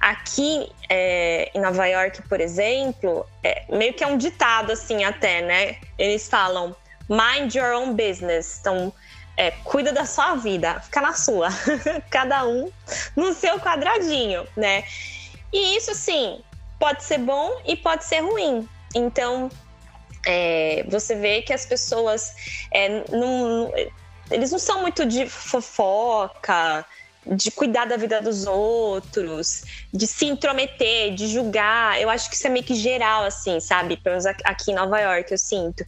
Aqui 0.00 0.68
é, 0.88 1.48
em 1.54 1.60
Nova 1.60 1.86
York, 1.86 2.22
por 2.28 2.40
exemplo, 2.40 3.24
é, 3.42 3.64
meio 3.68 3.94
que 3.94 4.02
é 4.02 4.06
um 4.06 4.18
ditado 4.18 4.72
assim 4.72 5.04
até, 5.04 5.40
né? 5.42 5.76
Eles 5.96 6.28
falam 6.28 6.74
mind 7.08 7.54
your 7.54 7.72
own 7.72 7.94
business. 7.94 8.58
Então, 8.60 8.92
é, 9.38 9.52
cuida 9.62 9.92
da 9.92 10.04
sua 10.04 10.34
vida, 10.34 10.80
fica 10.80 11.00
na 11.00 11.12
sua. 11.12 11.48
Cada 12.10 12.44
um 12.44 12.70
no 13.14 13.32
seu 13.32 13.60
quadradinho, 13.60 14.44
né? 14.56 14.82
E 15.52 15.76
isso, 15.76 15.94
sim, 15.94 16.40
pode 16.78 17.04
ser 17.04 17.18
bom 17.18 17.62
e 17.64 17.76
pode 17.76 18.04
ser 18.04 18.18
ruim. 18.18 18.68
Então, 18.92 19.48
é, 20.26 20.84
você 20.88 21.14
vê 21.14 21.40
que 21.40 21.52
as 21.52 21.64
pessoas 21.64 22.34
é, 22.74 23.04
não, 23.12 23.72
eles 24.28 24.50
não 24.50 24.58
são 24.58 24.82
muito 24.82 25.06
de 25.06 25.28
fofoca, 25.28 26.84
de 27.24 27.52
cuidar 27.52 27.84
da 27.84 27.96
vida 27.96 28.20
dos 28.20 28.44
outros, 28.44 29.62
de 29.94 30.06
se 30.08 30.26
intrometer, 30.26 31.14
de 31.14 31.28
julgar. 31.28 32.00
Eu 32.00 32.10
acho 32.10 32.28
que 32.28 32.34
isso 32.34 32.46
é 32.48 32.50
meio 32.50 32.64
que 32.64 32.74
geral, 32.74 33.22
assim, 33.22 33.60
sabe? 33.60 33.96
Pelo 33.98 34.14
menos 34.16 34.26
aqui 34.26 34.72
em 34.72 34.74
Nova 34.74 34.98
York, 34.98 35.30
eu 35.30 35.38
sinto. 35.38 35.84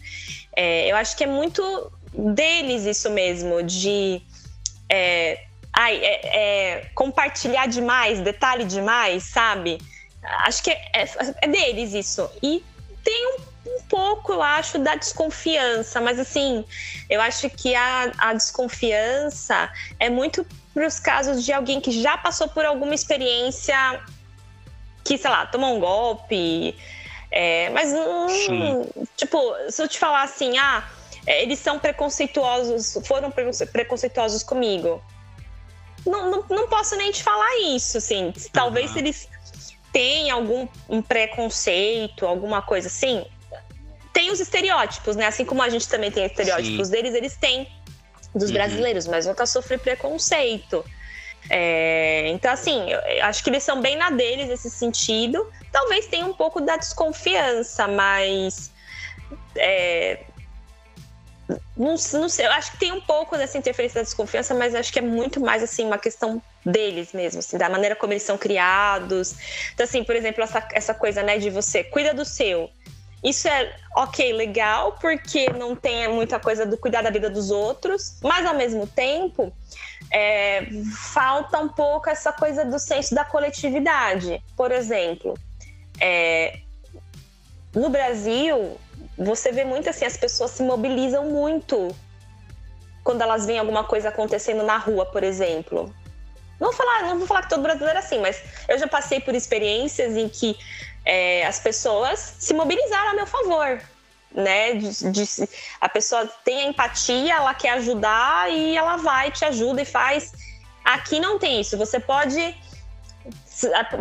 É, 0.54 0.88
eu 0.88 0.94
acho 0.94 1.16
que 1.16 1.24
é 1.24 1.26
muito 1.26 1.90
deles 2.12 2.84
isso 2.84 3.10
mesmo, 3.10 3.62
de 3.62 4.22
é, 4.88 5.44
ai, 5.72 5.96
é, 5.96 6.20
é, 6.24 6.90
compartilhar 6.94 7.66
demais, 7.66 8.20
detalhe 8.20 8.64
demais, 8.64 9.24
sabe? 9.24 9.78
Acho 10.22 10.62
que 10.62 10.70
é, 10.70 11.08
é 11.42 11.48
deles 11.48 11.94
isso. 11.94 12.28
E 12.42 12.62
tem 13.02 13.26
um 13.28 13.50
um 13.66 13.82
pouco, 13.88 14.32
eu 14.32 14.42
acho, 14.42 14.78
da 14.78 14.94
desconfiança, 14.94 16.00
mas 16.00 16.18
assim, 16.18 16.64
eu 17.08 17.20
acho 17.20 17.48
que 17.50 17.74
a, 17.74 18.12
a 18.18 18.32
desconfiança 18.32 19.70
é 19.98 20.08
muito 20.08 20.46
para 20.72 20.86
os 20.86 20.98
casos 20.98 21.44
de 21.44 21.52
alguém 21.52 21.80
que 21.80 21.90
já 21.90 22.16
passou 22.16 22.48
por 22.48 22.64
alguma 22.64 22.94
experiência 22.94 23.76
que, 25.04 25.18
sei 25.18 25.30
lá, 25.30 25.46
tomou 25.46 25.76
um 25.76 25.80
golpe. 25.80 26.76
É, 27.30 27.70
mas, 27.70 27.92
hum, 27.92 29.06
tipo, 29.16 29.38
se 29.68 29.82
eu 29.82 29.88
te 29.88 29.98
falar 29.98 30.22
assim, 30.22 30.56
ah, 30.58 30.88
eles 31.26 31.58
são 31.58 31.78
preconceituosos, 31.78 32.98
foram 33.06 33.30
preconceituosos 33.30 34.42
comigo. 34.42 35.02
Não, 36.06 36.30
não, 36.30 36.44
não 36.48 36.68
posso 36.68 36.96
nem 36.96 37.12
te 37.12 37.22
falar 37.22 37.58
isso, 37.58 37.98
assim. 37.98 38.32
Talvez 38.52 38.92
uhum. 38.92 38.98
eles 38.98 39.28
tenham 39.92 40.38
algum 40.38 40.68
um 40.88 41.02
preconceito, 41.02 42.26
alguma 42.26 42.62
coisa 42.62 42.88
assim. 42.88 43.24
Tem 44.12 44.30
os 44.30 44.40
estereótipos, 44.40 45.14
né? 45.14 45.26
Assim 45.26 45.44
como 45.44 45.62
a 45.62 45.68
gente 45.68 45.88
também 45.88 46.10
tem 46.10 46.24
estereótipos 46.24 46.88
Sim. 46.88 46.92
deles, 46.92 47.14
eles 47.14 47.36
têm 47.36 47.68
dos 48.34 48.48
uhum. 48.48 48.54
brasileiros, 48.54 49.06
mas 49.06 49.26
nunca 49.26 49.46
sofri 49.46 49.78
preconceito. 49.78 50.84
É, 51.48 52.28
então, 52.28 52.52
assim, 52.52 52.90
eu 52.90 53.24
acho 53.24 53.42
que 53.42 53.50
eles 53.50 53.62
são 53.62 53.80
bem 53.80 53.96
na 53.96 54.10
deles 54.10 54.48
nesse 54.48 54.70
sentido. 54.70 55.50
Talvez 55.72 56.06
tenha 56.06 56.26
um 56.26 56.32
pouco 56.32 56.60
da 56.60 56.76
desconfiança, 56.76 57.86
mas. 57.88 58.70
É, 59.56 60.24
não, 61.76 61.94
não, 62.12 62.28
sei, 62.28 62.46
eu 62.46 62.52
acho 62.52 62.72
que 62.72 62.78
tem 62.78 62.92
um 62.92 63.00
pouco 63.00 63.36
dessa 63.36 63.58
interferência 63.58 64.00
da 64.00 64.04
desconfiança, 64.04 64.54
mas 64.54 64.74
acho 64.74 64.92
que 64.92 64.98
é 64.98 65.02
muito 65.02 65.40
mais 65.40 65.62
assim 65.62 65.84
uma 65.84 65.98
questão 65.98 66.42
deles 66.64 67.12
mesmo, 67.12 67.40
assim, 67.40 67.56
da 67.56 67.68
maneira 67.68 67.96
como 67.96 68.12
eles 68.12 68.22
são 68.22 68.36
criados. 68.36 69.34
Então, 69.72 69.84
assim, 69.84 70.04
por 70.04 70.14
exemplo, 70.14 70.42
essa, 70.42 70.66
essa 70.72 70.94
coisa, 70.94 71.22
né, 71.22 71.38
de 71.38 71.50
você 71.50 71.82
cuida 71.84 72.12
do 72.12 72.24
seu. 72.24 72.70
isso 73.22 73.48
é 73.48 73.74
ok, 73.96 74.32
legal, 74.32 74.96
porque 75.00 75.50
não 75.50 75.74
tem 75.74 76.08
muita 76.08 76.38
coisa 76.38 76.64
do 76.64 76.76
cuidar 76.76 77.02
da 77.02 77.10
vida 77.10 77.28
dos 77.28 77.50
outros, 77.50 78.18
mas 78.22 78.46
ao 78.46 78.54
mesmo 78.54 78.86
tempo 78.86 79.52
é, 80.10 80.66
falta 81.12 81.58
um 81.58 81.68
pouco 81.68 82.08
essa 82.10 82.32
coisa 82.32 82.64
do 82.64 82.78
senso 82.78 83.14
da 83.14 83.24
coletividade. 83.24 84.42
Por 84.56 84.72
exemplo, 84.72 85.34
é, 86.00 86.60
no 87.74 87.88
Brasil, 87.88 88.78
você 89.20 89.52
vê 89.52 89.64
muito 89.64 89.88
assim, 89.90 90.06
as 90.06 90.16
pessoas 90.16 90.52
se 90.52 90.62
mobilizam 90.62 91.26
muito 91.26 91.94
quando 93.04 93.20
elas 93.20 93.44
veem 93.44 93.58
alguma 93.58 93.84
coisa 93.84 94.08
acontecendo 94.08 94.62
na 94.62 94.78
rua, 94.78 95.04
por 95.04 95.22
exemplo. 95.22 95.94
Não 96.58 96.68
vou 96.68 96.72
falar, 96.72 97.02
não 97.02 97.18
vou 97.18 97.26
falar 97.26 97.42
que 97.42 97.50
todo 97.50 97.62
brasileiro 97.62 97.98
é 97.98 98.00
assim, 98.00 98.18
mas 98.18 98.42
eu 98.66 98.78
já 98.78 98.88
passei 98.88 99.20
por 99.20 99.34
experiências 99.34 100.16
em 100.16 100.28
que 100.28 100.58
é, 101.04 101.44
as 101.46 101.60
pessoas 101.60 102.36
se 102.38 102.54
mobilizaram 102.54 103.10
a 103.10 103.14
meu 103.14 103.26
favor. 103.26 103.82
Né? 104.32 104.74
De, 104.74 105.10
de, 105.10 105.48
a 105.80 105.88
pessoa 105.88 106.26
tem 106.44 106.62
a 106.62 106.66
empatia, 106.66 107.34
ela 107.34 107.52
quer 107.52 107.70
ajudar 107.72 108.50
e 108.50 108.76
ela 108.76 108.96
vai, 108.96 109.30
te 109.30 109.44
ajuda 109.44 109.82
e 109.82 109.84
faz. 109.84 110.32
Aqui 110.84 111.20
não 111.20 111.38
tem 111.38 111.60
isso. 111.60 111.76
Você 111.76 112.00
pode. 112.00 112.56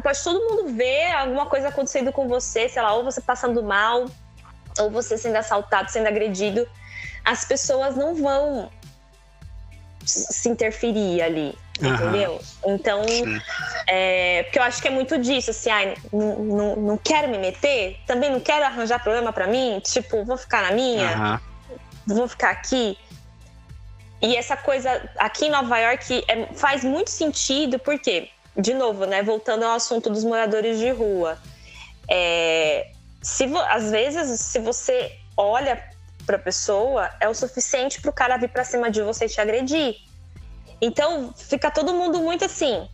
Pode 0.02 0.24
todo 0.24 0.40
mundo 0.40 0.74
ver 0.74 1.12
alguma 1.12 1.46
coisa 1.46 1.68
acontecendo 1.68 2.12
com 2.14 2.28
você, 2.28 2.70
sei 2.70 2.82
lá, 2.82 2.94
ou 2.94 3.04
você 3.04 3.20
passando 3.20 3.62
mal, 3.62 4.06
ou 4.78 4.92
você 4.92 5.18
sendo 5.18 5.38
assaltado, 5.38 5.92
sendo 5.92 6.08
agredido. 6.08 6.68
As 7.24 7.46
pessoas 7.46 7.96
não 7.96 8.16
vão 8.16 8.70
se 10.06 10.50
interferir 10.50 11.22
ali. 11.22 11.58
Uhum. 11.82 11.94
Entendeu? 11.94 12.42
Então, 12.66 13.06
é, 13.88 14.44
porque 14.44 14.60
eu 14.60 14.64
acho 14.64 14.82
que 14.82 14.88
é 14.90 14.92
muito 14.92 15.18
disso, 15.18 15.52
assim, 15.52 15.70
ai, 15.70 15.96
não, 16.12 16.76
não, 16.76 16.98
quero 16.98 17.30
me 17.30 17.38
meter, 17.38 17.98
também 18.06 18.30
não 18.30 18.40
quero 18.40 18.66
arranjar 18.66 19.02
problema 19.02 19.32
para 19.32 19.48
mim, 19.48 19.80
tipo, 19.82 20.26
vou 20.26 20.36
ficar 20.36 20.62
na 20.62 20.72
minha, 20.72 21.40
uhum. 22.08 22.16
vou 22.16 22.28
ficar 22.28 22.50
aqui. 22.50 22.98
E 24.22 24.36
essa 24.36 24.58
coisa 24.58 25.10
aqui 25.18 25.46
em 25.46 25.52
Nova 25.52 25.78
York 25.80 26.26
é, 26.28 26.48
faz 26.54 26.84
muito 26.84 27.10
sentido, 27.10 27.80
porque, 27.80 28.30
de 28.58 28.74
novo, 28.74 29.06
né, 29.06 29.24
voltando 29.24 29.64
ao 29.64 29.72
assunto 29.72 30.10
dos 30.10 30.26
moradores 30.26 30.80
de 30.80 30.92
rua, 30.92 31.38
é, 32.10 32.92
se 33.22 33.46
às 33.68 33.92
vezes, 33.92 34.40
se 34.40 34.60
você 34.60 35.18
olha 35.36 35.84
para 36.26 36.38
a 36.38 36.40
pessoa, 36.40 37.10
é 37.20 37.28
o 37.28 37.34
suficiente 37.34 38.02
para 38.02 38.10
o 38.10 38.14
cara 38.14 38.38
vir 38.38 38.50
para 38.50 38.64
cima 38.64 38.90
de 38.92 39.02
você 39.02 39.26
e 39.26 39.30
te 39.30 39.42
agredir. 39.42 39.96
Então, 40.82 41.34
fica 41.36 41.70
todo 41.70 41.94
mundo 41.94 42.20
muito 42.20 42.46
assim, 42.46 42.88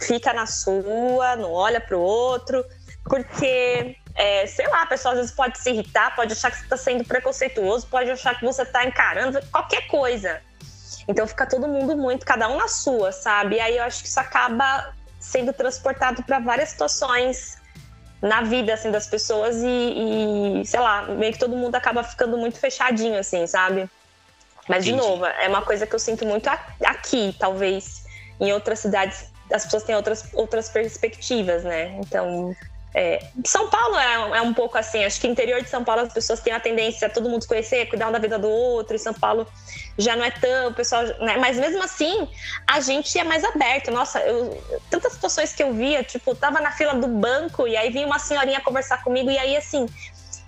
fica 0.00 0.32
na 0.32 0.46
sua, 0.46 1.36
não 1.36 1.52
olha 1.52 1.80
pro 1.80 2.00
outro, 2.00 2.64
porque, 3.04 3.96
é, 4.14 4.46
sei 4.46 4.66
lá, 4.68 4.82
a 4.82 4.86
pessoa 4.86 5.12
às 5.12 5.18
vezes 5.18 5.34
pode 5.34 5.58
se 5.58 5.70
irritar, 5.70 6.14
pode 6.14 6.32
achar 6.32 6.50
que 6.50 6.58
você 6.58 6.64
está 6.64 6.76
sendo 6.76 7.04
preconceituoso, 7.04 7.86
pode 7.88 8.10
achar 8.10 8.38
que 8.38 8.44
você 8.44 8.62
está 8.62 8.84
encarando 8.84 9.44
qualquer 9.50 9.86
coisa. 9.88 10.40
Então, 11.06 11.26
fica 11.26 11.46
todo 11.46 11.68
mundo 11.68 11.96
muito, 11.96 12.24
cada 12.24 12.48
um 12.48 12.56
na 12.56 12.68
sua, 12.68 13.12
sabe? 13.12 13.56
E 13.56 13.60
aí 13.60 13.76
eu 13.76 13.84
acho 13.84 14.02
que 14.02 14.08
isso 14.08 14.18
acaba 14.18 14.94
sendo 15.20 15.52
transportado 15.52 16.22
para 16.22 16.38
várias 16.38 16.70
situações 16.70 17.58
na 18.20 18.42
vida 18.42 18.74
assim 18.74 18.90
das 18.90 19.06
pessoas 19.06 19.56
e, 19.62 20.60
e, 20.60 20.66
sei 20.66 20.80
lá, 20.80 21.02
meio 21.02 21.32
que 21.32 21.38
todo 21.38 21.54
mundo 21.54 21.74
acaba 21.74 22.02
ficando 22.02 22.36
muito 22.36 22.58
fechadinho 22.58 23.18
assim, 23.18 23.46
sabe? 23.46 23.88
Mas, 24.68 24.84
Entendi. 24.84 25.00
de 25.00 25.08
novo, 25.08 25.24
é 25.24 25.48
uma 25.48 25.62
coisa 25.62 25.86
que 25.86 25.94
eu 25.94 25.98
sinto 25.98 26.26
muito 26.26 26.48
aqui, 26.48 27.34
talvez. 27.38 28.04
Em 28.40 28.52
outras 28.52 28.80
cidades, 28.80 29.30
as 29.52 29.64
pessoas 29.64 29.84
têm 29.84 29.94
outras, 29.94 30.28
outras 30.34 30.68
perspectivas, 30.68 31.62
né? 31.62 31.96
Então, 32.00 32.54
é, 32.92 33.22
São 33.44 33.68
Paulo 33.68 33.96
é, 33.96 34.38
é, 34.38 34.42
um 34.42 34.52
pouco 34.52 34.76
assim, 34.76 35.04
acho 35.04 35.20
que 35.20 35.28
interior 35.28 35.62
de 35.62 35.68
São 35.68 35.84
Paulo 35.84 36.02
as 36.02 36.12
pessoas 36.12 36.40
têm 36.40 36.52
a 36.52 36.58
tendência 36.58 37.06
a 37.06 37.10
todo 37.10 37.28
mundo 37.28 37.42
se 37.42 37.48
conhecer, 37.48 37.86
cuidar 37.86 38.08
um 38.08 38.12
da 38.12 38.18
vida 38.18 38.38
do 38.38 38.48
outro, 38.48 38.96
e 38.96 38.98
São 38.98 39.14
Paulo 39.14 39.46
já 39.98 40.14
não 40.14 40.24
é 40.24 40.30
tão, 40.30 40.68
o 40.68 40.74
pessoal, 40.74 41.04
né? 41.20 41.36
Mas 41.38 41.56
mesmo 41.56 41.82
assim, 41.82 42.28
a 42.66 42.80
gente 42.80 43.18
é 43.18 43.24
mais 43.24 43.44
aberto. 43.44 43.90
Nossa, 43.90 44.20
eu, 44.20 44.62
tantas 44.90 45.14
situações 45.14 45.52
que 45.54 45.62
eu 45.62 45.72
via, 45.72 46.02
tipo, 46.02 46.30
eu 46.30 46.34
tava 46.34 46.60
na 46.60 46.70
fila 46.70 46.94
do 46.94 47.08
banco 47.08 47.66
e 47.66 47.76
aí 47.76 47.90
vinha 47.90 48.06
uma 48.06 48.18
senhorinha 48.18 48.60
conversar 48.60 49.02
comigo 49.02 49.30
e 49.30 49.38
aí 49.38 49.56
assim, 49.56 49.86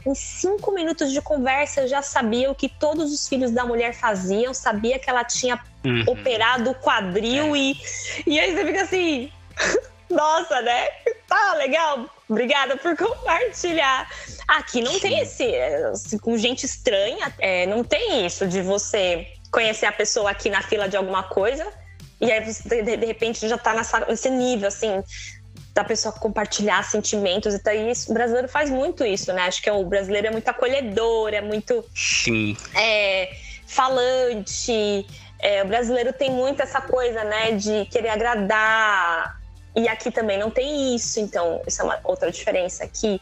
em 0.07 0.14
cinco 0.14 0.72
minutos 0.72 1.12
de 1.12 1.20
conversa, 1.20 1.82
eu 1.82 1.88
já 1.88 2.03
sabia 2.03 2.51
o 2.51 2.55
que 2.55 2.68
todos 2.68 3.12
os 3.12 3.28
filhos 3.28 3.51
da 3.51 3.64
mulher 3.64 3.94
faziam, 3.94 4.55
sabia 4.55 4.99
que 4.99 5.09
ela 5.09 5.24
tinha 5.24 5.62
uhum. 5.84 6.05
operado 6.07 6.70
o 6.70 6.74
quadril 6.74 7.55
é. 7.55 7.59
e, 7.59 7.76
e 8.26 8.40
aí 8.40 8.55
você 8.55 8.66
fica 8.66 8.82
assim. 8.82 9.32
Nossa, 10.11 10.62
né? 10.62 10.88
Tá 11.26 11.55
legal. 11.55 12.09
Obrigada 12.28 12.76
por 12.76 12.96
compartilhar. 12.96 14.09
Aqui 14.46 14.80
não 14.80 14.99
tem 14.99 15.20
esse. 15.20 15.53
Com 16.22 16.38
gente 16.38 16.64
estranha, 16.64 17.32
é, 17.38 17.66
não 17.66 17.84
tem 17.84 18.24
isso 18.24 18.46
de 18.46 18.62
você 18.62 19.26
conhecer 19.51 19.86
a 19.86 19.92
pessoa 19.92 20.30
aqui 20.30 20.51
na 20.51 20.62
fila 20.62 20.88
de 20.88 20.96
alguma 20.96 21.22
coisa 21.22 21.66
e 22.20 22.30
aí 22.32 22.44
você 22.44 22.82
de, 22.82 22.96
de 22.96 23.07
repente 23.07 23.49
já 23.49 23.57
tá 23.57 23.74
nessa, 23.74 24.01
nesse 24.01 24.30
nível, 24.30 24.68
assim 24.68 25.03
da 25.78 25.84
pessoa 25.84 26.12
compartilhar 26.12 26.82
sentimentos 26.82 27.55
e 27.55 27.59
tal. 27.61 27.72
E 27.72 27.92
isso, 27.92 28.11
o 28.11 28.14
brasileiro 28.14 28.49
faz 28.49 28.68
muito 28.68 29.05
isso, 29.05 29.32
né? 29.32 29.42
Acho 29.42 29.62
que 29.62 29.68
é, 29.68 29.72
o 29.72 29.84
brasileiro 29.84 30.26
é 30.26 30.30
muito 30.32 30.49
acolhedor, 30.49 31.32
é 31.32 31.40
muito 31.40 31.84
Sim. 31.94 32.57
É, 32.74 33.30
falante. 33.64 35.07
É, 35.38 35.62
o 35.62 35.68
brasileiro 35.68 36.12
tem 36.12 36.32
muito 36.32 36.61
essa 36.61 36.80
coisa, 36.80 37.22
né, 37.22 37.53
de 37.53 37.84
querer 37.86 38.09
agradar. 38.09 39.38
E 39.76 39.86
aqui 39.86 40.11
também 40.11 40.36
não 40.36 40.51
tem 40.51 40.96
isso, 40.96 41.20
então 41.20 41.62
isso 41.64 41.80
é 41.80 41.84
uma 41.84 42.01
outra 42.03 42.28
diferença 42.32 42.82
aqui. 42.82 43.20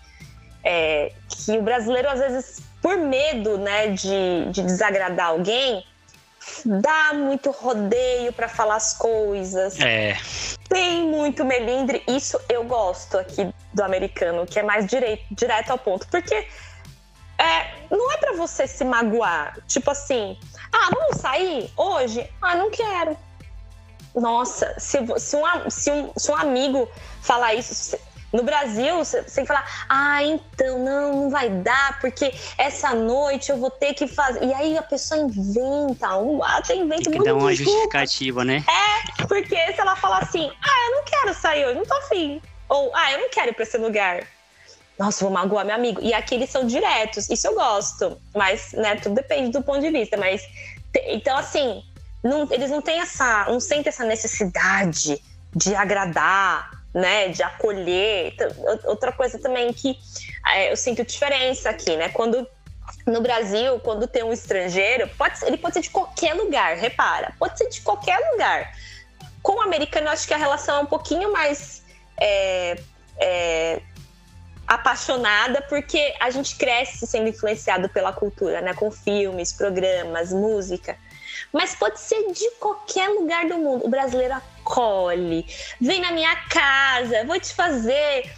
É, 0.65 1.13
que 1.29 1.59
o 1.59 1.63
brasileiro, 1.63 2.09
às 2.09 2.19
vezes, 2.19 2.63
por 2.81 2.97
medo, 2.97 3.59
né, 3.59 3.89
de, 3.89 4.51
de 4.51 4.63
desagradar 4.63 5.27
alguém, 5.27 5.85
dá 6.65 7.13
muito 7.15 7.51
rodeio 7.51 8.33
para 8.33 8.49
falar 8.49 8.77
as 8.77 8.93
coisas. 8.95 9.79
É. 9.81 10.17
Tem 10.69 11.03
muito 11.03 11.45
melindre. 11.45 12.03
Isso 12.09 12.39
eu 12.49 12.65
gosto 12.65 13.19
aqui 13.19 13.53
do 13.73 13.83
americano, 13.83 14.47
que 14.47 14.59
é 14.59 14.63
mais 14.63 14.87
direito, 14.87 15.25
direto 15.31 15.71
ao 15.71 15.79
ponto. 15.79 16.07
Porque 16.09 16.35
é, 17.39 17.87
não 17.91 18.13
é 18.13 18.17
para 18.19 18.33
você 18.35 18.67
se 18.67 18.85
magoar. 18.85 19.59
Tipo 19.67 19.91
assim, 19.91 20.39
ah, 20.73 20.91
vamos 20.93 21.19
sair 21.19 21.71
hoje? 21.77 22.29
Ah, 22.41 22.55
não 22.55 22.71
quero. 22.71 23.17
Nossa, 24.15 24.75
se, 24.79 24.99
se, 25.19 25.37
um, 25.37 25.71
se, 25.71 25.91
um, 25.91 26.13
se 26.17 26.31
um 26.31 26.37
amigo 26.37 26.89
falar 27.21 27.55
isso, 27.55 27.99
no 28.33 28.43
Brasil, 28.43 28.99
você 28.99 29.23
tem 29.23 29.45
que 29.45 29.49
falar, 29.49 29.87
ah, 29.89 30.23
então, 30.23 30.79
não, 30.79 31.23
não 31.23 31.31
vai 31.31 31.49
dar, 31.49 31.99
porque 32.01 32.35
essa 32.59 32.95
noite 32.95 33.51
eu 33.51 33.57
vou 33.57 33.71
ter 33.71 33.95
que 33.95 34.07
fazer. 34.07 34.45
E 34.45 34.53
aí 34.53 34.77
a 34.77 34.83
pessoa 34.83 35.21
inventa, 35.21 36.17
um, 36.19 36.43
até 36.43 36.75
inventa 36.75 37.11
tem 37.11 37.19
que 37.19 37.25
dar 37.25 37.35
uma 37.35 37.55
justificativa, 37.55 38.45
né? 38.45 38.65
É, 38.69 39.27
porque 39.27 39.57
se 39.73 39.81
ela 39.81 39.97
falar 39.97 40.19
assim, 40.19 40.51
ah, 40.63 40.89
eu 40.89 40.97
não 40.97 41.05
quero 41.05 41.35
sair 41.35 41.67
hoje, 41.67 41.79
não 41.79 41.87
tô 41.87 41.95
afim. 41.95 42.41
Ou, 42.69 42.95
ah, 42.95 43.13
eu 43.13 43.21
não 43.21 43.31
quero 43.31 43.51
ir 43.51 43.55
pra 43.55 43.63
esse 43.63 43.79
lugar. 43.79 44.27
Nossa, 44.99 45.25
vou 45.25 45.33
magoar 45.33 45.65
meu 45.65 45.75
amigo. 45.75 46.01
E 46.03 46.13
aqui 46.13 46.35
eles 46.35 46.51
são 46.51 46.67
diretos, 46.67 47.29
isso 47.29 47.47
eu 47.47 47.55
gosto. 47.55 48.19
Mas, 48.35 48.73
né, 48.73 48.97
tudo 48.97 49.15
depende 49.15 49.51
do 49.51 49.63
ponto 49.63 49.81
de 49.81 49.91
vista. 49.91 50.17
Mas, 50.17 50.43
então, 51.07 51.37
assim, 51.37 51.83
não, 52.25 52.49
eles 52.51 52.71
não 52.71 52.83
têm 52.83 53.01
essa, 53.01 53.47
não 53.49 53.61
sentem 53.61 53.89
essa 53.89 54.05
necessidade 54.05 55.23
de 55.55 55.75
agradar, 55.75 56.71
né, 56.97 57.29
de 57.29 57.43
acolher. 57.43 58.35
Outra 58.85 59.13
coisa 59.13 59.39
também 59.39 59.71
que 59.71 59.99
é, 60.49 60.73
eu 60.73 60.77
sinto 60.77 61.05
diferença 61.05 61.69
aqui, 61.69 61.95
né? 61.95 62.09
Quando 62.09 62.49
no 63.07 63.21
Brasil, 63.21 63.79
quando 63.81 64.07
tem 64.07 64.23
um 64.23 64.33
estrangeiro, 64.33 65.09
pode, 65.19 65.45
ele 65.45 65.59
pode 65.59 65.75
ser 65.75 65.83
de 65.83 65.91
qualquer 65.91 66.35
lugar, 66.35 66.77
repara, 66.77 67.35
pode 67.39 67.59
ser 67.59 67.69
de 67.69 67.83
qualquer 67.83 68.19
lugar. 68.33 68.73
Com 69.43 69.57
o 69.57 69.61
americano, 69.61 70.07
eu 70.07 70.13
acho 70.13 70.27
que 70.27 70.33
a 70.33 70.39
relação 70.39 70.79
é 70.79 70.81
um 70.81 70.87
pouquinho 70.87 71.33
mais 71.33 71.83
é, 72.19 72.81
é, 73.19 73.83
apaixonada, 74.67 75.61
porque 75.69 76.15
a 76.19 76.31
gente 76.31 76.57
cresce 76.57 77.07
sendo 77.07 77.29
influenciado 77.29 77.91
pela 77.91 78.13
cultura, 78.13 78.63
né? 78.63 78.73
Com 78.73 78.91
filmes, 78.91 79.53
programas, 79.53 80.33
música. 80.33 80.97
Mas 81.53 81.75
pode 81.75 82.01
ser 82.01 82.33
de 82.33 82.51
qualquer 82.53 83.11
lugar 83.11 83.47
do 83.47 83.59
mundo. 83.59 83.85
O 83.85 83.89
brasileiro 83.89 84.35
acolhe, 84.67 85.47
vem 85.81 86.01
na 86.01 86.11
minha 86.11 86.35
casa, 86.49 87.25
vou 87.25 87.39
te 87.39 87.55
fazer 87.55 88.31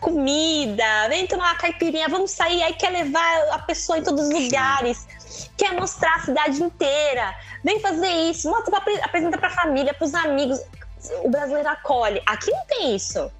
comida, 0.00 1.08
vem 1.08 1.26
tomar 1.26 1.52
uma 1.52 1.54
caipirinha, 1.54 2.08
vamos 2.08 2.30
sair. 2.30 2.62
Aí 2.62 2.74
quer 2.74 2.90
levar 2.90 3.48
a 3.52 3.58
pessoa 3.60 3.98
em 3.98 4.02
todos 4.02 4.26
os 4.26 4.32
lugares, 4.32 5.06
quer 5.56 5.72
mostrar 5.72 6.14
a 6.16 6.20
cidade 6.20 6.62
inteira, 6.62 7.34
vem 7.62 7.80
fazer 7.80 8.10
isso, 8.30 8.50
mostra, 8.50 8.76
apresenta 9.02 9.38
pra 9.38 9.50
família, 9.50 9.94
pros 9.94 10.14
amigos. 10.14 10.60
O 11.22 11.28
brasileiro 11.28 11.68
acolhe. 11.68 12.22
Aqui 12.24 12.50
não 12.50 12.64
tem 12.64 12.96
isso. 12.96 13.30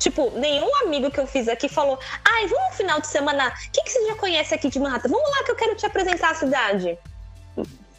Tipo, 0.00 0.30
nenhum 0.32 0.68
amigo 0.84 1.10
que 1.12 1.20
eu 1.20 1.26
fiz 1.26 1.48
aqui 1.48 1.68
falou: 1.68 1.98
ai, 2.24 2.46
vamos 2.48 2.70
no 2.70 2.76
final 2.76 3.00
de 3.00 3.06
semana. 3.06 3.48
O 3.48 3.70
que, 3.70 3.82
que 3.82 3.90
você 3.90 4.06
já 4.06 4.14
conhece 4.16 4.52
aqui 4.52 4.68
de 4.68 4.80
Manhattan? 4.80 5.08
Vamos 5.08 5.30
lá 5.30 5.44
que 5.44 5.52
eu 5.52 5.56
quero 5.56 5.76
te 5.76 5.86
apresentar 5.86 6.32
a 6.32 6.34
cidade 6.34 6.98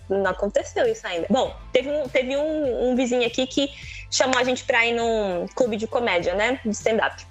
não 0.10 0.32
aconteceu 0.32 0.86
isso 0.86 1.06
ainda. 1.06 1.28
Bom, 1.30 1.56
teve 1.72 1.90
um, 1.90 2.08
teve 2.08 2.36
um, 2.36 2.90
um 2.90 2.96
vizinho 2.96 3.26
aqui 3.26 3.46
que 3.48 3.70
chamou 4.12 4.40
a 4.40 4.44
gente 4.44 4.64
pra 4.64 4.86
ir 4.86 4.94
num 4.94 5.48
clube 5.56 5.78
de 5.78 5.88
comédia, 5.88 6.34
né? 6.34 6.60
De 6.64 6.72
stand-up. 6.72 7.26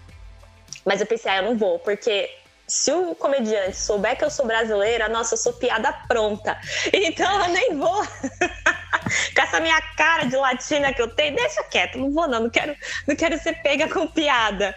Mas 0.84 1.00
eu 1.00 1.06
pensei, 1.06 1.30
ah, 1.30 1.38
eu 1.38 1.42
não 1.42 1.56
vou, 1.56 1.78
porque 1.78 2.30
se 2.66 2.92
o 2.92 3.14
comediante 3.14 3.76
souber 3.76 4.16
que 4.16 4.24
eu 4.24 4.30
sou 4.30 4.46
brasileira, 4.46 5.08
nossa, 5.08 5.34
eu 5.34 5.38
sou 5.38 5.52
piada 5.52 5.92
pronta. 6.08 6.58
Então 6.92 7.40
eu 7.42 7.48
nem 7.48 7.76
vou. 7.76 8.04
com 9.34 9.42
essa 9.42 9.60
minha 9.60 9.80
cara 9.96 10.24
de 10.24 10.36
latina 10.36 10.92
que 10.92 11.00
eu 11.00 11.08
tenho, 11.08 11.36
deixa 11.36 11.62
quieto, 11.64 11.98
não 11.98 12.10
vou 12.10 12.26
não, 12.26 12.40
não 12.40 12.50
quero, 12.50 12.74
não 13.06 13.14
quero 13.14 13.38
ser 13.38 13.62
pega 13.62 13.88
com 13.88 14.06
piada. 14.06 14.74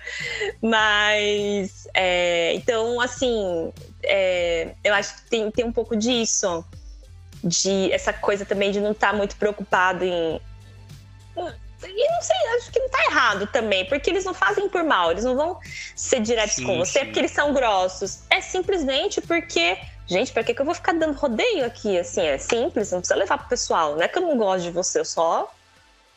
Mas, 0.61 1.87
é, 1.93 2.53
então, 2.53 2.99
assim, 3.01 3.73
é, 4.03 4.69
eu 4.83 4.93
acho 4.93 5.15
que 5.15 5.29
tem, 5.29 5.51
tem 5.51 5.65
um 5.65 5.71
pouco 5.71 5.95
disso, 5.95 6.63
de 7.43 7.91
essa 7.91 8.11
coisa 8.11 8.45
também 8.45 8.71
de 8.71 8.79
não 8.79 8.91
estar 8.91 9.11
tá 9.11 9.17
muito 9.17 9.35
preocupado 9.35 10.03
em 10.03 10.41
e 11.81 12.11
não 12.11 12.21
sei, 12.21 12.35
acho 12.57 12.71
que 12.71 12.79
não 12.79 12.89
tá 12.89 13.05
errado 13.05 13.47
também, 13.47 13.85
porque 13.85 14.09
eles 14.09 14.25
não 14.25 14.33
fazem 14.33 14.67
por 14.67 14.83
mal, 14.83 15.11
eles 15.11 15.23
não 15.23 15.35
vão 15.35 15.57
ser 15.95 16.19
diretos 16.19 16.55
sim, 16.55 16.65
com 16.65 16.77
você 16.77 16.99
sim. 16.99 17.05
porque 17.05 17.19
eles 17.19 17.31
são 17.31 17.53
grossos. 17.53 18.23
É 18.29 18.41
simplesmente 18.41 19.21
porque, 19.21 19.77
gente, 20.05 20.33
pra 20.33 20.43
que, 20.43 20.53
que 20.53 20.61
eu 20.61 20.65
vou 20.65 20.75
ficar 20.75 20.93
dando 20.93 21.17
rodeio 21.17 21.65
aqui? 21.65 21.97
Assim, 21.97 22.21
é 22.21 22.37
simples, 22.37 22.91
não 22.91 22.99
precisa 22.99 23.17
levar 23.17 23.37
pro 23.37 23.47
pessoal. 23.47 23.95
Não 23.95 24.01
é 24.01 24.09
que 24.09 24.17
eu 24.17 24.21
não 24.21 24.37
gosto 24.37 24.63
de 24.63 24.71
você, 24.71 24.99
eu 24.99 25.05
só 25.05 25.49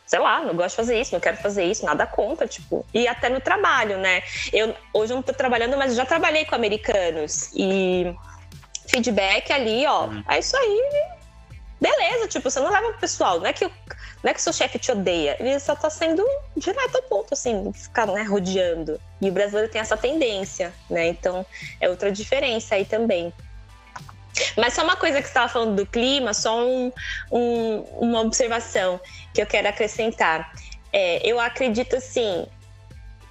sei 0.04 0.18
lá, 0.18 0.42
não 0.42 0.54
gosto 0.54 0.70
de 0.70 0.76
fazer 0.76 1.00
isso, 1.00 1.14
não 1.14 1.20
quero 1.20 1.38
fazer 1.38 1.64
isso, 1.64 1.86
nada 1.86 2.06
contra, 2.06 2.46
tipo. 2.46 2.84
E 2.92 3.08
até 3.08 3.30
no 3.30 3.40
trabalho, 3.40 3.96
né? 3.96 4.22
Eu 4.52 4.74
hoje 4.92 5.12
eu 5.12 5.16
não 5.16 5.22
tô 5.22 5.32
trabalhando, 5.32 5.74
mas 5.76 5.94
já 5.94 6.04
trabalhei 6.04 6.44
com 6.44 6.54
americanos 6.54 7.50
e 7.54 8.14
feedback 8.88 9.52
ali, 9.52 9.86
ó, 9.86 10.06
hum. 10.06 10.22
é 10.28 10.38
isso 10.38 10.56
aí. 10.56 10.92
Beleza, 11.80 12.28
tipo, 12.28 12.48
você 12.48 12.60
não 12.60 12.70
leva 12.70 12.90
pro 12.90 13.00
pessoal, 13.00 13.40
não 13.40 13.46
é 13.46 13.52
que 13.52 13.64
não 14.22 14.30
é 14.30 14.34
que 14.34 14.40
seu 14.40 14.52
chefe 14.52 14.78
te 14.78 14.92
odeia, 14.92 15.36
ele 15.40 15.58
só 15.58 15.74
tá 15.74 15.90
sendo 15.90 16.24
direto 16.56 16.94
ao 16.94 17.02
ponto, 17.02 17.34
assim, 17.34 17.72
ficar 17.72 18.06
né, 18.06 18.22
rodeando. 18.22 19.00
E 19.20 19.28
o 19.28 19.32
brasileiro 19.32 19.70
tem 19.70 19.80
essa 19.80 19.96
tendência, 19.96 20.72
né? 20.88 21.08
Então 21.08 21.44
é 21.80 21.88
outra 21.88 22.12
diferença 22.12 22.76
aí 22.76 22.84
também. 22.84 23.32
Mas 24.56 24.74
só 24.74 24.84
uma 24.84 24.96
coisa 24.96 25.18
que 25.18 25.24
você 25.24 25.30
estava 25.30 25.48
falando 25.48 25.74
do 25.74 25.84
clima, 25.84 26.32
só 26.32 26.64
um, 26.64 26.92
um, 27.30 27.78
uma 27.98 28.20
observação 28.20 29.00
que 29.34 29.42
eu 29.42 29.46
quero 29.46 29.68
acrescentar. 29.68 30.52
É, 30.92 31.20
eu 31.26 31.40
acredito 31.40 31.96
assim 31.96 32.46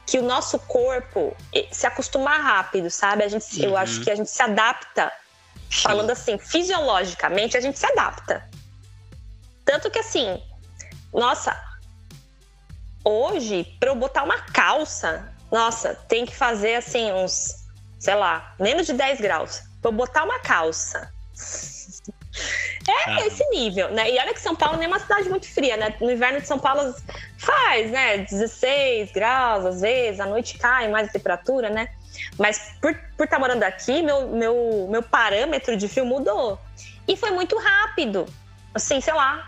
que 0.06 0.20
o 0.20 0.24
nosso 0.24 0.60
corpo 0.60 1.36
se 1.72 1.88
acostuma 1.88 2.36
rápido, 2.38 2.90
sabe? 2.90 3.24
A 3.24 3.30
gente, 3.30 3.46
uhum. 3.60 3.70
Eu 3.70 3.78
acho 3.78 4.02
que 4.02 4.12
a 4.12 4.16
gente 4.16 4.30
se 4.30 4.42
adapta, 4.42 5.12
falando 5.72 6.12
assim, 6.12 6.38
fisiologicamente, 6.38 7.56
a 7.56 7.62
gente 7.62 7.80
se 7.80 7.86
adapta. 7.86 8.48
Tanto 9.64 9.90
que 9.90 10.00
assim, 10.00 10.42
nossa, 11.14 11.58
hoje, 13.04 13.64
para 13.80 13.90
eu 13.90 13.96
botar 13.96 14.24
uma 14.24 14.40
calça, 14.40 15.32
nossa, 15.52 15.96
tem 16.08 16.26
que 16.26 16.36
fazer 16.36 16.76
assim 16.76 17.12
uns, 17.12 17.66
sei 18.00 18.16
lá, 18.16 18.54
menos 18.60 18.86
de 18.86 18.94
10 18.94 19.22
graus. 19.22 19.62
Pra 19.82 19.90
eu 19.90 19.94
botar 19.94 20.24
uma 20.24 20.40
calça. 20.40 21.12
É 22.88 23.10
ah. 23.10 23.28
esse 23.28 23.46
nível, 23.50 23.92
né? 23.92 24.10
E 24.10 24.18
olha 24.18 24.34
que 24.34 24.40
São 24.40 24.56
Paulo 24.56 24.78
nem 24.78 24.86
é 24.86 24.88
uma 24.88 25.00
cidade 25.00 25.30
muito 25.30 25.48
fria, 25.48 25.76
né? 25.76 25.96
No 26.00 26.10
inverno 26.10 26.40
de 26.40 26.48
São 26.48 26.58
Paulo 26.58 26.96
faz, 27.38 27.92
né? 27.92 28.20
16 28.20 29.12
graus, 29.12 29.66
às 29.66 29.82
vezes, 29.82 30.20
à 30.20 30.26
noite 30.26 30.58
cai 30.58 30.88
mais 30.90 31.10
a 31.10 31.12
temperatura, 31.12 31.70
né? 31.70 31.90
Mas 32.38 32.76
por 32.82 32.92
estar 32.92 33.08
por 33.18 33.28
tá 33.28 33.40
morando 33.40 33.64
aqui, 33.64 34.02
meu, 34.02 34.28
meu, 34.28 34.88
meu 34.90 35.04
parâmetro 35.04 35.76
de 35.78 35.88
frio 35.88 36.06
mudou. 36.06 36.60
E 37.08 37.16
foi 37.16 37.32
muito 37.32 37.58
rápido. 37.58 38.26
Assim, 38.74 39.02
sei 39.02 39.14
lá, 39.14 39.46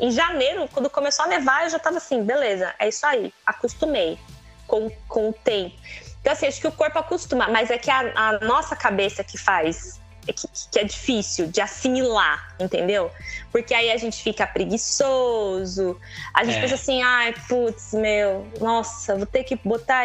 em 0.00 0.10
janeiro, 0.10 0.68
quando 0.72 0.90
começou 0.90 1.24
a 1.24 1.28
nevar, 1.28 1.64
eu 1.64 1.70
já 1.70 1.78
tava 1.78 1.98
assim, 1.98 2.22
beleza, 2.22 2.74
é 2.78 2.88
isso 2.88 3.06
aí, 3.06 3.32
acostumei 3.44 4.18
com, 4.66 4.90
com 5.08 5.30
o 5.30 5.32
tempo. 5.32 5.76
Então, 6.20 6.32
assim, 6.32 6.46
acho 6.46 6.60
que 6.60 6.66
o 6.66 6.72
corpo 6.72 6.98
acostuma, 6.98 7.46
mas 7.48 7.70
é 7.70 7.78
que 7.78 7.90
a, 7.90 8.12
a 8.14 8.40
nossa 8.40 8.74
cabeça 8.74 9.22
que 9.22 9.38
faz, 9.38 10.00
é 10.26 10.32
que, 10.32 10.48
que, 10.72 10.78
é 10.78 10.82
difícil 10.82 11.46
de 11.46 11.60
assimilar, 11.60 12.56
entendeu? 12.58 13.12
Porque 13.52 13.72
aí 13.72 13.92
a 13.92 13.96
gente 13.96 14.20
fica 14.22 14.44
preguiçoso, 14.44 15.98
a 16.34 16.42
gente 16.42 16.58
é. 16.58 16.60
pensa 16.62 16.74
assim, 16.74 17.00
ai, 17.00 17.32
putz, 17.48 17.92
meu, 17.94 18.44
nossa, 18.60 19.14
vou 19.14 19.26
ter 19.26 19.44
que 19.44 19.54
botar 19.64 20.04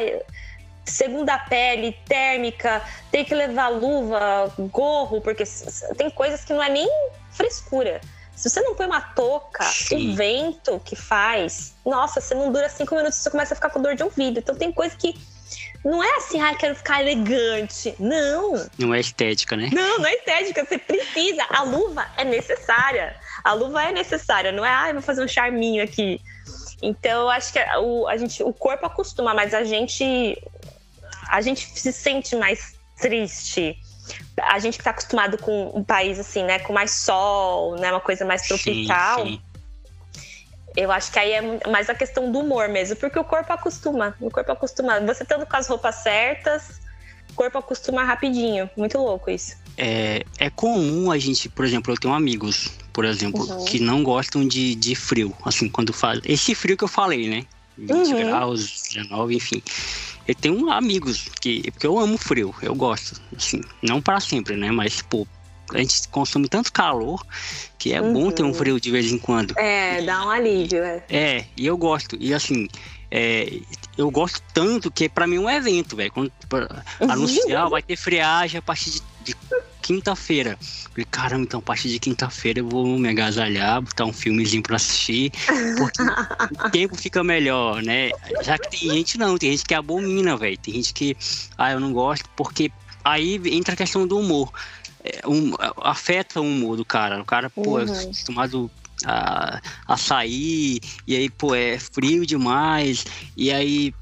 segunda 0.85 1.37
pele, 1.37 1.95
térmica, 2.07 2.81
tem 3.11 3.23
que 3.23 3.33
levar 3.33 3.69
luva, 3.69 4.51
gorro, 4.71 5.21
porque 5.21 5.43
tem 5.97 6.09
coisas 6.09 6.43
que 6.43 6.53
não 6.53 6.61
é 6.61 6.69
nem 6.69 6.89
frescura. 7.31 8.01
Se 8.35 8.49
você 8.49 8.61
não 8.61 8.73
põe 8.75 8.87
uma 8.87 9.01
touca, 9.01 9.63
Sim. 9.65 10.13
o 10.13 10.15
vento 10.15 10.81
que 10.83 10.95
faz, 10.95 11.75
nossa, 11.85 12.19
você 12.19 12.33
não 12.33 12.51
dura 12.51 12.69
cinco 12.69 12.95
minutos, 12.95 13.19
você 13.19 13.29
começa 13.29 13.53
a 13.53 13.55
ficar 13.55 13.69
com 13.69 13.81
dor 13.81 13.95
de 13.95 14.03
ouvido. 14.03 14.39
Então 14.39 14.55
tem 14.55 14.71
coisa 14.71 14.95
que 14.95 15.13
não 15.83 16.03
é 16.03 16.15
assim, 16.17 16.39
ah, 16.41 16.55
quero 16.55 16.75
ficar 16.75 17.01
elegante. 17.01 17.95
Não. 17.99 18.67
Não 18.77 18.93
é 18.93 18.99
estética, 18.99 19.57
né? 19.57 19.69
Não, 19.73 19.99
não 19.99 20.05
é 20.05 20.13
estética. 20.13 20.63
Você 20.65 20.77
precisa. 20.77 21.43
A 21.49 21.63
luva 21.63 22.05
é 22.17 22.23
necessária. 22.23 23.15
A 23.43 23.53
luva 23.53 23.83
é 23.83 23.91
necessária. 23.91 24.51
Não 24.51 24.65
é, 24.65 24.69
ah, 24.69 24.93
vou 24.93 25.01
fazer 25.01 25.23
um 25.23 25.27
charminho 25.27 25.83
aqui. 25.83 26.21
Então, 26.81 27.21
eu 27.21 27.29
acho 27.29 27.53
que 27.53 27.59
o, 27.79 28.07
a 28.07 28.17
gente, 28.17 28.43
o 28.43 28.53
corpo 28.53 28.85
acostuma, 28.85 29.33
mas 29.33 29.53
a 29.53 29.63
gente, 29.63 30.37
a 31.31 31.41
gente 31.41 31.67
se 31.79 31.91
sente 31.91 32.35
mais 32.35 32.75
triste 32.99 33.77
a 34.41 34.59
gente 34.59 34.75
que 34.75 34.81
está 34.81 34.91
acostumado 34.91 35.37
com 35.37 35.71
um 35.73 35.83
país 35.83 36.19
assim, 36.19 36.43
né, 36.43 36.59
com 36.59 36.73
mais 36.73 36.91
sol, 36.91 37.75
né, 37.77 37.91
uma 37.91 37.99
coisa 37.99 38.25
mais 38.25 38.41
tropical. 38.43 39.25
Sim, 39.25 39.31
sim. 39.33 39.41
Eu 40.75 40.91
acho 40.91 41.11
que 41.11 41.19
aí 41.19 41.31
é 41.33 41.69
mais 41.69 41.89
a 41.89 41.95
questão 41.95 42.31
do 42.31 42.39
humor 42.39 42.69
mesmo, 42.69 42.95
porque 42.95 43.19
o 43.19 43.23
corpo 43.23 43.51
acostuma. 43.51 44.15
O 44.21 44.31
corpo 44.31 44.51
acostuma. 44.53 45.01
Você 45.01 45.23
estando 45.23 45.45
com 45.45 45.57
as 45.57 45.67
roupas 45.67 45.95
certas, 45.95 46.79
o 47.29 47.33
corpo 47.33 47.57
acostuma 47.57 48.05
rapidinho. 48.05 48.69
Muito 48.77 48.97
louco 48.97 49.29
isso. 49.29 49.57
É, 49.77 50.23
é 50.39 50.49
comum 50.49 51.11
a 51.11 51.17
gente, 51.17 51.49
por 51.49 51.65
exemplo, 51.65 51.93
eu 51.93 51.97
tenho 51.97 52.13
amigos, 52.13 52.69
por 52.93 53.03
exemplo, 53.03 53.43
uhum. 53.43 53.65
que 53.65 53.81
não 53.81 54.01
gostam 54.01 54.47
de, 54.47 54.73
de 54.75 54.95
frio. 54.95 55.35
Assim, 55.43 55.67
quando 55.67 55.91
faz. 55.91 56.21
Esse 56.23 56.55
frio 56.55 56.77
que 56.77 56.85
eu 56.85 56.89
falei, 56.89 57.27
né? 57.27 57.45
20 57.77 58.13
uhum. 58.13 58.25
graus, 58.25 58.83
19, 58.93 59.35
enfim. 59.35 59.61
Eu 60.31 60.35
tenho 60.35 60.71
amigos 60.71 61.27
que. 61.41 61.69
Porque 61.71 61.85
eu 61.85 61.99
amo 61.99 62.17
frio, 62.17 62.55
eu 62.61 62.73
gosto. 62.73 63.21
Assim, 63.35 63.59
não 63.81 64.01
para 64.01 64.17
sempre, 64.21 64.55
né? 64.55 64.71
Mas, 64.71 65.01
pô, 65.01 65.27
a 65.73 65.77
gente 65.77 66.07
consome 66.07 66.47
tanto 66.47 66.71
calor 66.71 67.21
que 67.77 67.91
é 67.91 68.01
uhum. 68.01 68.13
bom 68.13 68.31
ter 68.31 68.41
um 68.43 68.47
uhum. 68.47 68.53
frio 68.53 68.79
de 68.79 68.89
vez 68.89 69.11
em 69.11 69.17
quando. 69.17 69.53
É, 69.59 70.01
dá 70.01 70.25
um 70.25 70.29
alívio, 70.29 70.81
é. 70.81 71.03
É, 71.09 71.45
e 71.57 71.65
eu 71.65 71.77
gosto. 71.77 72.15
E 72.17 72.33
assim, 72.33 72.69
é, 73.11 73.59
eu 73.97 74.09
gosto 74.09 74.41
tanto 74.53 74.89
que 74.89 75.09
para 75.09 75.27
mim 75.27 75.35
é 75.35 75.39
um 75.41 75.49
evento, 75.49 75.97
velho. 75.97 76.11
Quando 76.13 76.31
anunciar, 77.09 77.69
vai 77.69 77.81
ter 77.81 77.97
friagem 77.97 78.57
a 78.57 78.61
partir 78.61 78.91
de, 78.91 79.01
de 79.25 79.35
quinta-feira. 79.81 80.57
Falei, 80.61 81.05
caramba, 81.09 81.43
então 81.43 81.59
a 81.59 81.63
partir 81.63 81.89
de 81.89 81.99
quinta-feira 81.99 82.59
eu 82.59 82.67
vou 82.67 82.97
me 82.97 83.09
agasalhar, 83.09 83.81
botar 83.81 84.05
um 84.05 84.13
filmezinho 84.13 84.63
pra 84.63 84.75
assistir, 84.75 85.31
porque 85.77 86.01
o 86.01 86.69
tempo 86.71 86.95
fica 86.95 87.23
melhor, 87.23 87.81
né? 87.81 88.09
Já 88.43 88.57
que 88.57 88.69
tem 88.69 88.89
gente 88.91 89.17
não, 89.17 89.37
tem 89.37 89.51
gente 89.51 89.65
que 89.65 89.73
abomina, 89.73 90.37
velho. 90.37 90.57
Tem 90.57 90.75
gente 90.75 90.93
que, 90.93 91.17
ah, 91.57 91.71
eu 91.71 91.79
não 91.79 91.91
gosto, 91.91 92.29
porque 92.35 92.71
aí 93.03 93.41
entra 93.45 93.73
a 93.73 93.77
questão 93.77 94.07
do 94.07 94.19
humor. 94.19 94.51
É, 95.03 95.27
um, 95.27 95.53
afeta 95.77 96.39
o 96.39 96.43
humor 96.43 96.77
do 96.77 96.85
cara. 96.85 97.21
O 97.21 97.25
cara, 97.25 97.49
pô, 97.49 97.79
é 97.79 97.83
uhum. 97.83 97.93
é 97.93 98.03
acostumado 98.03 98.71
a, 99.05 99.61
a 99.87 99.97
sair, 99.97 100.79
e 101.07 101.15
aí, 101.15 101.29
pô, 101.29 101.55
é 101.55 101.79
frio 101.79 102.25
demais, 102.25 103.05
e 103.35 103.51
aí 103.51 103.93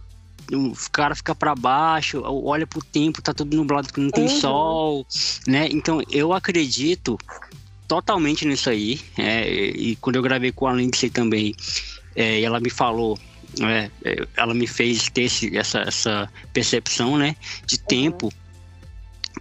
o 0.52 0.74
cara 0.92 1.16
fica 1.16 1.36
para 1.36 1.54
baixo, 1.56 2.22
olha 2.24 2.66
pro 2.66 2.84
tempo, 2.84 3.22
tá 3.22 3.34
tudo 3.34 3.56
nublado 3.56 3.88
porque 3.88 4.02
não 4.02 4.10
tem 4.10 4.26
uhum. 4.26 4.40
sol, 4.40 5.08
né? 5.48 5.68
Então 5.72 6.02
eu 6.12 6.34
acredito 6.34 7.18
totalmente 7.88 8.46
nisso 8.46 8.70
aí. 8.70 9.00
É, 9.18 9.50
e 9.50 9.96
quando 9.98 10.18
eu 10.18 10.22
gravei 10.22 10.52
com 10.52 10.68
a 10.68 10.74
Lindsay 10.74 11.10
também, 11.10 11.56
é, 12.16 12.42
ela 12.42 12.60
me 12.60 12.70
falou, 12.70 13.18
é, 13.62 13.90
é, 14.04 14.28
ela 14.38 14.54
me 14.54 14.68
fez 14.68 15.10
ter 15.10 15.24
esse, 15.24 15.56
essa, 15.58 15.80
essa 15.80 16.30
percepção, 16.54 17.18
né, 17.18 17.36
de 17.66 17.76
uhum. 17.76 17.84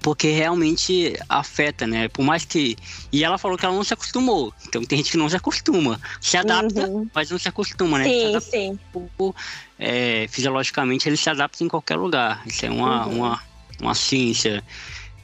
Porque 0.09 0.31
realmente 0.31 1.21
afeta, 1.29 1.87
né? 1.87 2.09
Por 2.09 2.25
mais 2.25 2.43
que. 2.43 2.79
E 3.13 3.23
ela 3.23 3.37
falou 3.37 3.59
que 3.59 3.67
ela 3.67 3.75
não 3.75 3.85
se 3.85 3.93
acostumou. 3.93 4.55
Então 4.67 4.83
tem 4.83 4.97
gente 4.97 5.11
que 5.11 5.19
não 5.19 5.29
se 5.29 5.37
acostuma. 5.37 6.01
Se 6.19 6.39
adapta, 6.39 6.89
uhum. 6.89 7.07
mas 7.15 7.31
não 7.31 7.39
se 7.39 7.47
acostuma, 7.47 7.99
né? 7.99 8.05
Sim, 8.05 8.41
sim. 8.41 8.79
Pouco, 8.91 9.37
é, 9.79 10.27
fisiologicamente 10.31 11.07
ele 11.07 11.19
se 11.19 11.29
adapta 11.29 11.63
em 11.63 11.69
qualquer 11.69 11.97
lugar. 11.97 12.43
Isso 12.47 12.65
é 12.65 12.71
uma, 12.71 13.07
uhum. 13.07 13.17
uma, 13.19 13.43
uma 13.83 13.95
ciência 13.95 14.65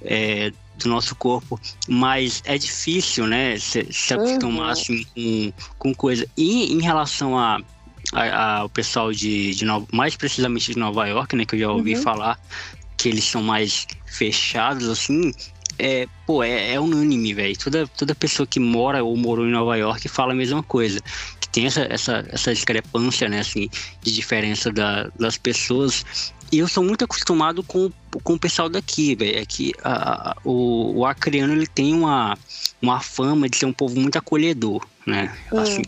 é, 0.03 0.53
do 0.77 0.91
nosso 0.91 1.17
corpo. 1.17 1.59
Mas 1.89 2.43
é 2.45 2.59
difícil, 2.59 3.27
né? 3.27 3.59
Se, 3.59 3.91
se 3.91 4.13
acostumar 4.13 4.67
uhum. 4.67 4.71
assim 4.71 5.07
com, 5.15 5.53
com 5.79 5.95
coisa. 5.95 6.29
E 6.37 6.75
em 6.75 6.83
relação 6.83 7.39
a 7.39 7.59
ao 8.13 8.69
pessoal 8.69 9.13
de, 9.13 9.55
de 9.55 9.65
Nova, 9.65 9.87
mais 9.93 10.15
precisamente 10.15 10.73
de 10.73 10.79
Nova 10.79 11.07
York, 11.07 11.35
né, 11.35 11.45
que 11.45 11.55
eu 11.57 11.59
já 11.59 11.71
ouvi 11.71 11.97
uhum. 11.97 12.03
falar, 12.03 12.39
que 13.05 13.09
eles 13.11 13.25
são 13.25 13.43
mais 13.43 13.87
fechados, 14.07 14.89
assim, 14.89 15.31
é, 15.79 16.09
pô, 16.27 16.43
é, 16.43 16.73
é 16.73 16.81
unânime, 16.81 17.35
velho. 17.35 17.55
Toda, 17.59 17.87
toda 17.87 18.15
pessoa 18.15 18.47
que 18.47 18.59
mora 18.59 19.05
ou 19.05 19.15
morou 19.15 19.47
em 19.47 19.51
Nova 19.51 19.77
York 19.77 20.09
fala 20.09 20.33
a 20.33 20.35
mesma 20.35 20.63
coisa. 20.63 20.99
Que 21.39 21.47
tem 21.51 21.67
essa, 21.67 21.83
essa, 21.83 22.25
essa 22.31 22.55
discrepância, 22.55 23.29
né, 23.29 23.41
assim, 23.41 23.69
de 24.01 24.11
diferença 24.11 24.73
da, 24.73 25.11
das 25.21 25.37
pessoas. 25.37 26.03
E 26.51 26.57
eu 26.57 26.67
sou 26.67 26.83
muito 26.83 27.05
acostumado 27.05 27.63
com, 27.63 27.93
com 28.23 28.33
o 28.33 28.39
pessoal 28.39 28.71
daqui, 28.71 29.15
velho. 29.15 29.39
É 29.39 29.45
que 29.45 29.75
a, 29.85 30.31
a, 30.31 30.37
o, 30.43 31.01
o 31.01 31.05
acreano, 31.05 31.53
ele 31.53 31.67
tem 31.67 31.93
uma, 31.93 32.39
uma 32.81 33.01
fama 33.01 33.51
de 33.51 33.59
ser 33.59 33.67
um 33.67 33.73
povo 33.75 34.01
muito 34.01 34.17
acolhedor, 34.17 34.83
né? 35.07 35.37
Hum. 35.53 35.59
Assim, 35.59 35.83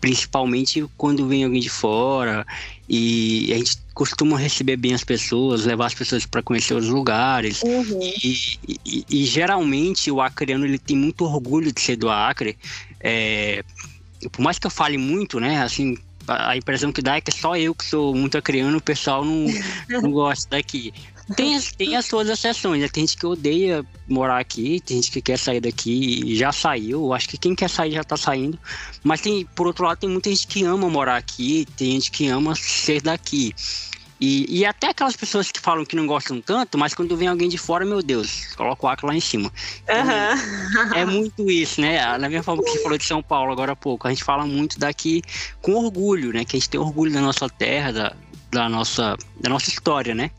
principalmente 0.00 0.84
quando 0.96 1.28
vem 1.28 1.44
alguém 1.44 1.60
de 1.60 1.70
fora 1.70 2.44
e 2.88 3.52
a 3.52 3.56
gente 3.56 3.85
costuma 3.96 4.36
receber 4.36 4.76
bem 4.76 4.92
as 4.92 5.02
pessoas, 5.02 5.64
levar 5.64 5.86
as 5.86 5.94
pessoas 5.94 6.26
para 6.26 6.42
conhecer 6.42 6.74
os 6.74 6.86
lugares 6.86 7.62
uhum. 7.62 7.98
e, 8.02 8.58
e, 8.84 9.06
e, 9.08 9.24
geralmente 9.24 10.10
o 10.10 10.20
acreano 10.20 10.66
ele 10.66 10.78
tem 10.78 10.94
muito 10.94 11.24
orgulho 11.24 11.72
de 11.72 11.80
ser 11.80 11.96
do 11.96 12.10
Acre 12.10 12.58
é, 13.00 13.64
por 14.30 14.42
mais 14.42 14.58
que 14.58 14.66
eu 14.66 14.70
fale 14.70 14.98
muito, 14.98 15.40
né, 15.40 15.62
assim 15.62 15.96
a 16.28 16.56
impressão 16.56 16.92
que 16.92 17.00
dá 17.00 17.16
é 17.16 17.20
que 17.22 17.32
só 17.32 17.56
eu 17.56 17.74
que 17.74 17.86
sou 17.86 18.14
muito 18.14 18.36
acreano, 18.36 18.76
o 18.76 18.82
pessoal 18.82 19.24
não, 19.24 19.46
não 19.88 20.10
gosta 20.10 20.50
daqui. 20.50 20.92
Tem, 21.34 21.60
tem 21.60 21.96
as 21.96 22.06
suas 22.06 22.28
exceções, 22.28 22.80
né? 22.80 22.88
Tem 22.88 23.04
gente 23.04 23.16
que 23.16 23.26
odeia 23.26 23.84
morar 24.06 24.38
aqui, 24.38 24.80
tem 24.80 24.96
gente 24.96 25.10
que 25.10 25.20
quer 25.20 25.36
sair 25.36 25.60
daqui 25.60 26.22
e 26.24 26.36
já 26.36 26.52
saiu. 26.52 27.12
Acho 27.12 27.28
que 27.28 27.36
quem 27.36 27.54
quer 27.54 27.68
sair 27.68 27.92
já 27.92 28.04
tá 28.04 28.16
saindo. 28.16 28.58
Mas 29.02 29.20
tem, 29.20 29.44
por 29.44 29.66
outro 29.66 29.84
lado, 29.84 29.98
tem 29.98 30.08
muita 30.08 30.30
gente 30.30 30.46
que 30.46 30.62
ama 30.62 30.88
morar 30.88 31.16
aqui, 31.16 31.66
tem 31.76 31.92
gente 31.92 32.12
que 32.12 32.28
ama 32.28 32.54
ser 32.54 33.02
daqui. 33.02 33.52
E, 34.20 34.60
e 34.60 34.64
até 34.64 34.88
aquelas 34.88 35.14
pessoas 35.14 35.50
que 35.50 35.60
falam 35.60 35.84
que 35.84 35.94
não 35.94 36.06
gostam 36.06 36.40
tanto, 36.40 36.78
mas 36.78 36.94
quando 36.94 37.16
vem 37.16 37.28
alguém 37.28 37.48
de 37.48 37.58
fora, 37.58 37.84
meu 37.84 38.02
Deus, 38.02 38.54
coloca 38.54 38.86
o 38.86 38.88
Acre 38.88 39.06
lá 39.06 39.14
em 39.14 39.20
cima. 39.20 39.52
Uhum. 39.88 40.94
É, 40.94 41.00
é 41.00 41.04
muito 41.04 41.50
isso, 41.50 41.80
né? 41.80 41.98
Da 42.18 42.28
mesma 42.28 42.42
forma 42.42 42.62
que 42.62 42.70
você 42.70 42.82
falou 42.82 42.96
de 42.96 43.04
São 43.04 43.22
Paulo 43.22 43.52
agora 43.52 43.72
há 43.72 43.76
pouco, 43.76 44.06
a 44.06 44.10
gente 44.10 44.24
fala 44.24 44.46
muito 44.46 44.78
daqui 44.78 45.22
com 45.60 45.74
orgulho, 45.74 46.32
né? 46.32 46.44
Que 46.44 46.56
a 46.56 46.58
gente 46.58 46.70
tem 46.70 46.80
orgulho 46.80 47.12
da 47.12 47.20
nossa 47.20 47.48
terra, 47.48 47.92
da, 47.92 48.16
da, 48.50 48.68
nossa, 48.68 49.16
da 49.38 49.50
nossa 49.50 49.68
história, 49.68 50.14
né? 50.14 50.30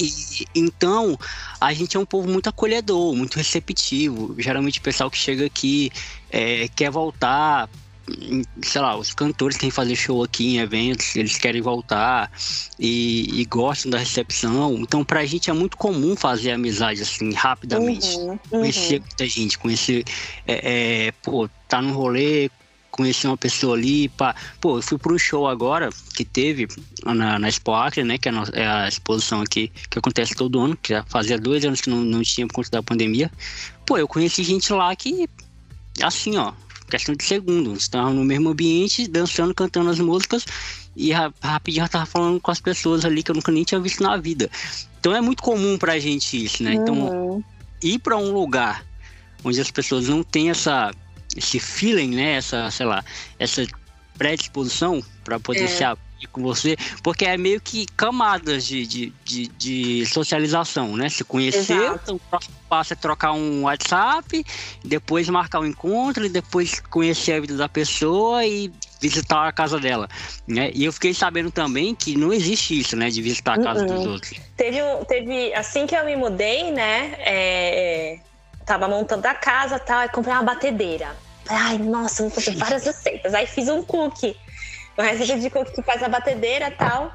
E, 0.00 0.46
então, 0.54 1.18
a 1.60 1.72
gente 1.72 1.96
é 1.96 2.00
um 2.00 2.06
povo 2.06 2.28
muito 2.28 2.48
acolhedor, 2.48 3.14
muito 3.14 3.36
receptivo. 3.36 4.34
Geralmente 4.38 4.78
o 4.78 4.82
pessoal 4.82 5.10
que 5.10 5.18
chega 5.18 5.46
aqui 5.46 5.90
é, 6.30 6.68
quer 6.68 6.90
voltar. 6.90 7.68
Sei 8.62 8.80
lá, 8.80 8.96
os 8.96 9.12
cantores 9.12 9.56
que 9.56 9.62
têm 9.62 9.70
fazer 9.70 9.96
show 9.96 10.22
aqui 10.22 10.54
em 10.54 10.58
eventos, 10.58 11.16
eles 11.16 11.36
querem 11.38 11.60
voltar 11.60 12.30
e, 12.78 13.40
e, 13.40 13.44
gostam 13.46 13.90
da 13.90 13.98
recepção. 13.98 14.76
Então, 14.78 15.04
pra 15.04 15.26
gente 15.26 15.50
é 15.50 15.52
muito 15.52 15.76
comum 15.76 16.14
fazer 16.14 16.52
amizade 16.52 17.02
assim, 17.02 17.32
rapidamente. 17.32 18.16
Uhum, 18.16 18.30
uhum. 18.30 18.38
Conhecer 18.48 19.00
muita 19.00 19.26
gente, 19.26 19.58
conhecer. 19.58 20.04
É, 20.46 21.06
é, 21.06 21.12
pô, 21.20 21.48
tá 21.66 21.82
no 21.82 21.92
rolê, 21.94 22.48
conheci 22.96 23.26
uma 23.26 23.36
pessoa 23.36 23.76
ali, 23.76 24.08
pá. 24.08 24.34
Pô, 24.60 24.78
eu 24.78 24.82
fui 24.82 24.98
para 24.98 25.12
um 25.12 25.18
show 25.18 25.46
agora 25.46 25.90
que 26.14 26.24
teve 26.24 26.66
na, 27.04 27.38
na 27.38 27.48
Expo 27.48 27.72
Acre, 27.72 28.02
né? 28.02 28.18
Que 28.18 28.28
é 28.28 28.32
a, 28.32 28.44
é 28.52 28.66
a, 28.66 28.88
exposição 28.88 29.40
aqui 29.42 29.70
que 29.90 29.98
acontece 29.98 30.34
todo 30.34 30.60
ano, 30.60 30.76
que 30.76 30.92
já 30.94 31.04
fazia 31.04 31.38
dois 31.38 31.64
anos 31.64 31.80
que 31.80 31.90
não, 31.90 31.98
não 31.98 32.22
tinha 32.22 32.46
por 32.46 32.54
conta 32.54 32.70
da 32.70 32.82
pandemia. 32.82 33.30
Pô, 33.84 33.98
eu 33.98 34.08
conheci 34.08 34.42
gente 34.42 34.72
lá 34.72 34.94
que, 34.96 35.28
assim, 36.02 36.36
ó, 36.36 36.52
questão 36.90 37.14
de 37.14 37.24
segundos, 37.24 37.82
estavam 37.82 38.14
no 38.14 38.24
mesmo 38.24 38.48
ambiente, 38.48 39.06
dançando, 39.06 39.54
cantando 39.54 39.90
as 39.90 40.00
músicas 40.00 40.44
e 40.96 41.12
rapidinho 41.12 41.84
já 41.84 41.88
tava 41.88 42.06
falando 42.06 42.40
com 42.40 42.50
as 42.50 42.60
pessoas 42.60 43.04
ali 43.04 43.22
que 43.22 43.30
eu 43.30 43.34
nunca 43.34 43.52
nem 43.52 43.64
tinha 43.64 43.80
visto 43.80 44.02
na 44.02 44.16
vida. 44.16 44.50
Então 44.98 45.14
é 45.14 45.20
muito 45.20 45.42
comum 45.42 45.76
pra 45.76 45.98
gente 45.98 46.42
isso, 46.42 46.62
né? 46.62 46.74
Então, 46.74 46.94
uhum. 46.96 47.42
ir 47.82 47.98
para 47.98 48.16
um 48.16 48.32
lugar 48.32 48.84
onde 49.44 49.60
as 49.60 49.70
pessoas 49.70 50.08
não 50.08 50.22
têm 50.22 50.50
essa 50.50 50.90
esse 51.36 51.60
feeling, 51.60 52.14
né? 52.14 52.36
Essa, 52.36 52.70
sei 52.70 52.86
lá, 52.86 53.04
essa 53.38 53.66
predisposição 54.16 55.02
para 55.22 55.38
poder 55.38 55.64
é. 55.64 55.68
se 55.68 55.84
abrir 55.84 56.06
com 56.32 56.42
você, 56.42 56.76
porque 57.02 57.26
é 57.26 57.36
meio 57.36 57.60
que 57.60 57.86
camadas 57.96 58.64
de, 58.64 58.86
de, 58.86 59.12
de, 59.22 59.48
de 59.48 60.06
socialização, 60.06 60.96
né? 60.96 61.08
Se 61.08 61.22
conhecer, 61.22 61.92
então, 62.02 62.16
o 62.16 62.18
próximo 62.18 62.54
passo 62.68 62.92
é 62.94 62.96
trocar 62.96 63.32
um 63.32 63.64
WhatsApp, 63.64 64.44
depois 64.82 65.28
marcar 65.28 65.60
um 65.60 65.66
encontro, 65.66 66.24
e 66.24 66.28
depois 66.28 66.80
conhecer 66.80 67.34
a 67.34 67.40
vida 67.40 67.56
da 67.56 67.68
pessoa 67.68 68.44
e 68.46 68.72
visitar 69.00 69.46
a 69.46 69.52
casa 69.52 69.78
dela, 69.78 70.08
né? 70.46 70.70
E 70.74 70.84
eu 70.84 70.92
fiquei 70.92 71.12
sabendo 71.12 71.50
também 71.50 71.94
que 71.94 72.16
não 72.16 72.32
existe 72.32 72.78
isso, 72.78 72.96
né? 72.96 73.10
De 73.10 73.20
visitar 73.20 73.58
a 73.58 73.62
casa 73.62 73.82
uh 73.82 73.84
-uh. 73.84 73.92
dos 73.92 74.04
uhum. 74.06 74.12
outros. 74.12 74.40
Teve, 74.56 74.78
teve, 75.06 75.54
assim 75.54 75.86
que 75.86 75.94
eu 75.94 76.04
me 76.04 76.16
mudei, 76.16 76.70
né? 76.70 77.14
É, 77.18 78.20
tava 78.64 78.88
montando 78.88 79.26
a 79.28 79.34
casa 79.34 79.78
tal, 79.78 80.04
e 80.04 80.08
comprei 80.08 80.34
uma 80.34 80.42
batedeira. 80.42 81.25
Ai, 81.48 81.78
nossa, 81.78 82.22
vou 82.22 82.30
fazer 82.30 82.56
várias 82.56 82.84
receitas. 82.84 83.34
Aí 83.34 83.46
fiz 83.46 83.68
um 83.68 83.82
cookie. 83.82 84.36
Uma 84.96 85.08
receita 85.08 85.38
de 85.38 85.50
cookie 85.50 85.72
que 85.72 85.82
faz 85.82 86.02
a 86.02 86.08
batedeira 86.08 86.68
e 86.68 86.72
tal. 86.72 87.12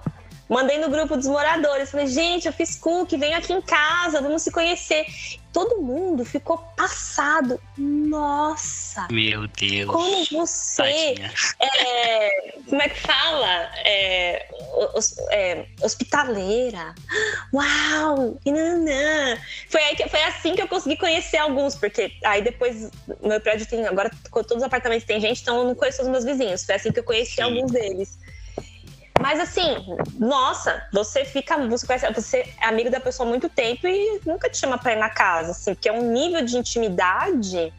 Mandei 0.52 0.78
no 0.80 0.90
grupo 0.90 1.16
dos 1.16 1.28
moradores. 1.28 1.92
Falei, 1.92 2.08
gente, 2.08 2.46
eu 2.46 2.52
fiz 2.52 2.76
cookie, 2.76 3.16
venho 3.16 3.38
aqui 3.38 3.54
em 3.54 3.62
casa, 3.62 4.20
vamos 4.20 4.42
se 4.42 4.52
conhecer. 4.52 5.06
Todo 5.54 5.82
mundo 5.82 6.26
ficou 6.26 6.58
passado. 6.76 7.58
Nossa! 7.78 9.08
Meu 9.10 9.48
Deus! 9.48 9.90
Como 9.90 10.26
você. 10.26 11.16
É, 11.84 12.54
como 12.68 12.82
é 12.82 12.90
que 12.90 13.00
fala? 13.00 13.70
É, 13.86 14.48
os, 14.94 15.16
é, 15.30 15.66
hospitaleira. 15.82 16.96
Uau! 17.54 18.38
Nanã. 18.46 19.38
Foi, 19.70 19.82
aí 19.84 19.96
que, 19.96 20.08
foi 20.10 20.24
assim 20.24 20.56
que 20.56 20.62
eu 20.62 20.68
consegui 20.68 20.98
conhecer 20.98 21.38
alguns, 21.38 21.76
porque 21.76 22.12
aí 22.26 22.42
depois 22.42 22.90
meu 23.24 23.40
prédio 23.40 23.68
tem. 23.68 23.86
Agora 23.86 24.12
todos 24.32 24.58
os 24.58 24.64
apartamentos 24.64 25.06
têm 25.06 25.22
gente, 25.22 25.42
então 25.42 25.60
eu 25.60 25.66
não 25.66 25.76
conheço 25.76 26.02
os 26.02 26.08
meus 26.08 26.26
vizinhos. 26.26 26.66
Foi 26.66 26.76
assim 26.76 26.92
que 26.92 27.00
eu 27.00 27.04
conheci 27.04 27.36
Sim. 27.36 27.44
alguns 27.44 27.72
deles. 27.72 28.18
Mas 29.22 29.40
assim, 29.40 29.76
nossa, 30.18 30.86
você 30.92 31.24
fica, 31.24 31.58
você, 31.68 31.86
conhece, 31.86 32.12
você 32.12 32.40
é 32.60 32.66
amigo 32.66 32.90
da 32.90 33.00
pessoa 33.00 33.28
há 33.28 33.30
muito 33.30 33.48
tempo 33.48 33.88
e 33.88 34.20
nunca 34.26 34.50
te 34.50 34.58
chama 34.58 34.78
pra 34.78 34.94
ir 34.94 34.98
na 34.98 35.10
casa, 35.10 35.52
assim, 35.52 35.76
porque 35.76 35.90
é 35.90 35.94
um 35.94 36.12
nível 36.12 36.44
de 36.44 36.58
intimidade 36.58 37.72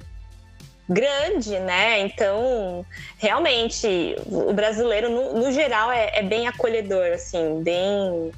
grande, 0.88 1.58
né? 1.58 2.00
Então, 2.00 2.84
realmente, 3.18 4.16
o 4.26 4.52
brasileiro, 4.52 5.10
no, 5.10 5.40
no 5.40 5.52
geral, 5.52 5.90
é, 5.90 6.18
é, 6.18 6.22
bem 6.22 6.46
acolhedor, 6.46 7.12
assim, 7.12 7.62
bem, 7.62 8.30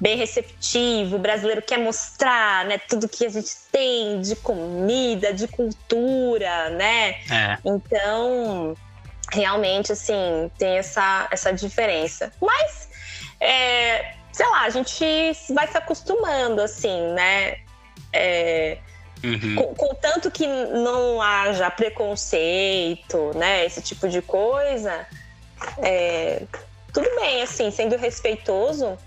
bem 0.00 0.16
receptivo. 0.16 1.16
O 1.16 1.18
brasileiro 1.18 1.62
quer 1.62 1.78
mostrar, 1.78 2.64
né, 2.66 2.78
tudo 2.78 3.08
que 3.08 3.24
a 3.24 3.28
gente 3.28 3.50
tem 3.70 4.20
de 4.20 4.36
comida, 4.36 5.32
de 5.32 5.48
cultura, 5.48 6.70
né? 6.70 7.10
É. 7.30 7.58
Então, 7.64 8.76
realmente, 9.32 9.92
assim, 9.92 10.50
tem 10.58 10.78
essa, 10.78 11.26
essa 11.30 11.52
diferença. 11.52 12.32
Mas, 12.40 12.88
é, 13.40 14.14
sei 14.32 14.46
lá, 14.46 14.62
a 14.62 14.70
gente 14.70 15.04
vai 15.50 15.66
se 15.66 15.76
acostumando, 15.76 16.60
assim, 16.60 17.12
né? 17.12 17.56
É, 18.12 18.78
uhum. 19.24 19.54
com, 19.56 19.74
contanto 19.74 20.30
que 20.30 20.46
não 20.46 21.20
haja 21.20 21.70
preconceito, 21.70 23.32
né? 23.34 23.64
Esse 23.64 23.80
tipo 23.80 24.08
de 24.08 24.20
coisa, 24.20 25.06
é, 25.78 26.42
tudo 26.92 27.08
bem, 27.16 27.42
assim, 27.42 27.70
sendo 27.70 27.96
respeitoso, 27.96 28.98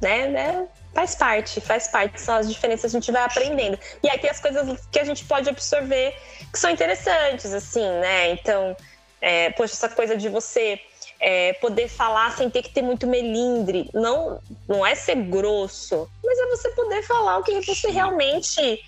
né? 0.00 0.28
né 0.28 0.68
faz 0.94 1.14
parte, 1.14 1.60
faz 1.60 1.88
parte, 1.88 2.20
são 2.20 2.34
as 2.36 2.48
diferenças 2.48 2.90
que 2.90 2.96
a 2.96 3.00
gente 3.00 3.12
vai 3.12 3.22
aprendendo. 3.22 3.78
E 4.02 4.08
aí 4.08 4.18
tem 4.18 4.30
as 4.30 4.40
coisas 4.40 4.78
que 4.90 4.98
a 4.98 5.04
gente 5.04 5.24
pode 5.24 5.48
absorver 5.48 6.14
que 6.52 6.58
são 6.58 6.70
interessantes, 6.70 7.52
assim, 7.52 7.88
né? 8.00 8.30
Então, 8.32 8.76
é, 9.20 9.50
poxa, 9.50 9.74
essa 9.74 9.88
coisa 9.88 10.16
de 10.16 10.28
você 10.28 10.80
é, 11.18 11.54
poder 11.54 11.88
falar 11.88 12.36
sem 12.36 12.50
ter 12.50 12.62
que 12.62 12.70
ter 12.70 12.82
muito 12.82 13.06
melindre, 13.06 13.88
não, 13.94 14.40
não 14.68 14.84
é 14.84 14.94
ser 14.94 15.16
grosso, 15.16 16.10
mas 16.22 16.38
é 16.38 16.46
você 16.46 16.68
poder 16.70 17.02
falar 17.02 17.38
o 17.38 17.42
que 17.42 17.60
você 17.60 17.90
realmente 17.90 18.84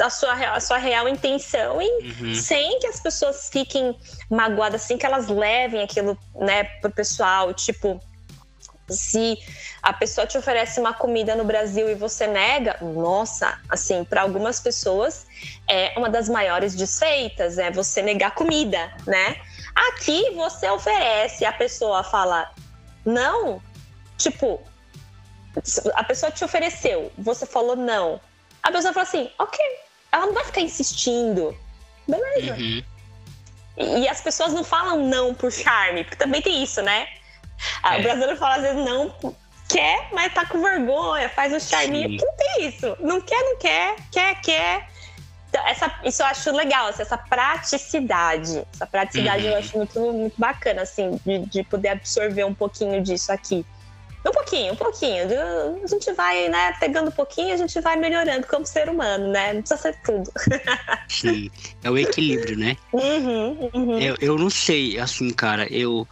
a 0.00 0.10
sua, 0.10 0.32
a 0.32 0.60
sua 0.60 0.78
real 0.78 1.08
intenção 1.08 1.82
e 1.82 2.06
uhum. 2.06 2.34
sem 2.34 2.78
que 2.78 2.86
as 2.86 3.00
pessoas 3.00 3.50
fiquem 3.50 3.96
magoadas, 4.30 4.82
sem 4.82 4.96
que 4.96 5.04
elas 5.04 5.28
levem 5.28 5.82
aquilo, 5.82 6.16
né, 6.36 6.64
pro 6.80 6.90
pessoal, 6.90 7.52
tipo, 7.52 8.00
se 8.90 9.38
a 9.82 9.92
pessoa 9.92 10.26
te 10.26 10.36
oferece 10.36 10.80
uma 10.80 10.92
comida 10.92 11.34
no 11.34 11.44
Brasil 11.44 11.88
e 11.88 11.94
você 11.94 12.26
nega, 12.26 12.78
nossa, 12.80 13.60
assim, 13.68 14.04
para 14.04 14.22
algumas 14.22 14.60
pessoas 14.60 15.26
é 15.68 15.94
uma 15.96 16.08
das 16.08 16.28
maiores 16.28 16.74
desfeitas, 16.74 17.58
é 17.58 17.70
você 17.70 18.02
negar 18.02 18.34
comida, 18.34 18.92
né? 19.06 19.36
Aqui 19.74 20.30
você 20.34 20.68
oferece, 20.68 21.44
a 21.44 21.52
pessoa 21.52 22.02
fala 22.02 22.50
não, 23.04 23.62
tipo, 24.16 24.60
a 25.94 26.04
pessoa 26.04 26.30
te 26.30 26.44
ofereceu, 26.44 27.12
você 27.16 27.46
falou 27.46 27.76
não. 27.76 28.20
A 28.62 28.70
pessoa 28.70 28.92
fala 28.92 29.06
assim, 29.06 29.30
ok, 29.38 29.58
ela 30.12 30.26
não 30.26 30.34
vai 30.34 30.44
ficar 30.44 30.60
insistindo, 30.60 31.56
beleza. 32.06 32.54
Uhum. 32.54 32.82
E 33.78 34.08
as 34.08 34.20
pessoas 34.20 34.52
não 34.52 34.64
falam 34.64 35.06
não 35.06 35.32
por 35.32 35.52
charme, 35.52 36.02
porque 36.02 36.16
também 36.16 36.42
tem 36.42 36.62
isso, 36.62 36.82
né? 36.82 37.06
Ah, 37.82 37.96
é. 37.96 38.00
O 38.00 38.02
brasileiro 38.02 38.36
fala 38.36 38.56
às 38.56 38.62
vezes 38.62 38.84
não 38.84 39.14
quer, 39.68 40.08
mas 40.12 40.32
tá 40.32 40.46
com 40.46 40.62
vergonha, 40.62 41.28
faz 41.28 41.52
um 41.52 41.60
charminho. 41.60 42.10
Não 42.10 42.36
tem 42.36 42.64
é 42.64 42.68
isso. 42.68 42.96
Não 43.00 43.20
quer, 43.20 43.42
não 43.42 43.56
quer, 43.58 43.96
quer, 44.10 44.40
quer. 44.40 44.88
Então, 45.48 45.66
essa, 45.66 45.94
isso 46.04 46.22
eu 46.22 46.26
acho 46.26 46.52
legal, 46.52 46.88
assim, 46.88 47.02
essa 47.02 47.16
praticidade. 47.16 48.66
Essa 48.72 48.86
praticidade 48.86 49.44
uhum. 49.44 49.50
eu 49.50 49.58
acho 49.58 49.76
muito, 49.76 50.00
muito 50.12 50.38
bacana, 50.38 50.82
assim, 50.82 51.18
de, 51.24 51.38
de 51.46 51.62
poder 51.64 51.88
absorver 51.88 52.44
um 52.44 52.54
pouquinho 52.54 53.02
disso 53.02 53.32
aqui. 53.32 53.64
Um 54.26 54.32
pouquinho, 54.32 54.72
um 54.72 54.76
pouquinho. 54.76 55.26
A 55.82 55.86
gente 55.86 56.12
vai, 56.12 56.48
né, 56.48 56.74
pegando 56.78 57.08
um 57.08 57.12
pouquinho, 57.12 57.54
a 57.54 57.56
gente 57.56 57.80
vai 57.80 57.96
melhorando 57.96 58.46
como 58.46 58.66
ser 58.66 58.88
humano, 58.88 59.28
né? 59.28 59.54
Não 59.54 59.62
precisa 59.62 59.80
ser 59.80 59.96
tudo. 60.02 60.30
Sim, 61.08 61.50
é 61.82 61.90
o 61.90 61.96
equilíbrio, 61.96 62.58
né? 62.58 62.76
Uhum, 62.92 63.70
uhum. 63.72 63.98
Eu, 63.98 64.16
eu 64.20 64.36
não 64.36 64.50
sei, 64.50 64.98
assim, 64.98 65.30
cara, 65.30 65.66
eu 65.72 66.06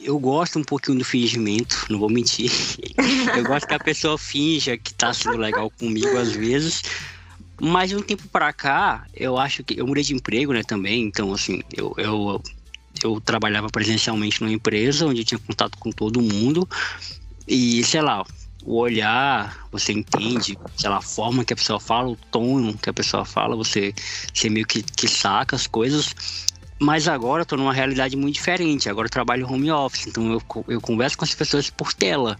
eu 0.00 0.18
gosto 0.18 0.58
um 0.58 0.64
pouquinho 0.64 0.98
do 0.98 1.04
fingimento, 1.04 1.86
não 1.90 1.98
vou 1.98 2.10
mentir. 2.10 2.50
Eu 3.36 3.44
gosto 3.44 3.66
que 3.66 3.74
a 3.74 3.80
pessoa 3.80 4.16
finja 4.16 4.76
que 4.76 4.94
tá 4.94 5.12
sendo 5.12 5.36
legal 5.36 5.70
comigo 5.70 6.16
às 6.16 6.32
vezes. 6.32 6.82
Mas 7.60 7.90
de 7.90 7.96
um 7.96 8.02
tempo 8.02 8.28
para 8.28 8.52
cá, 8.52 9.06
eu 9.14 9.38
acho 9.38 9.62
que 9.62 9.78
eu 9.78 9.86
mudei 9.86 10.02
de 10.02 10.14
emprego, 10.14 10.52
né, 10.52 10.62
também. 10.62 11.04
Então, 11.04 11.32
assim, 11.32 11.62
eu, 11.72 11.94
eu, 11.96 12.42
eu 13.02 13.20
trabalhava 13.20 13.68
presencialmente 13.68 14.40
numa 14.40 14.52
empresa 14.52 15.06
onde 15.06 15.20
eu 15.20 15.24
tinha 15.24 15.38
contato 15.38 15.78
com 15.78 15.90
todo 15.90 16.20
mundo. 16.20 16.68
E, 17.46 17.84
sei 17.84 18.02
lá, 18.02 18.24
o 18.64 18.78
olhar, 18.78 19.56
você 19.70 19.92
entende, 19.92 20.58
sei 20.76 20.90
lá, 20.90 20.96
a 20.96 21.02
forma 21.02 21.44
que 21.44 21.52
a 21.52 21.56
pessoa 21.56 21.78
fala, 21.78 22.08
o 22.08 22.16
tom 22.16 22.72
que 22.72 22.88
a 22.88 22.94
pessoa 22.94 23.24
fala, 23.24 23.54
você, 23.54 23.94
você 24.32 24.48
meio 24.48 24.66
que, 24.66 24.82
que 24.82 25.06
saca 25.06 25.54
as 25.54 25.66
coisas. 25.66 26.14
Mas 26.80 27.06
agora 27.08 27.42
eu 27.42 27.46
tô 27.46 27.56
numa 27.56 27.72
realidade 27.72 28.16
muito 28.16 28.34
diferente. 28.34 28.88
Agora 28.88 29.06
eu 29.06 29.10
trabalho 29.10 29.50
home 29.50 29.70
office, 29.70 30.06
então 30.06 30.32
eu, 30.32 30.42
eu 30.68 30.80
converso 30.80 31.16
com 31.16 31.24
as 31.24 31.34
pessoas 31.34 31.70
por 31.70 31.92
tela, 31.92 32.38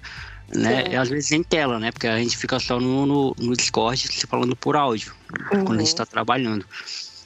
né? 0.55 0.97
Às 0.97 1.09
vezes 1.09 1.33
em 1.33 1.43
tela, 1.43 1.79
né? 1.79 1.93
Porque 1.93 2.07
a 2.07 2.19
gente 2.19 2.37
fica 2.37 2.59
só 2.59 2.81
no, 2.81 3.07
no, 3.07 3.37
no 3.39 3.57
Discord 3.57 3.99
se 3.99 4.27
falando 4.27 4.57
por 4.57 4.77
áudio, 4.77 5.15
uhum. 5.53 5.65
quando 5.65 5.81
a 5.81 5.85
gente 5.85 5.95
tá 5.95 6.05
trabalhando. 6.05 6.67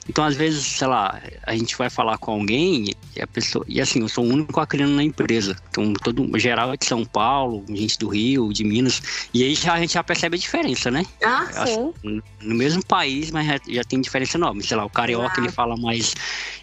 Então, 0.09 0.25
às 0.25 0.35
vezes, 0.35 0.65
sei 0.65 0.87
lá, 0.87 1.21
a 1.43 1.55
gente 1.55 1.77
vai 1.77 1.87
falar 1.87 2.17
com 2.17 2.31
alguém 2.31 2.95
e 3.15 3.21
a 3.21 3.27
pessoa. 3.27 3.63
E 3.67 3.79
assim, 3.79 4.01
eu 4.01 4.09
sou 4.09 4.25
o 4.25 4.27
único 4.27 4.59
acriano 4.59 4.95
na 4.95 5.03
empresa. 5.03 5.55
Então, 5.69 5.93
todo 5.93 6.27
geral 6.39 6.73
é 6.73 6.77
de 6.77 6.85
São 6.85 7.05
Paulo, 7.05 7.63
gente 7.69 7.99
do 7.99 8.07
Rio, 8.07 8.51
de 8.51 8.63
Minas. 8.63 9.29
E 9.31 9.43
aí 9.43 9.53
já, 9.53 9.73
a 9.73 9.79
gente 9.79 9.93
já 9.93 10.03
percebe 10.03 10.35
a 10.35 10.39
diferença, 10.39 10.89
né? 10.89 11.05
Ah, 11.23 11.45
sim. 11.67 11.93
no 12.41 12.55
mesmo 12.55 12.83
país, 12.83 13.29
mas 13.29 13.45
já, 13.45 13.59
já, 13.69 13.83
tem 13.83 14.01
diferença 14.01 14.35
enorme. 14.35 14.63
Sei 14.63 14.75
lá, 14.75 14.83
o 14.83 14.89
carioca 14.89 15.35
ah. 15.37 15.41
ele 15.41 15.51
fala 15.51 15.77
mais. 15.77 16.15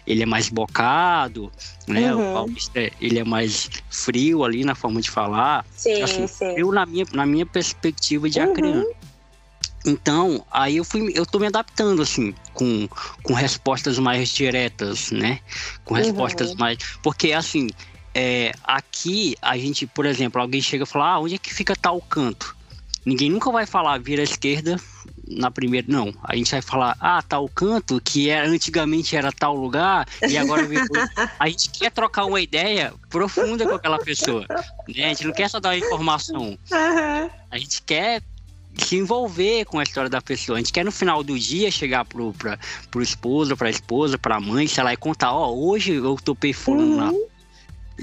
Ele 0.05 0.23
é 0.23 0.25
mais 0.25 0.49
bocado, 0.49 1.49
né? 1.87 2.13
Uhum. 2.13 2.31
O 2.31 2.33
paulista 2.33 2.91
ele 2.99 3.17
é 3.17 3.23
mais 3.23 3.69
frio 3.89 4.43
ali 4.43 4.65
na 4.65 4.75
forma 4.75 4.99
de 4.99 5.09
falar. 5.09 5.65
Sim, 5.71 6.01
assim, 6.01 6.27
sim. 6.27 6.53
Eu, 6.57 6.69
na 6.73 6.85
minha, 6.85 7.05
na 7.13 7.25
minha 7.25 7.45
perspectiva 7.45 8.29
de 8.29 8.39
uhum. 8.41 8.51
acriano. 8.51 8.85
Então, 9.87 10.45
aí 10.51 10.77
eu 10.77 10.83
fui, 10.83 11.13
eu 11.15 11.25
tô 11.25 11.39
me 11.39 11.47
adaptando, 11.47 12.01
assim, 12.01 12.35
com, 12.53 12.89
com 13.23 13.33
respostas 13.33 13.97
mais 13.97 14.29
diretas, 14.29 15.11
né? 15.11 15.39
Com 15.85 15.93
uhum. 15.93 16.01
respostas 16.01 16.51
uhum. 16.51 16.57
mais. 16.57 16.77
Porque, 17.01 17.31
assim, 17.31 17.69
é, 18.13 18.51
aqui 18.63 19.35
a 19.41 19.57
gente, 19.57 19.87
por 19.87 20.05
exemplo, 20.05 20.41
alguém 20.41 20.61
chega 20.61 20.83
e 20.83 20.87
fala, 20.87 21.13
ah, 21.13 21.19
onde 21.19 21.35
é 21.35 21.37
que 21.37 21.53
fica 21.53 21.73
tal 21.75 22.01
canto? 22.01 22.55
Ninguém 23.05 23.29
nunca 23.29 23.49
vai 23.49 23.65
falar 23.65 23.97
vira 23.99 24.21
à 24.21 24.25
esquerda 24.25 24.77
na 25.29 25.49
primeira, 25.49 25.87
não. 25.89 26.13
A 26.23 26.35
gente 26.35 26.51
vai 26.51 26.61
falar, 26.61 26.97
ah, 26.99 27.21
tal 27.21 27.47
canto, 27.47 28.01
que 28.03 28.29
era, 28.29 28.47
antigamente 28.47 29.15
era 29.15 29.31
tal 29.31 29.55
lugar, 29.55 30.05
e 30.27 30.37
agora 30.37 30.63
virou. 30.63 30.85
a 31.39 31.47
gente 31.47 31.69
quer 31.69 31.91
trocar 31.91 32.25
uma 32.25 32.41
ideia 32.41 32.93
profunda 33.09 33.65
com 33.65 33.75
aquela 33.75 33.99
pessoa. 33.99 34.45
Né? 34.89 35.05
A 35.05 35.09
gente 35.09 35.25
não 35.25 35.33
quer 35.33 35.49
só 35.49 35.59
dar 35.59 35.77
informação. 35.77 36.57
Uhum. 36.71 37.29
A 37.49 37.57
gente 37.57 37.81
quer 37.81 38.21
se 38.85 38.95
envolver 38.95 39.65
com 39.65 39.79
a 39.79 39.83
história 39.83 40.09
da 40.09 40.21
pessoa. 40.21 40.57
A 40.57 40.59
gente 40.59 40.73
quer 40.73 40.85
no 40.85 40.91
final 40.91 41.23
do 41.23 41.37
dia 41.37 41.69
chegar 41.71 42.05
pro, 42.05 42.33
pra, 42.33 42.57
pro 42.91 43.01
esposo, 43.01 43.55
pra 43.55 43.69
esposa, 43.69 44.17
pra 44.17 44.39
mãe, 44.39 44.67
sei 44.67 44.83
lá, 44.83 44.93
e 44.93 44.97
contar, 44.97 45.33
ó, 45.33 45.49
oh, 45.49 45.69
hoje 45.69 45.93
eu 45.93 46.15
topei 46.23 46.53
fulano 46.53 46.91
uhum. 46.91 46.97
lá. 46.97 47.27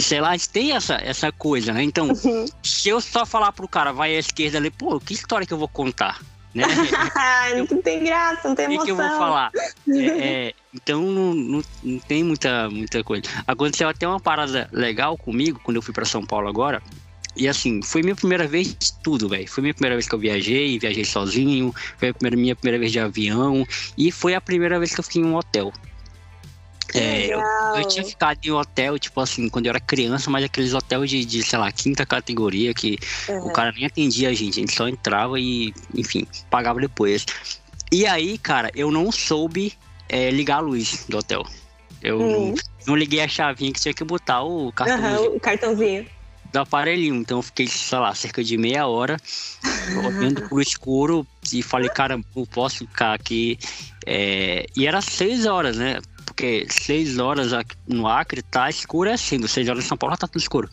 Sei 0.01 0.21
lá, 0.21 0.31
a 0.31 0.37
gente 0.37 0.49
tem 0.49 0.73
essa, 0.73 0.95
essa 0.95 1.31
coisa, 1.31 1.73
né? 1.73 1.83
Então, 1.83 2.09
uhum. 2.09 2.47
se 2.63 2.89
eu 2.89 3.01
só 3.01 3.25
falar 3.25 3.53
pro 3.53 3.69
cara, 3.69 3.93
vai 3.93 4.17
à 4.17 4.19
esquerda 4.19 4.59
ali, 4.59 4.71
pô, 4.71 4.99
que 4.99 5.15
história 5.15 5.47
que 5.47 5.53
eu 5.53 5.59
vou 5.59 5.69
contar? 5.69 6.21
Né? 6.55 6.65
não 7.57 7.83
tem 7.83 8.05
graça, 8.05 8.49
não 8.49 8.55
tem 8.55 8.67
emoção. 8.67 8.83
O 8.83 8.85
que, 8.85 8.93
eu 8.93 8.97
vou 8.97 9.09
falar? 9.19 9.51
É, 9.87 10.49
é, 10.49 10.55
então 10.73 11.03
não, 11.03 11.35
não, 11.35 11.63
não, 11.83 11.99
tem 11.99 12.25
muita, 12.25 12.71
muita 12.71 13.05
coisa. 13.05 13.25
Aconteceu 13.47 13.89
até 13.89 14.09
uma 14.09 14.21
parada 14.21 14.69
legal 14.73 15.17
comigo 15.17 15.61
quando 15.63 15.77
eu 15.77 15.83
fui 15.83 15.93
para 15.93 16.05
São 16.05 16.25
Paulo 16.25 16.49
agora. 16.49 16.83
E 17.37 17.49
assim, 17.49 17.83
foi 17.83 18.03
minha 18.03 18.15
primeira 18.15 18.47
vez 18.47 18.69
de 18.69 18.93
tudo, 19.03 19.29
velho. 19.29 19.49
Foi 19.49 19.63
minha 19.63 19.75
primeira 19.75 19.97
vez 19.97 20.09
que 20.09 20.15
eu 20.15 20.19
viajei, 20.19 20.79
viajei 20.79 21.05
sozinho, 21.05 21.75
foi 21.99 22.11
a 22.11 22.15
primeira, 22.15 22.37
minha 22.37 22.57
primeira 22.57 22.79
vez 22.79 22.93
de 22.93 23.01
avião 23.01 23.67
e 23.99 24.13
foi 24.13 24.35
a 24.35 24.41
primeira 24.41 24.79
vez 24.79 24.95
que 24.95 25.01
eu 25.01 25.05
fiquei 25.05 25.23
em 25.23 25.25
um 25.25 25.35
hotel. 25.35 25.73
É, 26.95 27.27
eu, 27.27 27.41
eu, 27.77 27.89
tinha 27.89 28.05
ficado 28.05 28.39
em 28.45 28.53
hotel, 28.53 28.97
tipo 29.01 29.21
assim, 29.21 29.49
quando 29.49 29.67
eu 29.67 29.71
era 29.71 29.81
criança, 29.81 30.31
mas 30.31 30.45
aqueles 30.45 30.75
hotéis 30.75 31.11
de, 31.11 31.25
de 31.25 31.43
sei 31.43 31.59
lá, 31.59 31.73
quinta 31.73 32.07
categoria, 32.07 32.73
que 32.73 32.99
uhum. 33.29 33.47
o 33.49 33.53
cara 33.53 33.73
nem 33.73 33.85
atendia 33.85 34.29
a 34.29 34.33
gente, 34.33 34.61
a 34.61 34.61
gente 34.61 34.77
só 34.77 34.87
entrava 34.87 35.41
e, 35.41 35.75
enfim, 35.93 36.25
pagava 36.49 36.81
depois. 36.81 37.27
E 37.91 38.07
aí, 38.07 38.39
cara, 38.39 38.71
eu 38.77 38.93
não 38.93 39.11
soube 39.11 39.73
é, 40.09 40.31
ligar 40.31 40.59
a 40.59 40.61
luz 40.61 41.05
do 41.09 41.19
hotel. 41.19 41.45
Eu 42.01 42.21
uhum. 42.21 42.49
não, 42.51 42.55
não, 42.87 42.97
liguei 42.97 43.21
a 43.21 43.27
chavinha 43.27 43.73
que 43.73 43.81
tinha 43.81 43.95
que 43.95 44.05
botar 44.05 44.43
o 44.43 44.71
cartãozinho. 44.71 45.31
Uhum, 45.31 45.37
o 45.37 45.41
cartãozinho 45.41 46.07
do 46.55 46.61
aparelhinho. 46.61 47.17
Então 47.17 47.39
eu 47.39 47.43
fiquei, 47.43 47.67
sei 47.67 47.99
lá, 47.99 48.15
cerca 48.15 48.43
de 48.43 48.57
meia 48.57 48.87
hora 48.87 49.17
olhando 50.07 50.43
pro 50.49 50.61
escuro 50.61 51.27
e 51.53 51.63
falei, 51.63 51.91
cara, 51.91 52.19
eu 52.35 52.47
posso 52.47 52.79
ficar 52.79 53.13
aqui. 53.13 53.59
É... 54.07 54.65
E 54.77 54.87
era 54.87 55.01
seis 55.03 55.45
horas, 55.45 55.77
né? 55.77 56.01
Porque 56.25 56.67
seis 56.71 57.19
horas 57.19 57.53
no 57.87 58.07
Acre 58.07 58.41
tá 58.43 58.71
escuro 58.71 59.11
é 59.11 59.15
assim, 59.15 59.45
seis 59.47 59.69
horas 59.69 59.85
em 59.85 59.89
São 59.89 59.99
Paulo 59.99 60.17
tá 60.17 60.27
tudo 60.27 60.41
escuro. 60.41 60.71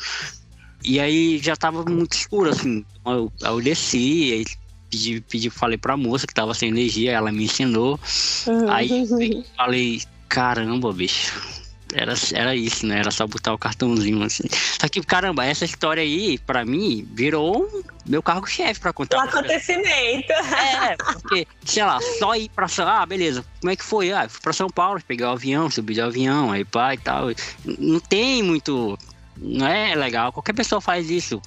E 0.84 1.00
aí 1.00 1.40
já 1.40 1.56
tava 1.56 1.84
muito 1.84 2.14
escuro, 2.14 2.52
assim. 2.52 2.86
Eu, 3.06 3.32
eu 3.42 3.62
desci, 3.62 4.34
aí 4.34 4.46
pedi, 4.90 5.22
pedi, 5.22 5.50
falei 5.50 5.78
pra 5.78 5.98
moça 5.98 6.26
que 6.26 6.34
tava 6.34 6.54
sem 6.54 6.70
energia, 6.70 7.12
ela 7.12 7.32
me 7.32 7.44
ensinou. 7.44 8.00
Uhum. 8.48 8.72
Aí 8.72 9.08
falei, 9.56 10.02
caramba, 10.28 10.92
bicho, 10.92 11.61
era, 11.94 12.14
era 12.34 12.56
isso, 12.56 12.86
né? 12.86 13.00
Era 13.00 13.12
só 13.12 13.28
botar 13.28 13.54
o 13.54 13.58
cartãozinho 13.58 14.24
assim. 14.24 14.44
Só 14.80 14.88
que, 14.88 15.02
caramba, 15.02 15.46
essa 15.46 15.66
história 15.66 16.02
aí, 16.02 16.38
pra 16.40 16.66
mim, 16.66 17.08
virou 17.14 17.70
meu 18.06 18.24
cargo-chefe 18.24 18.80
pra 18.80 18.94
contar. 18.94 19.18
Um 19.18 19.22
acontecimento. 19.22 20.32
É, 20.32 20.96
porque, 20.98 21.48
sei 21.66 21.84
lá, 21.84 22.00
só 22.20 22.36
ir 22.36 22.50
pra 22.50 22.68
São 22.68 22.88
Ah, 22.88 23.06
beleza. 23.06 23.46
Como 23.60 23.72
é 23.72 23.76
que 23.76 23.84
foi? 23.84 24.12
Ah, 24.12 24.28
fui 24.28 24.42
pra 24.42 24.54
São 24.54 24.70
Paulo, 24.70 25.02
peguei 25.06 25.26
o 25.26 25.30
avião, 25.30 25.70
subi 25.70 25.94
de 25.94 26.02
avião, 26.02 26.52
aí 26.52 26.66
pá 26.66 26.94
e 26.94 26.98
tal. 26.98 27.28
Não 27.66 28.00
tem 28.00 28.42
muito. 28.44 28.98
Não 29.38 29.68
é 29.68 29.96
legal. 29.96 30.32
Qualquer 30.32 30.54
pessoa 30.54 30.82
faz 30.82 31.10
isso. 31.10 31.42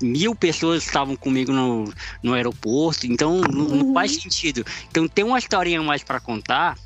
Mil 0.00 0.34
pessoas 0.34 0.84
estavam 0.84 1.14
comigo 1.14 1.52
no, 1.52 1.92
no 2.22 2.34
aeroporto, 2.34 3.06
então 3.06 3.40
não, 3.40 3.64
não 3.64 3.86
uhum. 3.86 3.94
faz 3.94 4.16
sentido. 4.16 4.64
Então 4.90 5.06
tem 5.06 5.24
uma 5.24 5.38
historinha 5.38 5.82
mais 5.82 6.02
para 6.02 6.20
contar 6.20 6.76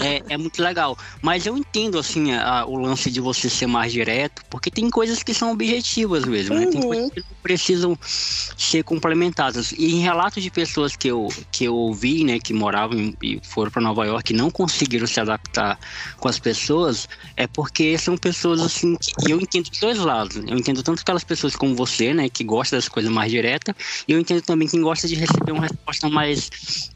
é, 0.00 0.22
é, 0.28 0.36
muito 0.36 0.62
legal. 0.62 0.96
Mas 1.20 1.46
eu 1.46 1.56
entendo, 1.56 1.98
assim, 1.98 2.32
a, 2.32 2.64
o 2.66 2.76
lance 2.76 3.10
de 3.10 3.20
você 3.20 3.48
ser 3.48 3.66
mais 3.66 3.92
direto, 3.92 4.42
porque 4.50 4.70
tem 4.70 4.88
coisas 4.90 5.22
que 5.22 5.34
são 5.34 5.52
objetivas 5.52 6.24
mesmo, 6.24 6.54
né? 6.54 6.66
Tem 6.66 6.80
uhum. 6.80 6.88
coisas 6.88 7.10
que 7.10 7.20
não 7.20 7.36
precisam 7.42 7.98
ser 8.02 8.82
complementadas. 8.84 9.72
E 9.72 9.94
em 9.94 10.00
relatos 10.00 10.42
de 10.42 10.50
pessoas 10.50 10.96
que 10.96 11.08
eu, 11.08 11.28
que 11.50 11.64
eu 11.64 11.74
ouvi, 11.74 12.24
né, 12.24 12.38
que 12.38 12.52
moravam 12.52 13.14
e 13.22 13.40
foram 13.42 13.70
para 13.70 13.82
Nova 13.82 14.06
York 14.06 14.32
e 14.32 14.36
não 14.36 14.50
conseguiram 14.50 15.06
se 15.06 15.20
adaptar 15.20 15.78
com 16.18 16.28
as 16.28 16.38
pessoas, 16.38 17.08
é 17.36 17.46
porque 17.46 17.96
são 17.98 18.16
pessoas, 18.16 18.60
assim, 18.60 18.96
que 18.96 19.30
eu 19.30 19.40
entendo 19.40 19.68
dos 19.68 19.80
dois 19.80 19.98
lados. 19.98 20.36
Eu 20.36 20.56
entendo 20.56 20.82
tanto 20.82 21.00
aquelas 21.00 21.24
pessoas 21.24 21.54
como 21.54 21.74
você, 21.74 22.14
né, 22.14 22.28
que 22.28 22.44
gosta 22.44 22.76
das 22.76 22.88
coisas 22.88 23.10
mais 23.10 23.30
diretas, 23.30 23.74
e 24.08 24.12
eu 24.12 24.18
entendo 24.18 24.42
também 24.42 24.68
quem 24.68 24.80
gosta 24.80 25.06
de 25.06 25.14
receber 25.14 25.52
uma 25.52 25.62
resposta 25.62 26.08
mais 26.08 26.50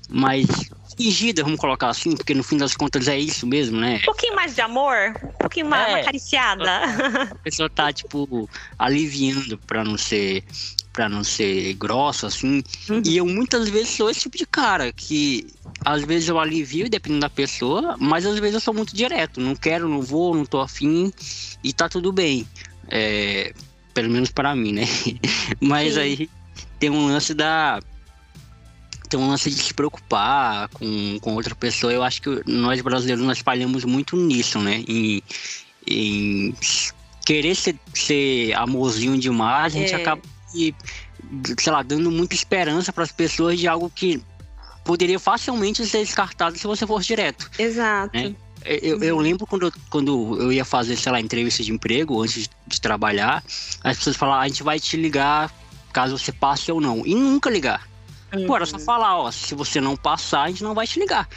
mais 0.09 0.47
fingida, 0.97 1.43
vamos 1.43 1.59
colocar 1.59 1.89
assim, 1.89 2.17
porque 2.17 2.35
no 2.35 2.43
fim 2.43 2.57
das 2.57 2.75
contas 2.75 3.09
é 3.09 3.19
isso 3.19 3.47
mesmo, 3.47 3.79
né? 3.79 3.99
Um 4.03 4.07
pouquinho 4.07 4.35
mais 4.35 4.55
de 4.55 4.61
amor, 4.61 5.17
um 5.23 5.39
pouquinho 5.41 5.67
mais 5.67 5.89
é, 5.89 6.01
acariciada. 6.01 6.81
A 7.33 7.39
pessoa 7.43 7.69
tá, 7.69 7.93
tipo, 7.93 8.49
aliviando 8.79 9.59
pra 9.59 9.85
não 9.85 9.99
ser 9.99 10.45
para 10.97 11.11
não 11.11 11.23
ser 11.23 11.75
grossa, 11.75 12.27
assim. 12.27 12.65
Uhum. 12.89 13.03
E 13.05 13.19
eu 13.19 13.27
muitas 13.27 13.69
vezes 13.69 13.91
sou 13.91 14.09
esse 14.09 14.21
tipo 14.21 14.39
de 14.39 14.47
cara 14.47 14.91
que 14.91 15.47
às 15.85 16.03
vezes 16.03 16.27
eu 16.27 16.41
alivio, 16.41 16.89
dependendo 16.89 17.21
da 17.21 17.29
pessoa, 17.29 17.97
mas 18.01 18.25
às 18.25 18.39
vezes 18.39 18.55
eu 18.55 18.61
sou 18.61 18.73
muito 18.73 18.97
direto. 18.97 19.39
Não 19.39 19.55
quero, 19.55 19.91
não 19.91 20.01
vou, 20.01 20.35
não 20.35 20.47
tô 20.47 20.59
afim 20.59 21.13
e 21.63 21.71
tá 21.71 21.87
tudo 21.87 22.11
bem. 22.13 22.49
É, 22.89 23.53
pelo 23.93 24.09
menos 24.09 24.31
para 24.31 24.57
mim, 24.57 24.73
né? 24.73 24.85
mas 25.61 25.95
Sim. 25.95 26.01
aí 26.01 26.31
tem 26.79 26.89
um 26.89 27.09
lance 27.09 27.35
da 27.35 27.79
tem 29.07 29.19
um 29.19 29.29
lance 29.29 29.51
de 29.51 29.57
se 29.57 29.73
preocupar 29.75 30.69
com, 30.69 31.19
com 31.21 31.35
outra 31.35 31.55
pessoa. 31.55 31.93
Eu 31.93 32.03
acho 32.03 32.21
que 32.23 32.43
nós 32.47 32.81
brasileiros 32.81 33.25
nós 33.25 33.39
falhamos 33.39 33.85
muito 33.85 34.17
nisso, 34.17 34.59
né? 34.59 34.85
Em, 34.87 35.23
em 35.87 36.55
querer 37.25 37.55
ser, 37.55 37.77
ser 37.95 38.55
amorzinho 38.55 39.19
demais, 39.19 39.75
a 39.75 39.79
gente 39.79 39.93
é. 39.93 39.97
acaba 39.97 40.23
sei 41.59 41.73
lá, 41.73 41.83
dando 41.83 42.11
muita 42.11 42.35
esperança 42.35 42.93
para 42.93 43.05
as 43.05 43.13
pessoas 43.13 43.59
de 43.59 43.67
algo 43.67 43.91
que 43.91 44.23
poderia 44.85 45.19
facilmente 45.19 45.85
ser 45.85 45.99
descartado 45.99 46.57
se 46.57 46.67
você 46.67 46.87
fosse 46.87 47.09
direto. 47.09 47.51
Exato. 47.59 48.17
Né? 48.17 48.35
Eu, 48.65 49.03
eu, 49.03 49.19
lembro 49.19 49.47
quando, 49.47 49.73
quando 49.91 50.41
eu 50.41 50.53
ia 50.53 50.65
fazer, 50.65 50.97
sei 50.97 51.13
lá, 51.13 51.21
entrevista 51.21 51.63
de 51.63 51.73
emprego 51.73 52.23
antes 52.23 52.49
de 52.67 52.81
trabalhar, 52.81 53.43
as 53.83 53.97
pessoas 53.99 54.17
falavam, 54.17 54.41
ah, 54.41 54.45
a 54.45 54.49
gente 54.49 54.63
vai 54.63 54.81
te 54.81 54.97
ligar 54.97 55.53
caso 55.93 56.19
você 56.19 56.33
passe 56.33 56.71
ou 56.71 56.81
não. 56.81 57.07
E 57.07 57.15
nunca 57.15 57.49
ligar. 57.49 57.89
Uhum. 58.41 58.47
Pô, 58.47 58.57
era 58.57 58.67
só 58.67 58.79
falar, 58.79 59.19
ó, 59.19 59.31
se 59.31 59.55
você 59.55 59.81
não 59.81 59.97
passar, 59.97 60.43
a 60.43 60.49
gente 60.49 60.63
não 60.63 60.75
vai 60.75 60.87
te 60.87 60.99
ligar. 60.99 61.29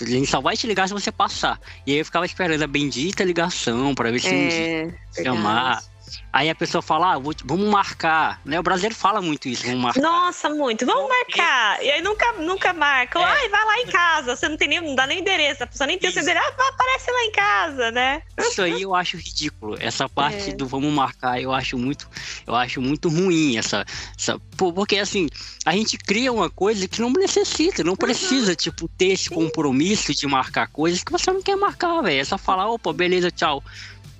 A 0.00 0.04
gente 0.04 0.28
só 0.28 0.40
vai 0.40 0.56
te 0.56 0.66
ligar 0.66 0.88
se 0.88 0.94
você 0.94 1.12
passar. 1.12 1.60
E 1.86 1.92
aí 1.92 1.98
eu 1.98 2.04
ficava 2.04 2.26
esperando 2.26 2.62
a 2.62 2.66
bendita 2.66 3.22
ligação 3.22 3.94
para 3.94 4.10
ver 4.10 4.20
se 4.20 4.28
é, 4.28 4.88
um 5.20 5.24
chamar. 5.24 5.82
Aí 6.32 6.50
a 6.50 6.54
pessoa 6.54 6.82
fala, 6.82 7.14
ah, 7.14 7.18
vou, 7.18 7.32
vamos 7.44 7.68
marcar, 7.68 8.40
né? 8.44 8.58
O 8.58 8.62
brasileiro 8.62 8.94
fala 8.94 9.22
muito 9.22 9.48
isso, 9.48 9.64
vamos 9.64 9.80
marcar. 9.80 10.00
Nossa, 10.00 10.48
muito, 10.50 10.84
vamos 10.84 11.08
marcar. 11.08 11.82
E 11.82 11.90
aí 11.90 12.02
nunca, 12.02 12.32
nunca 12.32 12.72
marca. 12.72 13.20
É. 13.20 13.24
Ai, 13.24 13.48
vai 13.48 13.64
lá 13.64 13.78
em 13.80 13.86
casa, 13.86 14.36
você 14.36 14.48
não 14.48 14.56
tem 14.56 14.68
nem, 14.68 14.80
não 14.80 14.94
dá 14.96 15.06
nem 15.06 15.20
endereço, 15.20 15.62
a 15.62 15.66
pessoa 15.66 15.86
nem 15.86 15.98
tem 15.98 16.10
o 16.10 16.12
endereço, 16.12 16.46
ah, 16.58 16.68
aparece 16.68 17.10
lá 17.10 17.24
em 17.24 17.30
casa, 17.30 17.90
né? 17.92 18.22
Isso 18.38 18.62
aí 18.62 18.82
eu 18.82 18.94
acho 18.94 19.16
ridículo. 19.16 19.76
Essa 19.78 20.08
parte 20.08 20.50
é. 20.50 20.54
do 20.54 20.66
vamos 20.66 20.92
marcar, 20.92 21.40
eu 21.40 21.52
acho 21.52 21.78
muito, 21.78 22.08
eu 22.46 22.54
acho 22.54 22.80
muito 22.80 23.08
ruim 23.08 23.56
essa, 23.56 23.84
essa 24.18 24.38
porque 24.56 24.98
assim, 24.98 25.28
a 25.64 25.72
gente 25.72 25.96
cria 25.96 26.32
uma 26.32 26.50
coisa 26.50 26.88
que 26.88 27.00
não 27.00 27.10
necessita, 27.10 27.84
não 27.84 27.96
precisa, 27.96 28.50
uhum. 28.50 28.56
tipo, 28.56 28.88
ter 28.88 29.12
esse 29.12 29.30
compromisso 29.30 30.12
de 30.12 30.26
marcar 30.26 30.66
coisas 30.68 31.04
que 31.04 31.12
você 31.12 31.32
não 31.32 31.42
quer 31.42 31.56
marcar, 31.56 32.02
velho. 32.02 32.20
É 32.20 32.24
só 32.24 32.36
falar, 32.36 32.68
opa, 32.68 32.92
beleza, 32.92 33.30
tchau 33.30 33.62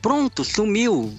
pronto, 0.04 0.44
sumiu, 0.44 1.16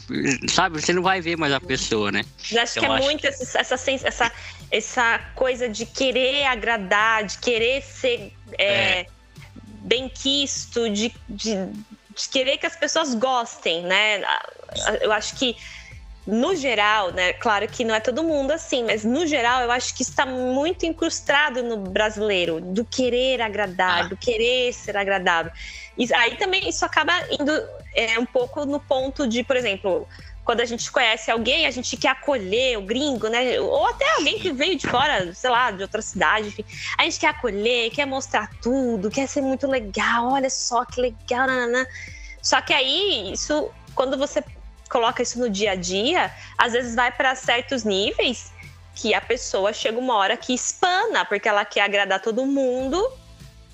sabe? 0.48 0.80
Você 0.80 0.94
não 0.94 1.02
vai 1.02 1.20
ver 1.20 1.36
mais 1.36 1.52
a 1.52 1.60
pessoa, 1.60 2.12
né? 2.12 2.24
Eu 2.52 2.62
acho 2.62 2.80
que 2.80 2.86
é 2.86 2.88
acho... 2.88 3.04
muito 3.04 3.26
essa, 3.26 3.58
essa, 3.60 3.92
essa, 3.92 4.32
essa 4.70 5.20
coisa 5.34 5.68
de 5.68 5.88
querer 5.88 6.46
agradar, 6.46 7.24
de 7.24 7.40
querer 7.40 7.82
ser 7.82 8.32
é, 8.60 9.00
é. 9.00 9.06
bem 9.82 10.08
quisto, 10.08 10.88
de, 10.88 11.12
de, 11.28 11.56
de 11.66 12.30
querer 12.32 12.60
que 12.60 12.68
as 12.68 12.76
pessoas 12.76 13.16
gostem, 13.16 13.82
né? 13.82 14.22
Eu 15.02 15.12
acho 15.12 15.36
que 15.36 15.58
no 16.28 16.56
geral, 16.56 17.12
né? 17.12 17.34
Claro 17.34 17.68
que 17.68 17.84
não 17.84 17.96
é 17.96 18.00
todo 18.00 18.24
mundo 18.24 18.52
assim, 18.52 18.84
mas 18.84 19.04
no 19.04 19.26
geral 19.26 19.62
eu 19.62 19.72
acho 19.72 19.96
que 19.96 20.04
está 20.04 20.28
muito 20.28 20.86
incrustado 20.86 21.64
no 21.64 21.78
brasileiro 21.78 22.62
do 22.62 22.86
querer 22.86 23.42
agradar, 23.42 24.06
ah. 24.06 24.08
do 24.10 24.16
querer 24.16 24.72
ser 24.74 24.96
agradável. 24.96 25.52
Aí 26.16 26.36
também 26.36 26.68
isso 26.68 26.84
acaba 26.86 27.14
indo 27.32 27.52
é, 27.94 28.20
um 28.20 28.26
pouco 28.26 28.66
no 28.66 28.80
ponto 28.80 29.28
de, 29.28 29.44
por 29.44 29.56
exemplo, 29.56 30.08
quando 30.44 30.60
a 30.60 30.66
gente 30.66 30.92
conhece 30.92 31.32
alguém, 31.32 31.66
a 31.66 31.72
gente 31.72 31.98
quer 31.98 32.10
acolher 32.10 32.78
o 32.78 32.82
gringo, 32.82 33.28
né? 33.28 33.60
Ou 33.60 33.88
até 33.88 34.06
alguém 34.16 34.40
que 34.40 34.52
veio 34.52 34.78
de 34.78 34.88
fora, 34.88 35.34
sei 35.34 35.50
lá, 35.50 35.72
de 35.72 35.82
outra 35.82 36.02
cidade, 36.02 36.50
enfim. 36.50 36.66
A 36.98 37.04
gente 37.04 37.20
quer 37.20 37.28
acolher, 37.28 37.90
quer 37.92 38.06
mostrar 38.06 38.52
tudo, 38.62 39.10
quer 39.10 39.28
ser 39.28 39.42
muito 39.42 39.66
legal, 39.66 40.34
olha 40.34 40.50
só 40.50 40.86
que 40.86 41.02
legal, 41.02 41.48
nanana. 41.48 41.88
Só 42.42 42.62
que 42.62 42.74
aí, 42.74 43.32
isso, 43.34 43.72
quando 43.96 44.18
você 44.18 44.44
coloca 44.88 45.24
isso 45.24 45.40
no 45.40 45.50
dia 45.50 45.72
a 45.72 45.76
dia, 45.76 46.32
às 46.58 46.74
vezes 46.74 46.94
vai 46.94 47.12
para 47.12 47.34
certos 47.34 47.84
níveis 47.84 48.54
que 48.94 49.14
a 49.14 49.22
pessoa 49.22 49.74
chega 49.74 49.98
uma 49.98 50.16
hora 50.16 50.38
que 50.38 50.54
espana, 50.54 51.26
porque 51.26 51.50
ela 51.50 51.66
quer 51.66 51.82
agradar 51.82 52.22
todo 52.22 52.46
mundo, 52.46 53.12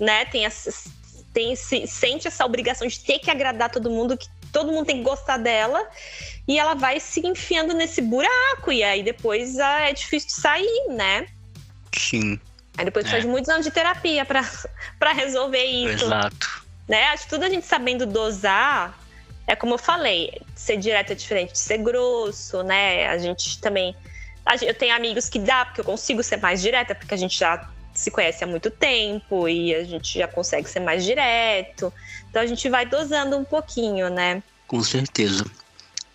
né? 0.00 0.24
Tem 0.24 0.46
essas 0.46 0.86
tem 1.32 1.56
se, 1.56 1.86
sente 1.86 2.28
essa 2.28 2.44
obrigação 2.44 2.86
de 2.86 2.98
ter 3.00 3.18
que 3.18 3.30
agradar 3.30 3.70
todo 3.70 3.90
mundo, 3.90 4.16
que 4.16 4.28
todo 4.52 4.70
mundo 4.70 4.86
tem 4.86 4.98
que 4.98 5.02
gostar 5.02 5.38
dela, 5.38 5.88
e 6.46 6.58
ela 6.58 6.74
vai 6.74 7.00
se 7.00 7.26
enfiando 7.26 7.74
nesse 7.74 8.02
buraco, 8.02 8.70
e 8.70 8.82
aí 8.82 9.02
depois 9.02 9.58
ah, 9.58 9.88
é 9.88 9.92
difícil 9.92 10.28
de 10.28 10.34
sair, 10.34 10.86
né? 10.90 11.26
Sim. 11.96 12.38
Aí 12.76 12.84
depois 12.84 13.06
é. 13.06 13.10
faz 13.10 13.24
muitos 13.24 13.48
anos 13.48 13.64
de 13.64 13.70
terapia 13.70 14.24
para 14.24 14.42
resolver 15.12 15.64
isso. 15.64 16.04
Exato. 16.04 16.62
Né? 16.88 17.04
Acho 17.08 17.24
que 17.24 17.30
tudo 17.30 17.44
a 17.44 17.48
gente 17.48 17.66
sabendo 17.66 18.06
dosar, 18.06 18.98
é 19.46 19.56
como 19.56 19.74
eu 19.74 19.78
falei, 19.78 20.40
ser 20.54 20.76
direto 20.76 21.12
é 21.12 21.14
diferente 21.14 21.52
de 21.52 21.58
ser 21.58 21.78
grosso, 21.78 22.62
né? 22.62 23.08
A 23.08 23.18
gente 23.18 23.60
também. 23.60 23.94
Eu 24.60 24.74
tenho 24.74 24.94
amigos 24.94 25.28
que 25.28 25.38
dá, 25.38 25.64
porque 25.64 25.80
eu 25.80 25.84
consigo 25.84 26.22
ser 26.22 26.38
mais 26.38 26.60
direta, 26.60 26.94
porque 26.94 27.14
a 27.14 27.16
gente 27.16 27.38
já 27.38 27.68
se 28.02 28.10
conhece 28.10 28.42
há 28.42 28.46
muito 28.46 28.70
tempo 28.70 29.48
e 29.48 29.74
a 29.74 29.84
gente 29.84 30.18
já 30.18 30.26
consegue 30.26 30.68
ser 30.68 30.80
mais 30.80 31.04
direto. 31.04 31.92
Então 32.28 32.42
a 32.42 32.46
gente 32.46 32.68
vai 32.68 32.84
dosando 32.84 33.36
um 33.36 33.44
pouquinho, 33.44 34.10
né? 34.10 34.42
Com 34.66 34.82
certeza. 34.82 35.44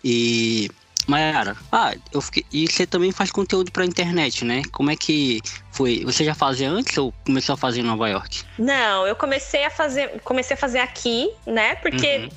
E 0.04 0.70
Mayara, 1.08 1.56
ah, 1.72 1.94
eu 2.12 2.20
fiquei, 2.20 2.44
e 2.52 2.70
você 2.70 2.86
também 2.86 3.10
faz 3.10 3.30
conteúdo 3.30 3.72
para 3.72 3.84
internet, 3.84 4.44
né? 4.44 4.62
Como 4.70 4.90
é 4.90 4.96
que 4.96 5.40
foi? 5.72 6.04
Você 6.04 6.22
já 6.22 6.34
fazia 6.34 6.68
antes 6.68 6.96
ou 6.98 7.14
começou 7.24 7.54
a 7.54 7.56
fazer 7.56 7.80
em 7.80 7.84
Nova 7.84 8.08
York? 8.08 8.44
Não, 8.58 9.06
eu 9.06 9.16
comecei 9.16 9.64
a 9.64 9.70
fazer, 9.70 10.20
comecei 10.20 10.54
a 10.54 10.58
fazer 10.58 10.80
aqui, 10.80 11.30
né? 11.46 11.76
Porque 11.76 12.18
uhum. 12.18 12.28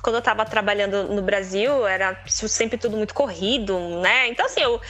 quando 0.00 0.16
eu 0.16 0.22
tava 0.22 0.44
trabalhando 0.44 1.12
no 1.12 1.20
Brasil, 1.20 1.84
era 1.84 2.16
sempre 2.26 2.78
tudo 2.78 2.96
muito 2.96 3.12
corrido, 3.12 3.76
né? 4.00 4.28
Então 4.28 4.46
assim, 4.46 4.60
eu 4.60 4.80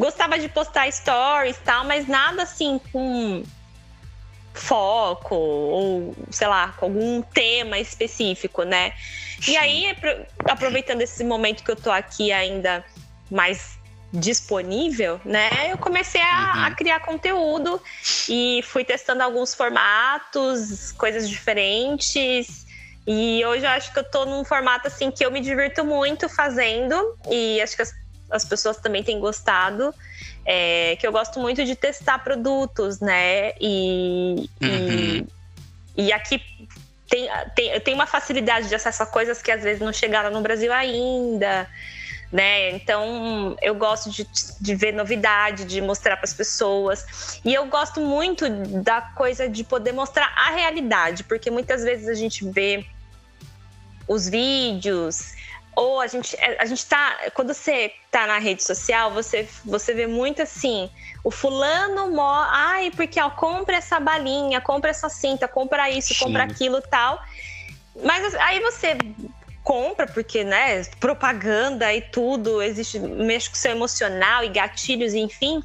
gostava 0.00 0.38
de 0.38 0.48
postar 0.48 0.90
stories 0.90 1.56
e 1.58 1.60
tal, 1.60 1.84
mas 1.84 2.08
nada 2.08 2.42
assim 2.42 2.80
com 2.90 3.42
foco 4.54 5.34
ou, 5.34 6.16
sei 6.30 6.48
lá, 6.48 6.74
com 6.78 6.86
algum 6.86 7.22
tema 7.22 7.78
específico, 7.78 8.62
né? 8.62 8.94
E 9.46 9.56
aí, 9.58 9.94
aproveitando 10.48 11.02
esse 11.02 11.22
momento 11.22 11.62
que 11.62 11.70
eu 11.70 11.76
tô 11.76 11.90
aqui 11.90 12.32
ainda 12.32 12.82
mais 13.30 13.78
disponível, 14.12 15.20
né? 15.24 15.70
Eu 15.70 15.76
comecei 15.76 16.20
a, 16.20 16.24
uhum. 16.24 16.64
a, 16.64 16.70
criar 16.72 17.00
conteúdo 17.00 17.80
e 18.28 18.62
fui 18.64 18.84
testando 18.84 19.22
alguns 19.22 19.54
formatos, 19.54 20.92
coisas 20.92 21.28
diferentes. 21.28 22.66
E 23.06 23.44
hoje 23.44 23.64
eu 23.66 23.70
acho 23.70 23.92
que 23.92 23.98
eu 23.98 24.04
tô 24.04 24.24
num 24.24 24.44
formato 24.44 24.88
assim 24.88 25.10
que 25.10 25.24
eu 25.24 25.30
me 25.30 25.40
divirto 25.40 25.84
muito 25.84 26.28
fazendo 26.28 27.16
e 27.30 27.60
acho 27.60 27.76
que 27.76 27.82
as 27.82 27.92
as 28.30 28.44
pessoas 28.44 28.76
também 28.76 29.02
têm 29.02 29.18
gostado. 29.18 29.94
É, 30.44 30.96
que 30.96 31.06
eu 31.06 31.12
gosto 31.12 31.38
muito 31.38 31.64
de 31.64 31.76
testar 31.76 32.18
produtos, 32.20 32.98
né? 33.00 33.52
E, 33.60 34.48
uhum. 34.62 35.26
e, 35.96 36.06
e, 36.06 36.12
aqui 36.12 36.42
tem, 37.08 37.28
tem, 37.54 37.70
eu 37.70 37.80
tenho 37.80 37.96
uma 37.96 38.06
facilidade 38.06 38.68
de 38.68 38.74
acesso 38.74 39.02
a 39.02 39.06
coisas 39.06 39.42
que 39.42 39.50
às 39.50 39.62
vezes 39.62 39.80
não 39.80 39.92
chegaram 39.92 40.30
no 40.30 40.40
Brasil 40.40 40.72
ainda. 40.72 41.68
Né? 42.32 42.70
Então 42.70 43.56
eu 43.60 43.74
gosto 43.74 44.08
de, 44.08 44.24
de 44.60 44.74
ver 44.76 44.92
novidade, 44.92 45.64
de 45.64 45.80
mostrar 45.80 46.16
para 46.16 46.24
as 46.24 46.34
pessoas. 46.34 47.40
E 47.44 47.52
eu 47.52 47.66
gosto 47.66 48.00
muito 48.00 48.48
da 48.82 49.00
coisa 49.00 49.48
de 49.48 49.64
poder 49.64 49.92
mostrar 49.92 50.32
a 50.36 50.50
realidade, 50.52 51.24
porque 51.24 51.50
muitas 51.50 51.82
vezes 51.82 52.08
a 52.08 52.14
gente 52.14 52.48
vê 52.48 52.86
os 54.06 54.28
vídeos 54.28 55.34
ou 55.76 56.00
a 56.00 56.06
gente, 56.06 56.36
é, 56.36 56.56
a 56.60 56.64
gente 56.64 56.84
tá. 56.86 57.16
Quando 57.34 57.54
você 57.54 57.92
tá 58.10 58.26
na 58.26 58.38
rede 58.38 58.62
social, 58.62 59.10
você, 59.12 59.48
você 59.64 59.94
vê 59.94 60.06
muito 60.06 60.42
assim: 60.42 60.90
o 61.22 61.30
fulano 61.30 62.10
mó. 62.10 62.44
Ai, 62.48 62.90
porque 62.90 63.20
ó, 63.20 63.30
compra 63.30 63.76
essa 63.76 64.00
balinha, 64.00 64.60
compra 64.60 64.90
essa 64.90 65.08
cinta, 65.08 65.46
compra 65.46 65.88
isso, 65.88 66.14
Sim. 66.14 66.24
compra 66.24 66.44
aquilo 66.44 66.82
tal. 66.82 67.22
Mas 68.02 68.34
aí 68.34 68.60
você 68.60 68.96
compra, 69.62 70.06
porque, 70.06 70.42
né, 70.42 70.82
propaganda 70.98 71.92
e 71.94 72.00
tudo, 72.00 72.62
existe, 72.62 72.98
mexe 72.98 73.48
com 73.48 73.54
o 73.54 73.58
seu 73.58 73.72
emocional 73.72 74.42
e 74.44 74.48
gatilhos, 74.48 75.14
enfim. 75.14 75.62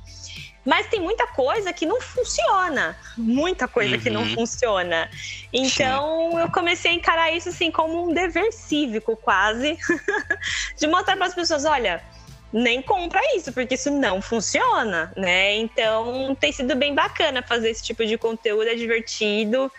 Mas 0.66 0.88
tem 0.88 1.00
muita 1.00 1.28
coisa 1.28 1.72
que 1.72 1.86
não 1.86 2.02
funciona. 2.02 2.98
Muita 3.16 3.68
coisa 3.68 3.96
uhum. 3.96 4.02
que 4.02 4.10
não 4.10 4.22
uhum. 4.24 4.34
funciona. 4.34 5.10
Então 5.54 6.32
Sim. 6.32 6.40
eu 6.40 6.52
comecei 6.52 6.92
a 6.92 6.94
encarar 6.96 7.32
isso 7.32 7.50
assim 7.50 7.70
como 7.70 8.10
um 8.10 8.14
dever 8.14 8.52
cívico, 8.52 9.16
quase. 9.16 9.78
de 10.76 10.88
mostrar 10.88 11.16
para 11.16 11.28
as 11.28 11.36
pessoas: 11.36 11.66
olha, 11.66 12.04
nem 12.52 12.82
compra 12.82 13.22
isso, 13.36 13.54
porque 13.54 13.76
isso 13.76 13.92
não 13.92 14.22
funciona, 14.22 15.14
né? 15.16 15.56
Então 15.56 16.36
tem 16.40 16.52
sido 16.52 16.76
bem 16.76 16.96
bacana 16.96 17.44
fazer 17.44 17.70
esse 17.70 17.84
tipo 17.84 18.04
de 18.04 18.18
conteúdo, 18.18 18.68
é 18.68 18.76
divertido. 18.76 19.72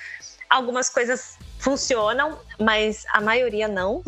Algumas 0.49 0.89
coisas 0.89 1.36
funcionam, 1.59 2.39
mas 2.61 3.05
a 3.13 3.21
maioria 3.21 3.69
não. 3.69 4.03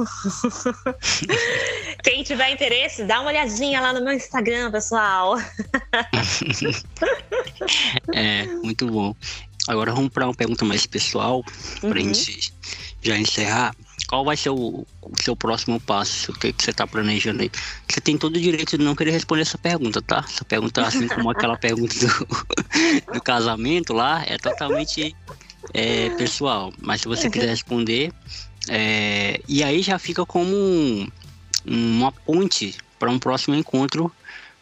Quem 2.02 2.22
tiver 2.22 2.50
interesse, 2.50 3.04
dá 3.04 3.20
uma 3.20 3.30
olhadinha 3.30 3.80
lá 3.80 3.92
no 3.92 4.02
meu 4.02 4.12
Instagram, 4.12 4.70
pessoal. 4.70 5.36
é, 8.14 8.44
muito 8.62 8.86
bom. 8.86 9.14
Agora 9.68 9.92
vamos 9.92 10.10
para 10.10 10.26
uma 10.26 10.34
pergunta 10.34 10.64
mais 10.64 10.86
pessoal, 10.86 11.44
para 11.80 11.90
a 11.90 12.02
uhum. 12.02 12.14
gente 12.14 12.52
já 13.02 13.18
encerrar. 13.18 13.74
Qual 14.08 14.24
vai 14.24 14.34
ser 14.34 14.48
o, 14.48 14.86
o 15.02 15.22
seu 15.22 15.36
próximo 15.36 15.78
passo? 15.78 16.32
O 16.32 16.34
que, 16.34 16.50
que 16.54 16.64
você 16.64 16.70
está 16.70 16.86
planejando 16.86 17.42
aí? 17.42 17.50
Você 17.86 18.00
tem 18.00 18.16
todo 18.16 18.36
o 18.36 18.40
direito 18.40 18.78
de 18.78 18.82
não 18.82 18.94
querer 18.94 19.10
responder 19.10 19.42
essa 19.42 19.58
pergunta, 19.58 20.00
tá? 20.00 20.24
Essa 20.26 20.44
pergunta, 20.46 20.80
assim 20.80 21.06
como 21.08 21.28
aquela 21.28 21.56
pergunta 21.60 21.94
do, 21.94 23.12
do 23.12 23.20
casamento 23.20 23.92
lá, 23.92 24.24
é 24.26 24.38
totalmente 24.38 25.14
é, 25.74 26.10
pessoal. 26.10 26.72
Mas 26.80 27.00
se 27.00 27.08
você 27.08 27.26
uhum. 27.26 27.30
quiser 27.30 27.48
responder, 27.48 28.12
é, 28.68 29.40
e 29.48 29.62
aí 29.62 29.82
já 29.82 29.98
fica 29.98 30.24
como 30.26 30.54
um, 30.54 31.08
uma 31.66 32.12
ponte 32.12 32.76
para 32.98 33.10
um 33.10 33.18
próximo 33.18 33.54
encontro 33.54 34.12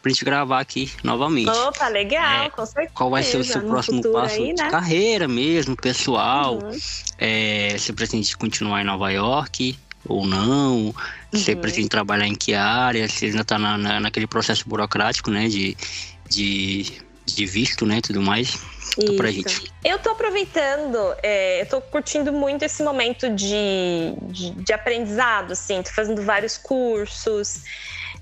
pra 0.01 0.11
gente 0.11 0.23
gravar 0.23 0.59
aqui 0.59 0.91
novamente. 1.03 1.49
Opa, 1.49 1.87
legal, 1.89 2.43
é, 2.43 2.49
com 2.49 2.65
certeza. 2.65 2.91
Qual 2.93 3.09
vai 3.09 3.23
ser 3.23 3.37
o 3.37 3.43
seu 3.43 3.61
próximo 3.61 4.01
passo 4.11 4.35
aí, 4.35 4.53
né? 4.53 4.63
de 4.63 4.69
carreira 4.69 5.27
mesmo, 5.27 5.75
pessoal? 5.75 6.59
Uhum. 6.59 6.79
É, 7.17 7.75
você 7.77 7.91
pretende 7.91 8.35
continuar 8.37 8.81
em 8.81 8.85
Nova 8.85 9.11
York 9.11 9.77
ou 10.07 10.25
não? 10.25 10.93
Você 11.31 11.53
uhum. 11.53 11.61
pretende 11.61 11.89
trabalhar 11.89 12.27
em 12.27 12.35
que 12.35 12.53
área? 12.53 13.07
Você 13.07 13.25
ainda 13.25 13.43
tá 13.43 13.57
na, 13.57 13.77
na, 13.77 13.99
naquele 13.99 14.27
processo 14.27 14.67
burocrático, 14.67 15.29
né? 15.29 15.47
De, 15.47 15.75
de, 16.29 16.85
de 17.25 17.45
visto, 17.45 17.85
né? 17.85 17.99
Tudo 17.99 18.21
mais. 18.21 18.57
Tô 18.95 19.15
pra 19.15 19.31
gente. 19.31 19.73
Eu 19.83 19.99
tô 19.99 20.11
aproveitando, 20.11 20.97
é, 21.21 21.61
eu 21.61 21.65
tô 21.67 21.81
curtindo 21.81 22.31
muito 22.33 22.63
esse 22.63 22.83
momento 22.83 23.29
de, 23.29 24.15
de, 24.23 24.51
de 24.51 24.73
aprendizado, 24.73 25.53
assim, 25.53 25.81
tô 25.81 25.91
fazendo 25.91 26.21
vários 26.23 26.57
cursos. 26.57 27.63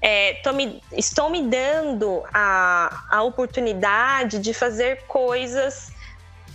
É, 0.02 0.40
me, 0.54 0.82
estou 0.92 1.30
me 1.30 1.44
dando 1.44 2.24
a, 2.34 3.06
a 3.10 3.24
oportunidade 3.24 4.40
de 4.40 4.54
fazer 4.54 5.06
coisas 5.08 5.92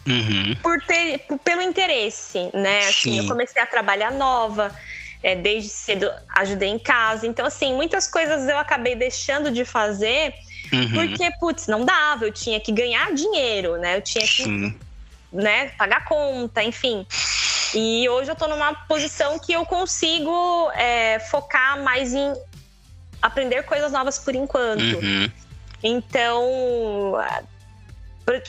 uhum. 0.06 0.54
por 0.62 0.80
ter, 0.82 1.18
por, 1.20 1.38
pelo 1.38 1.62
interesse, 1.62 2.50
né? 2.52 2.88
Assim, 2.88 3.18
eu 3.18 3.26
comecei 3.26 3.60
a 3.60 3.66
trabalhar 3.66 4.12
nova, 4.12 4.74
é, 5.22 5.34
desde 5.34 5.70
cedo 5.70 6.10
ajudei 6.36 6.68
em 6.68 6.78
casa. 6.78 7.26
Então, 7.26 7.46
assim, 7.46 7.74
muitas 7.74 8.06
coisas 8.06 8.48
eu 8.48 8.58
acabei 8.58 8.94
deixando 8.94 9.50
de 9.50 9.64
fazer 9.64 10.34
Uhum. 10.72 10.92
Porque, 10.94 11.30
putz, 11.38 11.66
não 11.66 11.84
dava, 11.84 12.24
eu 12.24 12.32
tinha 12.32 12.60
que 12.60 12.72
ganhar 12.72 13.12
dinheiro, 13.12 13.76
né? 13.76 13.96
Eu 13.96 14.02
tinha 14.02 14.26
que 14.26 14.74
né, 15.32 15.68
pagar 15.70 16.04
conta, 16.04 16.62
enfim. 16.62 17.06
E 17.74 18.08
hoje 18.08 18.30
eu 18.30 18.36
tô 18.36 18.48
numa 18.48 18.74
posição 18.74 19.38
que 19.38 19.52
eu 19.52 19.64
consigo 19.64 20.70
é, 20.72 21.18
focar 21.18 21.82
mais 21.82 22.12
em 22.14 22.32
aprender 23.22 23.62
coisas 23.64 23.92
novas 23.92 24.18
por 24.18 24.34
enquanto. 24.34 24.96
Uhum. 24.96 25.30
Então, 25.82 27.14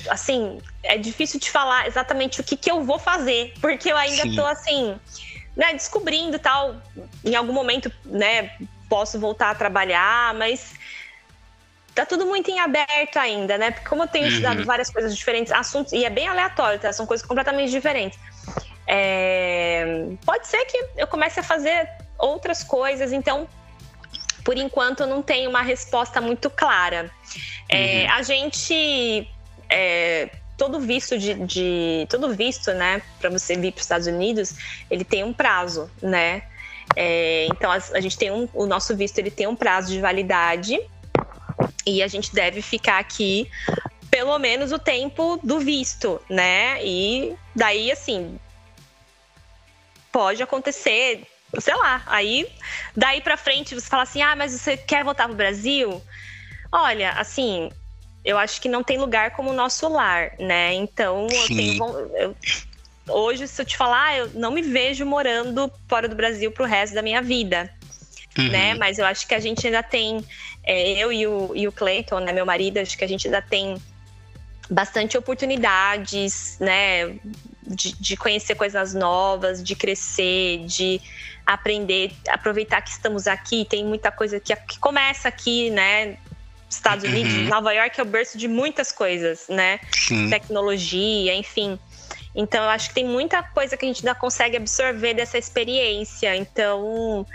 assim, 0.10 0.60
é 0.84 0.98
difícil 0.98 1.40
de 1.40 1.50
falar 1.50 1.88
exatamente 1.88 2.42
o 2.42 2.44
que, 2.44 2.58
que 2.58 2.70
eu 2.70 2.84
vou 2.84 3.00
fazer, 3.00 3.54
porque 3.62 3.92
eu 3.92 3.98
ainda 3.98 4.24
Sim. 4.24 4.36
tô 4.36 4.46
assim, 4.46 4.96
né, 5.56 5.74
descobrindo 5.74 6.40
tal. 6.40 6.82
Em 7.24 7.36
algum 7.36 7.54
momento, 7.54 7.92
né, 8.06 8.52
posso 8.90 9.20
voltar 9.20 9.52
a 9.52 9.56
trabalhar, 9.56 10.34
mas 10.34 10.74
tá 11.94 12.06
tudo 12.06 12.26
muito 12.26 12.50
em 12.50 12.60
aberto 12.60 13.18
ainda, 13.18 13.58
né? 13.58 13.72
Porque 13.72 13.88
como 13.88 14.04
eu 14.04 14.08
tenho 14.08 14.26
uhum. 14.26 14.32
estudado 14.32 14.66
várias 14.66 14.90
coisas 14.90 15.16
diferentes, 15.16 15.52
assuntos, 15.52 15.94
e 15.94 16.06
é 16.06 16.10
bem 16.10 16.28
aleatório, 16.28 16.80
tá? 16.80 16.92
São 16.94 17.06
coisas 17.06 17.26
completamente 17.26 17.72
diferentes. 17.72 18.20
É... 18.88 20.08
Pode 20.26 20.48
ser 20.48 20.66
que 20.66 20.86
eu 20.98 21.08
comece 21.08 21.40
a 21.40 21.44
fazer 21.44 21.90
outras 22.18 22.64
coisas, 22.64 23.12
então, 23.12 23.48
por 24.44 24.58
enquanto, 24.58 25.02
eu 25.02 25.08
não 25.08 25.22
tenho 25.22 25.50
uma 25.50 25.62
resposta 25.62 26.22
muito 26.22 26.50
clara. 26.50 27.12
É, 27.70 28.06
uhum. 28.06 28.12
a 28.14 28.22
gente. 28.22 29.30
É, 29.70 30.30
todo 30.58 30.80
visto 30.80 31.18
de, 31.18 31.34
de, 31.34 32.06
todo 32.10 32.36
visto, 32.36 32.72
né, 32.74 33.02
para 33.20 33.32
você 33.32 33.56
vir 33.56 33.72
para 33.72 33.80
os 33.80 33.86
Estados 33.86 34.06
Unidos, 34.06 34.54
ele 34.92 35.04
tem 35.04 35.24
um 35.24 35.34
prazo, 35.34 35.90
né? 36.02 36.44
É, 36.96 37.48
então 37.48 37.72
a, 37.72 37.76
a, 37.76 38.02
gente 38.02 38.18
tem 38.18 38.30
um, 38.30 38.48
o 38.54 38.66
nosso 38.66 38.96
visto 38.96 39.18
ele 39.18 39.32
tem 39.32 39.48
um 39.48 39.56
prazo 39.56 39.92
de 39.92 40.02
validade 40.02 40.78
e 41.86 42.02
a 42.04 42.08
gente 42.08 42.34
deve 42.34 42.62
ficar 42.62 43.00
aqui 43.00 43.50
pelo 44.10 44.38
menos 44.38 44.72
o 44.72 44.80
tempo 44.80 45.40
do 45.42 45.60
visto, 45.60 46.22
né? 46.30 46.84
E 46.84 47.34
daí, 47.56 47.92
assim, 47.92 48.38
pode 50.12 50.44
acontecer, 50.44 51.26
sei 51.60 51.76
lá, 51.76 52.04
aí 52.06 52.48
daí 52.96 53.22
para 53.22 53.38
frente 53.38 53.74
você 53.74 53.88
fala 53.88 54.04
assim: 54.04 54.22
ah, 54.22 54.36
mas 54.36 54.52
você 54.52 54.76
quer 54.76 55.04
voltar 55.04 55.28
pro 55.28 55.36
Brasil? 55.36 56.02
Olha, 56.72 57.12
assim, 57.12 57.72
eu 58.24 58.38
acho 58.38 58.62
que 58.62 58.70
não 58.70 58.84
tem 58.84 58.98
lugar 58.98 59.32
como 59.32 59.50
o 59.50 59.54
nosso 59.54 59.88
lar, 59.88 60.34
né? 60.38 60.74
Então, 60.74 61.28
eu 61.28 61.48
tenho, 61.48 61.84
eu, 62.16 62.36
hoje, 63.10 63.48
se 63.48 63.62
eu 63.62 63.66
te 63.66 63.76
falar, 63.76 64.18
eu 64.18 64.30
não 64.34 64.52
me 64.52 64.62
vejo 64.62 65.06
morando 65.06 65.72
fora 65.88 66.08
do 66.08 66.16
Brasil 66.16 66.52
pro 66.52 66.66
resto 66.66 66.94
da 66.94 67.02
minha 67.02 67.22
vida. 67.22 67.70
Uhum. 68.38 68.50
Né? 68.50 68.76
Mas 68.76 68.98
eu 68.98 69.06
acho 69.06 69.28
que 69.28 69.36
a 69.36 69.40
gente 69.40 69.66
ainda 69.68 69.84
tem 69.84 70.24
é, 70.64 70.92
eu 70.92 71.12
e 71.12 71.28
o, 71.28 71.52
e 71.56 71.68
o 71.68 71.72
Clayton, 71.72 72.20
né, 72.20 72.32
meu 72.32 72.46
marido, 72.46 72.78
acho 72.78 72.98
que 72.98 73.04
a 73.04 73.08
gente 73.08 73.28
ainda 73.28 73.42
tem 73.42 73.82
bastante 74.70 75.18
oportunidades, 75.18 76.58
né, 76.60 77.16
de, 77.68 77.94
de, 78.00 78.16
conhecer 78.16 78.56
coisas 78.56 78.94
novas, 78.94 79.62
de 79.62 79.76
crescer, 79.76 80.66
de 80.66 81.02
aprender, 81.46 82.14
aproveitar 82.30 82.82
que 82.82 82.92
estamos 82.92 83.28
aqui. 83.28 83.66
Tem 83.66 83.84
muita 83.84 84.12
coisa 84.12 84.40
que, 84.40 84.56
que 84.56 84.80
começa 84.80 85.28
aqui, 85.28 85.70
né? 85.70 86.18
Estados 86.70 87.04
Unidos, 87.04 87.34
uhum. 87.34 87.48
Nova 87.50 87.74
York 87.74 88.00
é 88.00 88.04
o 88.04 88.06
berço 88.06 88.38
de 88.38 88.48
muitas 88.48 88.94
coisas, 88.94 89.48
né? 89.50 89.80
Sim. 89.92 90.30
Tecnologia, 90.30 91.36
enfim. 91.36 91.78
Então, 92.34 92.64
eu 92.64 92.70
acho 92.70 92.90
que 92.90 92.96
tem 92.96 93.06
muita 93.06 93.44
coisa 93.44 93.76
que 93.76 93.84
a 93.84 93.88
gente 93.88 94.00
ainda 94.00 94.16
consegue 94.16 94.56
absorver 94.56 95.14
dessa 95.14 95.38
experiência. 95.38 96.34
Então, 96.34 97.26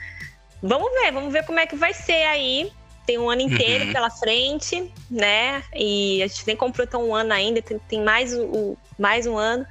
vamos 0.62 0.90
ver, 0.92 1.12
vamos 1.12 1.32
ver 1.32 1.44
como 1.44 1.58
é 1.58 1.66
que 1.66 1.76
vai 1.76 1.92
ser 1.94 2.24
aí 2.24 2.72
tem 3.06 3.18
um 3.18 3.30
ano 3.30 3.42
inteiro 3.42 3.86
uhum. 3.86 3.92
pela 3.92 4.10
frente, 4.10 4.92
né? 5.08 5.62
E 5.72 6.20
a 6.22 6.26
gente 6.26 6.44
nem 6.44 6.56
comprou 6.56 6.86
tão 6.86 7.08
um 7.08 7.14
ano 7.14 7.32
ainda, 7.32 7.62
tem, 7.62 7.78
tem 7.78 8.02
mais, 8.02 8.34
o, 8.34 8.76
mais 8.98 9.26
um 9.26 9.38
ano. 9.38 9.64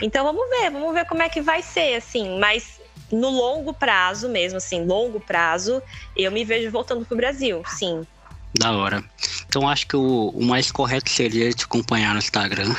Então 0.00 0.24
vamos 0.24 0.48
ver, 0.48 0.70
vamos 0.70 0.94
ver 0.94 1.04
como 1.04 1.22
é 1.22 1.28
que 1.28 1.42
vai 1.42 1.60
ser, 1.60 1.96
assim. 1.96 2.38
Mas 2.38 2.80
no 3.12 3.28
longo 3.28 3.74
prazo 3.74 4.28
mesmo, 4.28 4.56
assim, 4.56 4.84
longo 4.86 5.20
prazo, 5.20 5.82
eu 6.16 6.32
me 6.32 6.44
vejo 6.44 6.70
voltando 6.70 7.04
pro 7.04 7.14
Brasil, 7.14 7.62
sim. 7.66 8.06
Da 8.58 8.72
hora. 8.72 9.04
Então 9.46 9.68
acho 9.68 9.86
que 9.86 9.96
o, 9.96 10.30
o 10.30 10.42
mais 10.42 10.72
correto 10.72 11.10
seria 11.10 11.52
te 11.52 11.64
acompanhar 11.64 12.14
no 12.14 12.18
Instagram. 12.18 12.74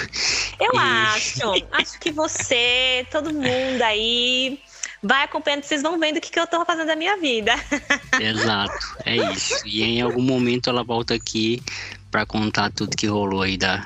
Eu 0.60 0.74
e... 0.74 0.78
acho. 0.78 1.68
acho 1.72 2.00
que 2.00 2.12
você, 2.12 3.06
todo 3.12 3.32
mundo 3.32 3.82
aí 3.84 4.60
vai 5.04 5.26
acompanhando, 5.26 5.64
vocês 5.64 5.82
vão 5.82 6.00
vendo 6.00 6.18
o 6.18 6.22
que, 6.22 6.32
que 6.32 6.40
eu 6.40 6.48
tô 6.48 6.64
fazendo 6.64 6.88
da 6.88 6.96
minha 6.96 7.18
vida. 7.18 7.54
Exato, 8.20 8.96
é 9.06 9.18
isso. 9.34 9.54
E 9.66 9.84
em 9.84 10.02
algum 10.02 10.22
momento 10.22 10.70
ela 10.70 10.84
volta 10.84 11.14
aqui 11.14 11.62
para 12.10 12.26
contar 12.26 12.72
tudo 12.72 12.96
que 12.96 13.06
rolou 13.06 13.42
aí 13.42 13.58
da, 13.58 13.86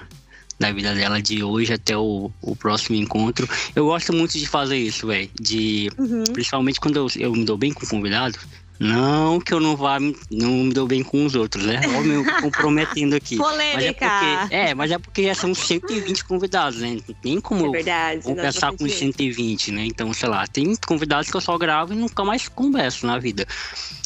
da 0.59 0.71
vida 0.71 0.93
dela 0.93 1.19
de 1.21 1.43
hoje 1.43 1.73
até 1.73 1.97
o, 1.97 2.31
o 2.41 2.55
próximo 2.55 2.95
encontro. 2.95 3.49
Eu 3.75 3.85
gosto 3.85 4.13
muito 4.13 4.37
de 4.37 4.45
fazer 4.45 4.77
isso, 4.77 5.07
velho. 5.07 5.29
De 5.39 5.89
uhum. 5.97 6.23
principalmente 6.25 6.79
quando 6.79 6.97
eu, 6.97 7.07
eu 7.15 7.31
me 7.31 7.43
dou 7.43 7.57
bem 7.57 7.73
com 7.73 7.83
o 7.83 7.89
convidado, 7.89 8.37
não 8.79 9.39
que 9.39 9.53
eu 9.53 9.59
não 9.59 9.75
vá, 9.75 9.99
não 9.99 10.51
me 10.51 10.73
dou 10.73 10.87
bem 10.87 11.03
com 11.03 11.25
os 11.25 11.33
outros, 11.33 11.65
né? 11.65 11.81
Olha 11.87 12.19
me 12.19 12.31
comprometendo 12.41 13.15
aqui. 13.15 13.37
Polêmica. 13.37 13.75
Mas 13.75 13.83
é, 13.83 13.91
porque, 13.93 14.55
é, 14.55 14.75
mas 14.75 14.91
é 14.91 14.97
porque 14.99 15.23
já 15.23 15.35
são 15.35 15.53
120 15.53 16.25
convidados, 16.25 16.79
né? 16.79 16.97
Não 17.07 17.15
tem 17.15 17.41
como 17.41 17.67
é 17.67 17.71
verdade, 17.71 18.21
conversar 18.21 18.71
com 18.73 18.87
120, 18.87 19.71
né? 19.71 19.85
Então, 19.85 20.13
sei 20.13 20.29
lá, 20.29 20.45
tem 20.45 20.75
convidados 20.75 21.29
que 21.29 21.35
eu 21.35 21.41
só 21.41 21.57
gravo 21.57 21.93
e 21.93 21.95
nunca 21.95 22.23
mais 22.23 22.47
converso 22.47 23.07
na 23.07 23.17
vida. 23.17 23.47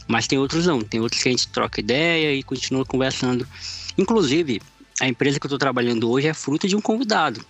Mas 0.07 0.27
tem 0.27 0.39
outros 0.39 0.65
não, 0.65 0.81
tem 0.81 1.01
outros 1.01 1.21
que 1.21 1.29
a 1.29 1.31
gente 1.31 1.47
troca 1.49 1.79
ideia 1.79 2.33
e 2.33 2.41
continua 2.41 2.85
conversando. 2.85 3.45
Inclusive, 3.97 4.61
a 5.01 5.07
empresa 5.07 5.39
que 5.39 5.45
eu 5.45 5.49
tô 5.49 5.57
trabalhando 5.57 6.09
hoje 6.09 6.27
é 6.27 6.33
fruto 6.33 6.67
de 6.67 6.75
um 6.75 6.81
convidado. 6.81 7.45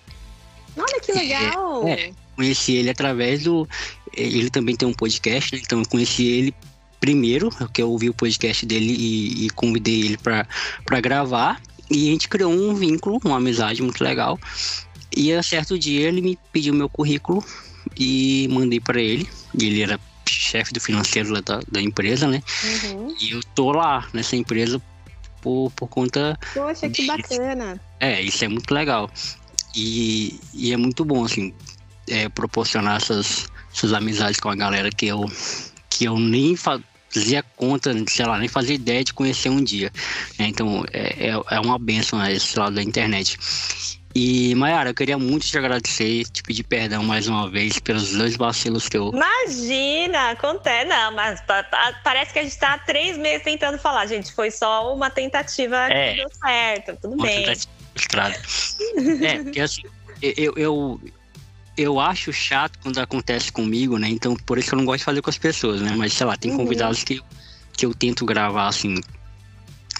Olha 0.75 0.99
que 0.99 1.11
legal! 1.11 1.87
É, 1.87 1.91
é, 1.91 2.11
conheci 2.35 2.73
ele 2.73 2.89
através 2.89 3.43
do. 3.43 3.67
Ele 4.13 4.49
também 4.49 4.75
tem 4.75 4.87
um 4.87 4.93
podcast, 4.93 5.55
então 5.55 5.79
eu 5.79 5.87
conheci 5.87 6.25
ele 6.25 6.55
primeiro, 7.01 7.49
que 7.73 7.81
eu 7.81 7.89
ouvi 7.89 8.09
o 8.09 8.13
podcast 8.13 8.65
dele 8.65 8.95
e, 8.97 9.45
e 9.47 9.49
convidei 9.49 10.01
ele 10.01 10.17
para 10.17 11.01
gravar. 11.01 11.59
E 11.89 12.07
a 12.07 12.11
gente 12.11 12.29
criou 12.29 12.53
um 12.53 12.73
vínculo, 12.75 13.19
uma 13.25 13.37
amizade 13.37 13.81
muito 13.81 14.01
legal. 14.01 14.39
E 15.13 15.33
a 15.33 15.43
certo 15.43 15.77
dia 15.77 16.07
ele 16.07 16.21
me 16.21 16.39
pediu 16.53 16.73
meu 16.73 16.87
currículo 16.87 17.43
e 17.99 18.47
mandei 18.49 18.79
para 18.79 19.01
ele. 19.01 19.27
Ele 19.59 19.81
era 19.81 19.99
chefe 20.29 20.71
do 20.71 20.79
financeiro 20.79 21.41
da, 21.41 21.59
da 21.69 21.81
empresa, 21.81 22.27
né? 22.27 22.41
Uhum. 22.63 23.15
E 23.19 23.31
eu 23.31 23.41
tô 23.55 23.71
lá 23.71 24.07
nessa 24.13 24.35
empresa 24.35 24.81
por, 25.41 25.71
por 25.71 25.87
conta. 25.87 26.39
Poxa, 26.53 26.87
que 26.89 27.05
bacana! 27.05 27.81
É, 27.99 28.21
isso 28.21 28.45
é 28.45 28.47
muito 28.47 28.73
legal. 28.73 29.09
E, 29.75 30.39
e 30.53 30.71
é 30.71 30.77
muito 30.77 31.03
bom, 31.03 31.25
assim, 31.25 31.53
é, 32.07 32.29
proporcionar 32.29 32.97
essas, 32.97 33.49
essas 33.73 33.91
amizades 33.91 34.39
com 34.39 34.49
a 34.49 34.55
galera 34.55 34.89
que 34.89 35.07
eu, 35.07 35.29
que 35.89 36.05
eu 36.05 36.17
nem 36.17 36.55
fazia 37.13 37.43
conta, 37.55 37.93
sei 38.07 38.25
lá, 38.25 38.37
nem 38.37 38.47
fazia 38.47 38.75
ideia 38.75 39.03
de 39.03 39.13
conhecer 39.13 39.49
um 39.49 39.63
dia. 39.63 39.91
Né? 40.39 40.47
Então 40.47 40.85
é, 40.91 41.29
é, 41.29 41.55
é 41.55 41.59
uma 41.59 41.77
benção 41.77 42.19
né, 42.19 42.33
esse 42.33 42.57
lado 42.57 42.75
da 42.75 42.81
internet. 42.81 43.37
E, 44.13 44.53
Mayara, 44.55 44.89
eu 44.89 44.93
queria 44.93 45.17
muito 45.17 45.45
te 45.45 45.57
agradecer, 45.57 46.25
te 46.25 46.43
pedir 46.43 46.63
perdão 46.63 47.01
mais 47.01 47.29
uma 47.29 47.49
vez 47.49 47.79
pelos 47.79 48.11
dois 48.11 48.35
vacilos 48.35 48.89
que 48.89 48.97
eu. 48.97 49.09
Imagina, 49.13 50.31
acontece, 50.31 50.85
não, 50.85 51.13
mas 51.13 51.41
parece 52.03 52.33
que 52.33 52.39
a 52.39 52.43
gente 52.43 52.57
tá 52.57 52.73
há 52.73 52.77
três 52.77 53.17
meses 53.17 53.43
tentando 53.43 53.77
falar, 53.77 54.05
gente. 54.07 54.33
Foi 54.33 54.51
só 54.51 54.93
uma 54.93 55.09
tentativa 55.09 55.87
é, 55.89 56.11
que 56.11 56.17
deu 56.17 56.29
certo, 56.29 56.97
tudo 57.01 57.13
uma 57.13 57.25
bem. 57.25 57.37
Tentativa 57.37 57.71
frustrada. 57.93 58.35
é, 59.25 59.43
porque 59.43 59.61
assim, 59.61 59.83
eu, 60.21 60.53
eu, 60.57 61.01
eu 61.77 61.99
acho 61.99 62.31
chato 62.33 62.77
quando 62.81 62.99
acontece 62.99 63.51
comigo, 63.51 63.97
né? 63.97 64.09
Então, 64.09 64.35
por 64.35 64.57
isso 64.57 64.69
que 64.69 64.75
eu 64.75 64.77
não 64.77 64.85
gosto 64.85 64.99
de 64.99 65.05
fazer 65.05 65.21
com 65.21 65.29
as 65.29 65.37
pessoas, 65.37 65.81
né? 65.81 65.93
Mas, 65.95 66.13
sei 66.13 66.25
lá, 66.25 66.35
tem 66.35 66.51
uhum. 66.51 66.57
convidados 66.57 67.03
que, 67.03 67.21
que 67.73 67.85
eu 67.85 67.93
tento 67.93 68.25
gravar, 68.25 68.67
assim, 68.67 68.95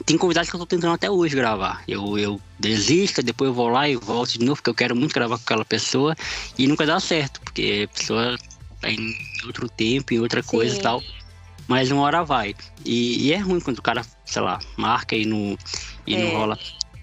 tem 0.06 0.18
convidados 0.18 0.50
que 0.50 0.56
eu 0.56 0.60
tô 0.60 0.66
tentando 0.66 0.94
até 0.94 1.10
hoje 1.10 1.36
gravar. 1.36 1.84
Eu, 1.88 2.18
eu 2.18 2.42
desisto, 2.60 3.22
depois 3.22 3.50
eu 3.50 3.54
vou 3.54 3.70
lá 3.70 3.88
e 3.88 3.96
volto 3.96 4.32
de 4.32 4.40
novo, 4.40 4.56
porque 4.56 4.70
eu 4.70 4.76
quero 4.76 4.96
muito 4.96 5.14
gravar 5.14 5.38
com 5.38 5.44
aquela 5.44 5.66
pessoa 5.66 6.16
e 6.58 6.68
nunca 6.68 6.86
dá 6.86 7.00
certo, 7.00 7.40
porque 7.42 7.88
a 7.90 7.98
pessoa 7.98 8.38
tá 8.80 8.90
em 8.90 9.16
outro 9.46 9.70
tempo, 9.70 10.14
em 10.14 10.20
outra 10.20 10.42
Sim. 10.42 10.50
coisa 10.50 10.76
e 10.76 10.82
tal. 10.82 11.04
Mas 11.68 11.92
uma 11.92 12.02
hora 12.02 12.24
vai. 12.24 12.56
E, 12.84 13.28
e, 13.28 13.34
é 13.34 13.38
ruim 13.38 13.60
quando 13.60 13.80
o 13.80 13.82
cara, 13.82 14.04
sei 14.26 14.42
lá, 14.42 14.60
marca 14.76 15.16
e 15.16 15.26
não, 15.26 15.58
e 16.06 16.16
é. 16.16 16.24
não 16.24 16.40
rola. 16.40 16.60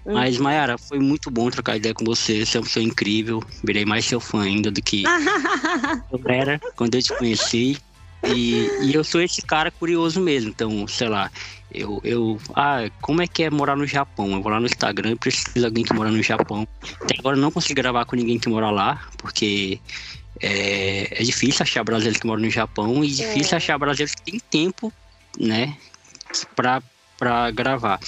Hum. 0.09 0.13
Mas, 0.13 0.39
Mayara, 0.39 0.75
foi 0.75 0.97
muito 0.97 1.29
bom 1.29 1.51
trocar 1.51 1.77
ideia 1.77 1.93
com 1.93 2.03
você. 2.03 2.43
Você 2.43 2.57
é 2.57 2.59
uma 2.59 2.65
pessoa 2.65 2.83
incrível. 2.83 3.43
Virei 3.63 3.85
mais 3.85 4.05
seu 4.05 4.19
fã 4.19 4.41
ainda 4.41 4.71
do 4.71 4.81
que 4.81 5.03
eu 6.11 6.21
era 6.25 6.59
quando 6.75 6.95
eu 6.95 7.03
te 7.03 7.15
conheci. 7.15 7.77
E, 8.25 8.67
e 8.81 8.93
eu 8.93 9.03
sou 9.03 9.21
esse 9.21 9.43
cara 9.43 9.69
curioso 9.69 10.19
mesmo. 10.19 10.49
Então, 10.49 10.87
sei 10.87 11.07
lá, 11.07 11.31
eu, 11.71 12.01
eu. 12.03 12.41
Ah, 12.55 12.89
como 13.01 13.21
é 13.21 13.27
que 13.27 13.43
é 13.43 13.51
morar 13.51 13.77
no 13.77 13.85
Japão? 13.85 14.31
Eu 14.31 14.41
vou 14.41 14.51
lá 14.51 14.59
no 14.59 14.65
Instagram 14.65 15.11
e 15.11 15.15
preciso 15.15 15.53
de 15.53 15.63
alguém 15.63 15.83
que 15.83 15.93
mora 15.93 16.09
no 16.09 16.23
Japão. 16.23 16.67
Até 17.03 17.15
agora 17.19 17.37
eu 17.37 17.41
não 17.41 17.51
consegui 17.51 17.75
gravar 17.75 18.05
com 18.05 18.15
ninguém 18.15 18.39
que 18.39 18.49
mora 18.49 18.71
lá, 18.71 18.99
porque 19.19 19.79
é, 20.41 21.21
é 21.21 21.23
difícil 21.23 21.61
achar 21.61 21.83
brasileiros 21.83 22.19
que 22.19 22.25
moram 22.25 22.41
no 22.41 22.49
Japão 22.49 23.03
e 23.03 23.07
difícil 23.09 23.53
é. 23.53 23.57
achar 23.57 23.77
brasileiros 23.77 24.15
que 24.15 24.31
têm 24.31 24.39
tempo, 24.39 24.91
né, 25.39 25.77
pra, 26.55 26.81
pra 27.19 27.51
gravar. 27.51 27.99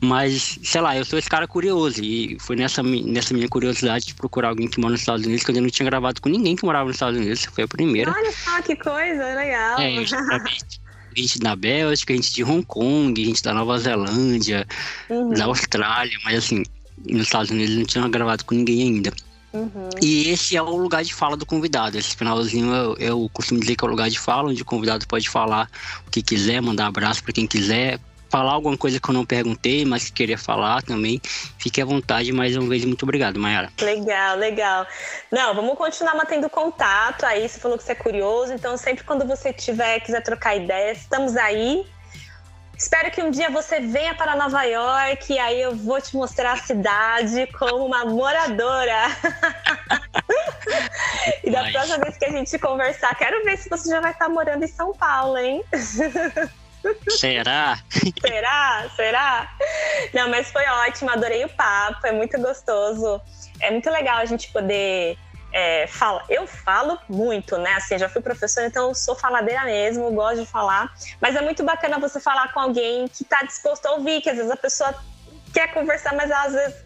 Mas, 0.00 0.58
sei 0.62 0.80
lá, 0.80 0.96
eu 0.96 1.04
sou 1.04 1.18
esse 1.18 1.28
cara 1.28 1.48
curioso 1.48 2.02
e 2.02 2.38
foi 2.38 2.54
nessa, 2.54 2.80
nessa 2.82 3.34
minha 3.34 3.48
curiosidade 3.48 4.06
de 4.06 4.14
procurar 4.14 4.50
alguém 4.50 4.68
que 4.68 4.80
mora 4.80 4.92
nos 4.92 5.00
Estados 5.00 5.26
Unidos 5.26 5.44
que 5.44 5.50
eu 5.50 5.54
ainda 5.54 5.62
não 5.62 5.70
tinha 5.70 5.84
gravado 5.84 6.22
com 6.22 6.28
ninguém 6.28 6.54
que 6.54 6.64
morava 6.64 6.86
nos 6.86 6.96
Estados 6.96 7.18
Unidos. 7.18 7.44
Foi 7.44 7.64
a 7.64 7.68
primeira. 7.68 8.12
Olha 8.12 8.32
só 8.32 8.62
que 8.62 8.76
coisa, 8.76 9.34
legal. 9.34 9.80
É, 9.80 9.98
eu 9.98 10.04
gente 11.14 11.38
da 11.40 11.54
Bélgica, 11.54 12.14
gente 12.14 12.32
de 12.32 12.44
Hong 12.44 12.64
Kong, 12.64 13.22
gente 13.22 13.42
da 13.42 13.52
Nova 13.52 13.78
Zelândia, 13.78 14.66
uhum. 15.10 15.30
da 15.30 15.44
Austrália, 15.44 16.16
mas 16.24 16.38
assim, 16.38 16.62
nos 17.06 17.22
Estados 17.22 17.50
Unidos 17.50 17.76
não 17.76 17.84
tinha 17.84 18.08
gravado 18.08 18.44
com 18.44 18.54
ninguém 18.54 18.82
ainda. 18.82 19.12
Uhum. 19.52 19.90
E 20.00 20.30
esse 20.30 20.56
é 20.56 20.62
o 20.62 20.76
lugar 20.76 21.04
de 21.04 21.12
fala 21.12 21.36
do 21.36 21.44
convidado. 21.44 21.98
Esse 21.98 22.16
finalzinho 22.16 22.72
eu, 22.72 22.96
eu 22.98 23.30
costumo 23.32 23.60
dizer 23.60 23.76
que 23.76 23.84
é 23.84 23.86
o 23.86 23.90
lugar 23.90 24.08
de 24.08 24.18
fala, 24.18 24.48
onde 24.48 24.62
o 24.62 24.64
convidado 24.64 25.06
pode 25.06 25.28
falar 25.28 25.68
o 26.06 26.10
que 26.10 26.22
quiser, 26.22 26.62
mandar 26.62 26.86
abraço 26.86 27.22
para 27.22 27.34
quem 27.34 27.46
quiser, 27.46 28.00
falar 28.32 28.52
alguma 28.52 28.78
coisa 28.78 28.98
que 28.98 29.10
eu 29.10 29.12
não 29.12 29.26
perguntei, 29.26 29.84
mas 29.84 30.06
que 30.06 30.12
queria 30.12 30.38
falar 30.38 30.82
também. 30.82 31.20
Fique 31.58 31.82
à 31.82 31.84
vontade, 31.84 32.32
mais 32.32 32.56
uma 32.56 32.66
vez, 32.66 32.82
muito 32.82 33.02
obrigado, 33.02 33.38
Mayara. 33.38 33.70
Legal, 33.78 34.38
legal. 34.38 34.86
Não, 35.30 35.54
vamos 35.54 35.76
continuar 35.76 36.14
mantendo 36.14 36.48
contato 36.48 37.26
aí. 37.26 37.46
Você 37.46 37.60
falou 37.60 37.76
que 37.76 37.84
você 37.84 37.92
é 37.92 37.94
curioso, 37.94 38.54
então 38.54 38.74
sempre 38.78 39.04
quando 39.04 39.26
você 39.26 39.52
tiver, 39.52 40.00
quiser 40.00 40.22
trocar 40.22 40.56
ideias, 40.56 41.02
estamos 41.02 41.36
aí. 41.36 41.84
Espero 42.74 43.10
que 43.10 43.22
um 43.22 43.30
dia 43.30 43.50
você 43.50 43.80
venha 43.80 44.14
para 44.14 44.34
Nova 44.34 44.62
York 44.64 45.30
e 45.30 45.38
aí 45.38 45.60
eu 45.60 45.76
vou 45.76 46.00
te 46.00 46.16
mostrar 46.16 46.52
a 46.52 46.56
cidade 46.56 47.46
como 47.58 47.84
uma 47.84 48.06
moradora. 48.06 49.08
e 51.44 51.50
da 51.50 51.70
próxima 51.70 51.98
vez 51.98 52.16
que 52.16 52.24
a 52.24 52.30
gente 52.30 52.58
conversar, 52.58 53.14
quero 53.14 53.44
ver 53.44 53.58
se 53.58 53.68
você 53.68 53.90
já 53.90 54.00
vai 54.00 54.12
estar 54.12 54.30
morando 54.30 54.64
em 54.64 54.68
São 54.68 54.94
Paulo, 54.94 55.36
hein? 55.36 55.62
Será? 57.08 57.78
Será? 58.20 58.90
Será? 58.96 59.56
Não, 60.12 60.28
mas 60.28 60.50
foi 60.50 60.64
ótimo, 60.66 61.10
adorei 61.10 61.44
o 61.44 61.48
papo, 61.48 62.06
é 62.06 62.12
muito 62.12 62.38
gostoso. 62.40 63.20
É 63.60 63.70
muito 63.70 63.88
legal 63.90 64.18
a 64.18 64.24
gente 64.24 64.50
poder 64.52 65.16
é, 65.52 65.86
fala. 65.86 66.24
Eu 66.28 66.46
falo 66.46 66.98
muito, 67.08 67.56
né? 67.58 67.74
Assim, 67.74 67.98
já 67.98 68.08
fui 68.08 68.20
professora, 68.22 68.66
então 68.66 68.94
sou 68.94 69.14
faladeira 69.14 69.64
mesmo, 69.64 70.10
gosto 70.12 70.40
de 70.40 70.46
falar. 70.46 70.92
Mas 71.20 71.36
é 71.36 71.42
muito 71.42 71.62
bacana 71.62 71.98
você 71.98 72.18
falar 72.18 72.52
com 72.52 72.60
alguém 72.60 73.06
que 73.08 73.22
está 73.22 73.42
disposto 73.42 73.86
a 73.86 73.92
ouvir, 73.92 74.20
que 74.20 74.30
às 74.30 74.36
vezes 74.36 74.50
a 74.50 74.56
pessoa 74.56 74.94
quer 75.52 75.72
conversar, 75.72 76.14
mas 76.14 76.30
às 76.30 76.52
vezes 76.54 76.76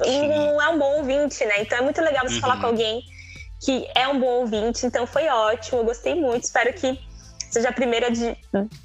não 0.00 0.62
é 0.62 0.68
um 0.68 0.78
bom 0.78 0.98
ouvinte, 0.98 1.44
né? 1.44 1.60
Então 1.60 1.78
é 1.78 1.82
muito 1.82 2.00
legal 2.00 2.26
você 2.26 2.36
uhum. 2.36 2.40
falar 2.40 2.60
com 2.60 2.66
alguém 2.66 3.02
que 3.64 3.88
é 3.94 4.06
um 4.06 4.20
bom 4.20 4.40
ouvinte. 4.40 4.86
Então 4.86 5.06
foi 5.06 5.28
ótimo, 5.28 5.80
eu 5.80 5.84
gostei 5.84 6.14
muito. 6.14 6.44
Espero 6.44 6.72
que 6.72 6.98
seja 7.56 7.70
a 7.70 7.72
primeira 7.72 8.10
de, 8.10 8.36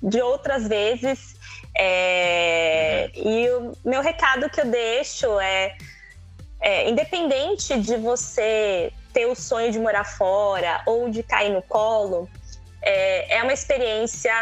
de 0.01 0.21
outras 0.21 0.67
vezes. 0.67 1.35
É, 1.77 3.09
e 3.13 3.49
o 3.49 3.73
meu 3.83 4.01
recado 4.01 4.49
que 4.49 4.61
eu 4.61 4.65
deixo 4.65 5.39
é, 5.39 5.75
é, 6.61 6.89
independente 6.89 7.77
de 7.79 7.97
você 7.97 8.91
ter 9.13 9.25
o 9.25 9.35
sonho 9.35 9.71
de 9.71 9.79
morar 9.79 10.05
fora 10.05 10.81
ou 10.85 11.09
de 11.09 11.21
cair 11.21 11.51
no 11.51 11.61
colo, 11.61 12.29
é, 12.81 13.37
é 13.37 13.43
uma 13.43 13.53
experiência 13.53 14.33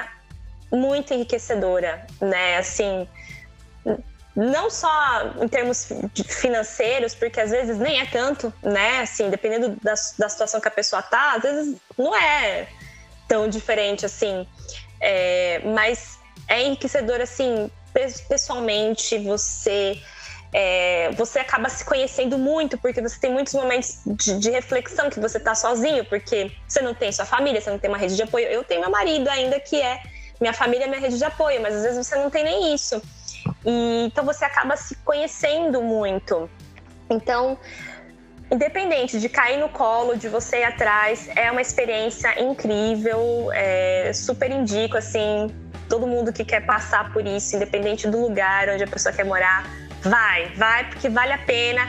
muito 0.71 1.11
enriquecedora, 1.13 2.05
né? 2.21 2.57
Assim, 2.57 3.07
não 4.35 4.69
só 4.69 5.33
em 5.41 5.47
termos 5.47 5.87
financeiros, 6.27 7.15
porque 7.15 7.41
às 7.41 7.49
vezes 7.49 7.79
nem 7.79 7.99
é 7.99 8.05
tanto, 8.05 8.53
né? 8.61 9.01
Assim, 9.01 9.31
dependendo 9.31 9.69
da, 9.81 9.95
da 10.19 10.29
situação 10.29 10.61
que 10.61 10.67
a 10.67 10.71
pessoa 10.71 11.01
tá, 11.01 11.33
às 11.33 11.41
vezes 11.41 11.75
não 11.97 12.15
é 12.15 12.67
tão 13.29 13.47
diferente 13.47 14.05
assim. 14.05 14.45
É, 14.99 15.61
mas 15.63 16.19
é 16.47 16.63
enriquecedor, 16.63 17.21
assim, 17.21 17.71
pessoalmente, 18.27 19.17
você. 19.19 20.01
É, 20.51 21.11
você 21.11 21.37
acaba 21.37 21.69
se 21.69 21.85
conhecendo 21.85 22.35
muito, 22.35 22.75
porque 22.79 22.99
você 22.99 23.19
tem 23.19 23.31
muitos 23.31 23.53
momentos 23.53 23.99
de, 24.03 24.39
de, 24.39 24.49
reflexão 24.49 25.07
que 25.07 25.19
você 25.19 25.39
tá 25.39 25.53
sozinho, 25.53 26.03
porque 26.05 26.51
você 26.67 26.81
não 26.81 26.95
tem 26.95 27.11
sua 27.11 27.23
família, 27.23 27.61
você 27.61 27.69
não 27.69 27.77
tem 27.77 27.87
uma 27.87 27.99
rede 27.99 28.15
de 28.15 28.23
apoio. 28.23 28.47
Eu 28.47 28.63
tenho 28.63 28.81
meu 28.81 28.89
marido 28.89 29.27
ainda, 29.29 29.59
que 29.59 29.79
é 29.79 30.01
minha 30.41 30.51
família, 30.51 30.87
minha 30.87 30.99
rede 30.99 31.19
de 31.19 31.23
apoio, 31.23 31.61
mas 31.61 31.75
às 31.75 31.83
vezes 31.83 32.07
você 32.07 32.15
não 32.15 32.31
tem 32.31 32.43
nem 32.43 32.73
isso. 32.73 32.99
E, 33.63 34.05
então 34.07 34.25
você 34.25 34.43
acaba 34.43 34.75
se 34.75 34.95
conhecendo 35.05 35.83
muito. 35.83 36.49
Então, 37.11 37.55
independente 38.51 39.19
de 39.19 39.29
cair 39.29 39.57
no 39.59 39.69
colo, 39.69 40.17
de 40.17 40.27
você 40.27 40.59
ir 40.59 40.63
atrás, 40.63 41.29
é 41.35 41.51
uma 41.51 41.61
experiência 41.61 42.41
incrível, 42.41 43.49
é, 43.53 44.11
super 44.13 44.49
indico, 44.51 44.97
assim, 44.97 45.53
todo 45.87 46.07
mundo 46.07 46.33
que 46.33 46.43
quer 46.43 46.65
passar 46.65 47.11
por 47.13 47.25
isso, 47.25 47.55
independente 47.55 48.07
do 48.07 48.19
lugar 48.19 48.69
onde 48.69 48.83
a 48.83 48.87
pessoa 48.87 49.13
quer 49.13 49.25
morar, 49.25 49.69
vai, 50.01 50.51
vai, 50.55 50.89
porque 50.89 51.09
vale 51.09 51.33
a 51.33 51.37
pena. 51.37 51.81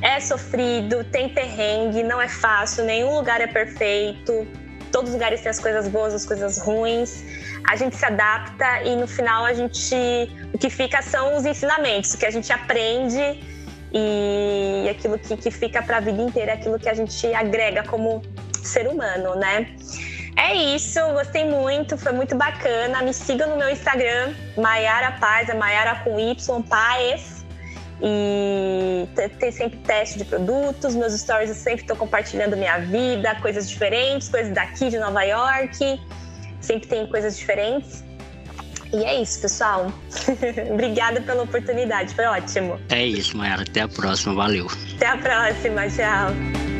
É 0.00 0.20
sofrido, 0.20 1.02
tem 1.04 1.28
perrengue, 1.28 2.04
não 2.04 2.22
é 2.22 2.28
fácil, 2.28 2.84
nenhum 2.84 3.16
lugar 3.16 3.40
é 3.40 3.48
perfeito, 3.48 4.46
todos 4.92 5.10
os 5.10 5.14
lugares 5.14 5.40
têm 5.40 5.50
as 5.50 5.58
coisas 5.58 5.88
boas, 5.88 6.14
as 6.14 6.24
coisas 6.24 6.58
ruins. 6.58 7.24
A 7.68 7.76
gente 7.76 7.96
se 7.96 8.04
adapta 8.04 8.82
e 8.82 8.94
no 8.96 9.06
final 9.06 9.44
a 9.44 9.52
gente. 9.52 9.94
O 10.54 10.58
que 10.58 10.70
fica 10.70 11.02
são 11.02 11.36
os 11.36 11.44
ensinamentos, 11.44 12.14
o 12.14 12.18
que 12.18 12.24
a 12.24 12.30
gente 12.30 12.50
aprende 12.52 13.57
e 13.92 14.88
aquilo 14.90 15.18
que, 15.18 15.36
que 15.36 15.50
fica 15.50 15.82
para 15.82 15.98
a 15.98 16.00
vida 16.00 16.20
inteira, 16.20 16.54
aquilo 16.54 16.78
que 16.78 16.88
a 16.88 16.94
gente 16.94 17.26
agrega 17.34 17.82
como 17.84 18.22
ser 18.62 18.86
humano, 18.86 19.34
né? 19.34 19.74
É 20.36 20.54
isso, 20.54 21.00
gostei 21.14 21.44
muito, 21.44 21.96
foi 21.98 22.12
muito 22.12 22.36
bacana. 22.36 23.02
Me 23.02 23.12
siga 23.12 23.46
no 23.46 23.56
meu 23.56 23.68
Instagram, 23.68 24.34
Maiara 24.56 25.12
Paz, 25.12 25.48
é 25.48 25.54
Maiara 25.54 25.96
com 26.04 26.18
Y, 26.18 26.62
Paz. 26.68 27.44
E 28.00 29.08
tem 29.40 29.50
sempre 29.50 29.78
teste 29.78 30.18
de 30.18 30.24
produtos, 30.24 30.94
meus 30.94 31.12
stories 31.18 31.48
eu 31.48 31.56
sempre 31.56 31.80
estou 31.80 31.96
compartilhando 31.96 32.56
minha 32.56 32.78
vida, 32.78 33.34
coisas 33.42 33.68
diferentes, 33.68 34.28
coisas 34.28 34.52
daqui 34.52 34.88
de 34.88 34.98
Nova 34.98 35.24
York. 35.24 36.00
Sempre 36.60 36.88
tem 36.88 37.06
coisas 37.08 37.36
diferentes. 37.36 38.04
E 38.92 39.04
é 39.04 39.20
isso, 39.20 39.40
pessoal. 39.40 39.92
Obrigada 40.72 41.20
pela 41.20 41.42
oportunidade, 41.42 42.14
foi 42.14 42.24
ótimo. 42.24 42.78
É 42.88 43.04
isso, 43.04 43.36
Mayara. 43.36 43.62
Até 43.62 43.82
a 43.82 43.88
próxima. 43.88 44.34
Valeu. 44.34 44.66
Até 44.96 45.06
a 45.06 45.16
próxima. 45.16 45.88
Tchau. 45.88 46.77